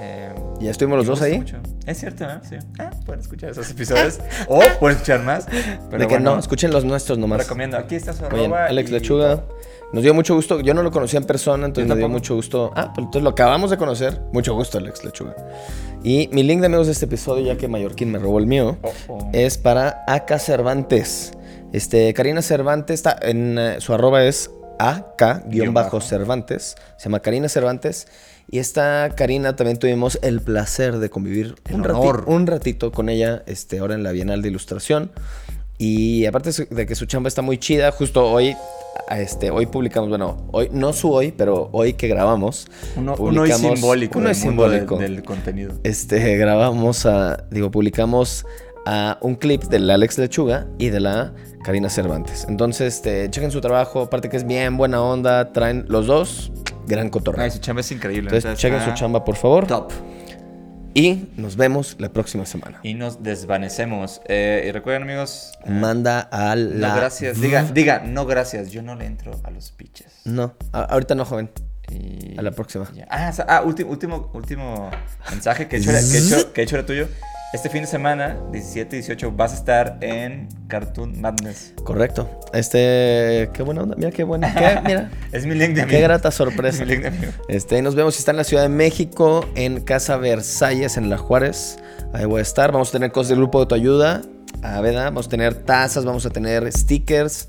Eh, 0.00 0.34
ya 0.60 0.70
estuvimos 0.72 0.98
los 0.98 1.06
dos 1.06 1.22
ahí. 1.22 1.38
mucho. 1.38 1.56
Es 1.86 1.98
cierto, 1.98 2.26
¿no? 2.26 2.40
Sí. 2.42 2.56
Ah, 2.80 2.90
pueden 3.06 3.20
escuchar 3.20 3.50
esos 3.50 3.70
episodios. 3.70 4.18
o 4.48 4.60
pueden 4.80 4.96
escuchar 4.96 5.20
más. 5.22 5.46
Pero 5.46 5.98
de 6.02 6.06
que 6.08 6.14
bueno, 6.14 6.34
no, 6.34 6.38
escuchen 6.40 6.72
los 6.72 6.84
nuestros 6.84 7.16
nomás. 7.18 7.38
recomiendo. 7.38 7.76
Aquí 7.76 7.94
está 7.94 8.12
su 8.12 8.22
bien, 8.28 8.46
arroba 8.52 8.66
Alex 8.66 8.90
y- 8.90 8.92
Lechuga. 8.92 9.44
Nos 9.92 10.02
dio 10.02 10.12
mucho 10.12 10.34
gusto. 10.34 10.58
Yo 10.60 10.74
no 10.74 10.82
lo 10.82 10.90
conocía 10.90 11.18
en 11.20 11.24
persona, 11.26 11.66
entonces 11.66 11.88
me 11.88 11.96
dio 11.96 12.08
mucho 12.08 12.34
gusto. 12.34 12.72
Ah, 12.74 12.92
pues 12.92 13.04
entonces 13.04 13.22
lo 13.22 13.30
acabamos 13.30 13.70
de 13.70 13.76
conocer. 13.76 14.20
Mucho 14.32 14.52
gusto, 14.54 14.78
Alex 14.78 15.04
Lechuga. 15.04 15.36
Y 16.02 16.28
mi 16.32 16.42
link 16.42 16.60
de 16.60 16.66
amigos 16.66 16.86
de 16.86 16.92
este 16.94 17.04
episodio, 17.04 17.44
ya 17.46 17.56
que 17.56 17.68
Mallorquín 17.68 18.10
me 18.10 18.18
robó 18.18 18.40
el 18.40 18.46
mío, 18.46 18.76
Oh, 18.82 18.92
oh. 19.08 19.30
es 19.32 19.56
para 19.56 20.02
Aka 20.08 20.40
Cervantes. 20.40 21.32
Este, 21.72 22.12
Karina 22.14 22.42
Cervantes, 22.42 22.94
está 22.94 23.16
en 23.22 23.56
eh, 23.58 23.76
su 23.78 23.94
arroba 23.94 24.24
es. 24.24 24.50
AK-Cervantes. 24.76 26.74
Se 26.96 27.04
llama 27.04 27.20
Karina 27.20 27.48
Cervantes. 27.48 28.08
Y 28.50 28.58
esta 28.58 29.14
Karina 29.16 29.56
también 29.56 29.78
tuvimos 29.78 30.18
el 30.22 30.40
placer 30.40 30.98
de 30.98 31.10
convivir 31.10 31.54
un, 31.70 32.46
ratito 32.46 32.92
con 32.92 33.08
ella 33.08 33.42
este, 33.46 33.78
ahora 33.78 33.94
en 33.94 34.02
la 34.02 34.12
Bienal 34.12 34.42
de 34.42 34.48
Ilustración. 34.48 35.10
Y 35.78 36.24
aparte 36.26 36.50
de 36.70 36.86
que 36.86 36.94
su 36.94 37.06
chamba 37.06 37.28
está 37.28 37.42
muy 37.42 37.58
chida, 37.58 37.90
justo 37.90 38.30
hoy, 38.30 38.56
este, 39.10 39.50
hoy 39.50 39.66
publicamos, 39.66 40.08
bueno, 40.08 40.48
hoy, 40.52 40.68
no 40.72 40.92
su 40.92 41.12
hoy, 41.12 41.32
pero 41.32 41.68
hoy 41.72 41.94
que 41.94 42.06
grabamos. 42.06 42.68
Uno, 42.96 43.16
uno 43.18 43.44
es 43.44 43.56
simbólico. 43.56 44.18
Uno 44.18 44.30
es 44.30 44.38
simbólico. 44.38 44.98
del 44.98 45.24
contenido. 45.24 45.74
Este, 45.82 46.36
grabamos 46.36 47.06
a, 47.06 47.44
digo, 47.50 47.70
publicamos 47.70 48.46
a 48.86 49.18
un 49.20 49.34
clip 49.34 49.64
del 49.64 49.90
Alex 49.90 50.18
Lechuga 50.18 50.66
y 50.78 50.90
de 50.90 51.00
la 51.00 51.34
Karina 51.64 51.88
Cervantes. 51.88 52.46
Entonces, 52.48 52.96
este, 52.96 53.28
chequen 53.30 53.50
su 53.50 53.60
trabajo, 53.60 54.02
aparte 54.02 54.28
que 54.28 54.36
es 54.36 54.46
bien 54.46 54.76
buena 54.76 55.02
onda, 55.02 55.52
traen 55.52 55.86
los 55.88 56.06
dos, 56.06 56.52
gran 56.86 57.10
cotorreo. 57.10 57.44
Ay, 57.44 57.50
su 57.50 57.58
chamba 57.58 57.80
es 57.80 57.90
increíble. 57.92 58.28
Entonces, 58.28 58.44
neta, 58.50 58.56
chequen 58.60 58.80
su 58.84 58.92
chamba, 58.94 59.24
por 59.24 59.36
favor. 59.36 59.66
Top. 59.66 59.90
Y 60.96 61.26
nos 61.36 61.56
vemos 61.56 61.96
la 61.98 62.10
próxima 62.12 62.46
semana. 62.46 62.78
Y 62.84 62.94
nos 62.94 63.20
desvanecemos. 63.22 64.20
Eh, 64.26 64.66
y 64.68 64.70
recuerden, 64.72 65.02
amigos. 65.02 65.52
eh, 65.64 65.70
Manda 65.70 66.20
a 66.20 66.54
la... 66.54 66.88
No, 66.90 66.96
gracias. 66.96 67.40
Diga, 67.40 67.62
diga, 67.74 68.00
no, 68.06 68.26
gracias. 68.26 68.70
Yo 68.70 68.80
no 68.82 68.94
le 68.94 69.06
entro 69.06 69.32
a 69.42 69.50
los 69.50 69.72
pitches. 69.72 70.20
No, 70.24 70.54
a- 70.72 70.84
ahorita 70.84 71.16
no, 71.16 71.24
joven. 71.24 71.50
Y- 71.90 72.38
A 72.38 72.42
la 72.42 72.52
próxima. 72.52 72.88
ya. 72.94 73.06
Ah, 73.10 73.32
sa- 73.32 73.44
ah, 73.48 73.62
último, 73.62 73.90
último, 73.90 74.30
último 74.34 74.90
mensaje 75.30 75.66
que 75.66 75.76
he, 75.76 75.78
hecho 75.80 75.90
era, 75.90 75.98
que, 76.00 76.06
he 76.06 76.18
hecho, 76.18 76.52
que 76.54 76.60
he 76.60 76.64
hecho 76.64 76.76
era 76.76 76.86
tuyo. 76.86 77.08
Este 77.54 77.70
fin 77.70 77.82
de 77.82 77.86
semana, 77.86 78.36
17 78.50 78.96
y 78.96 78.98
18, 78.98 79.30
vas 79.30 79.52
a 79.52 79.54
estar 79.54 79.98
en 80.00 80.48
Cartoon 80.66 81.20
Madness. 81.20 81.72
Correcto. 81.84 82.28
Este, 82.52 83.48
qué 83.52 83.62
buena 83.62 83.82
onda. 83.84 83.94
Mira 83.96 84.10
qué 84.10 84.24
buena. 84.24 84.52
qué- 84.52 84.80
mira, 84.84 85.08
Es 85.30 85.46
mi 85.46 85.54
link 85.54 85.74
de 85.74 85.82
amigo. 85.82 85.96
qué 85.96 86.02
grata 86.02 86.30
Es 86.30 86.34
sorpresa. 86.34 86.84
mi 86.84 86.90
link 86.90 87.02
de 87.02 87.08
amigo. 87.08 87.32
Este, 87.48 87.80
nos 87.80 87.94
vemos 87.94 88.16
si 88.16 88.18
está 88.18 88.32
en 88.32 88.38
la 88.38 88.44
Ciudad 88.44 88.64
de 88.64 88.70
México, 88.70 89.48
en 89.54 89.80
Casa 89.82 90.16
Versalles, 90.16 90.96
en 90.96 91.08
La 91.10 91.16
Juárez. 91.16 91.78
Ahí 92.12 92.24
voy 92.24 92.40
a 92.40 92.42
estar. 92.42 92.72
Vamos 92.72 92.88
a 92.88 92.92
tener 92.92 93.12
cosas 93.12 93.28
del 93.28 93.38
grupo 93.38 93.60
de 93.60 93.66
tu 93.66 93.76
ayuda. 93.76 94.22
A 94.62 94.80
Veda. 94.80 95.04
Vamos 95.04 95.26
a 95.26 95.30
tener 95.30 95.54
tazas, 95.54 96.04
vamos 96.04 96.26
a 96.26 96.30
tener 96.30 96.70
stickers. 96.72 97.48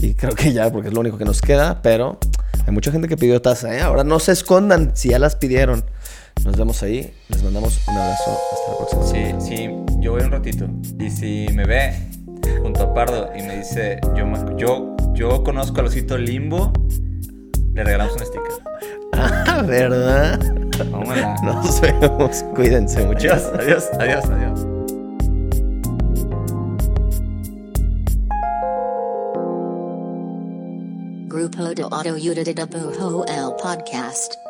Y 0.00 0.14
creo 0.14 0.32
que 0.36 0.52
ya, 0.52 0.70
porque 0.70 0.88
es 0.88 0.94
lo 0.94 1.00
único 1.00 1.18
que 1.18 1.24
nos 1.24 1.42
queda. 1.42 1.82
Pero 1.82 2.18
hay 2.66 2.72
mucha 2.72 2.92
gente 2.92 3.08
que 3.08 3.16
pidió 3.16 3.42
taza, 3.42 3.74
¿eh? 3.76 3.80
Ahora 3.80 4.04
no 4.04 4.20
se 4.20 4.30
escondan 4.30 4.92
si 4.94 5.08
ya 5.08 5.18
las 5.18 5.34
pidieron. 5.34 5.84
Nos 6.44 6.56
vemos 6.56 6.82
ahí. 6.82 7.12
Les 7.28 7.42
mandamos 7.42 7.80
un 7.86 7.96
abrazo. 7.96 8.38
Hasta 8.52 8.70
la 8.70 8.78
próxima. 8.78 9.04
Sí, 9.04 9.46
sí, 9.46 9.70
yo 10.00 10.12
voy 10.12 10.22
un 10.22 10.30
ratito. 10.30 10.66
Y 10.98 11.10
si 11.10 11.46
me 11.52 11.66
ve 11.66 11.94
junto 12.62 12.82
a 12.82 12.94
Pardo 12.94 13.30
y 13.36 13.42
me 13.42 13.58
dice, 13.58 14.00
yo, 14.16 14.24
yo, 14.56 14.96
yo 15.12 15.44
conozco 15.44 15.80
al 15.80 15.86
osito 15.86 16.16
Limbo, 16.16 16.72
le 17.74 17.84
regalamos 17.84 18.14
un 18.14 18.26
sticker. 18.26 18.52
Ah, 19.12 19.62
¿verdad? 19.66 20.38
Tómala. 20.78 21.36
Nos 21.42 21.80
vemos. 21.80 22.42
Cuídense 22.54 23.04
mucho. 23.04 23.32
Adiós, 23.34 23.50
adiós, 23.52 23.90
adiós, 23.98 24.24
adiós. 24.24 24.66
Grupo 31.28 31.74
de 31.74 31.82
Autoayuda 31.82 32.44
de 32.44 32.54
Dibujo 32.54 33.26
el 33.26 33.54
podcast. 33.60 34.49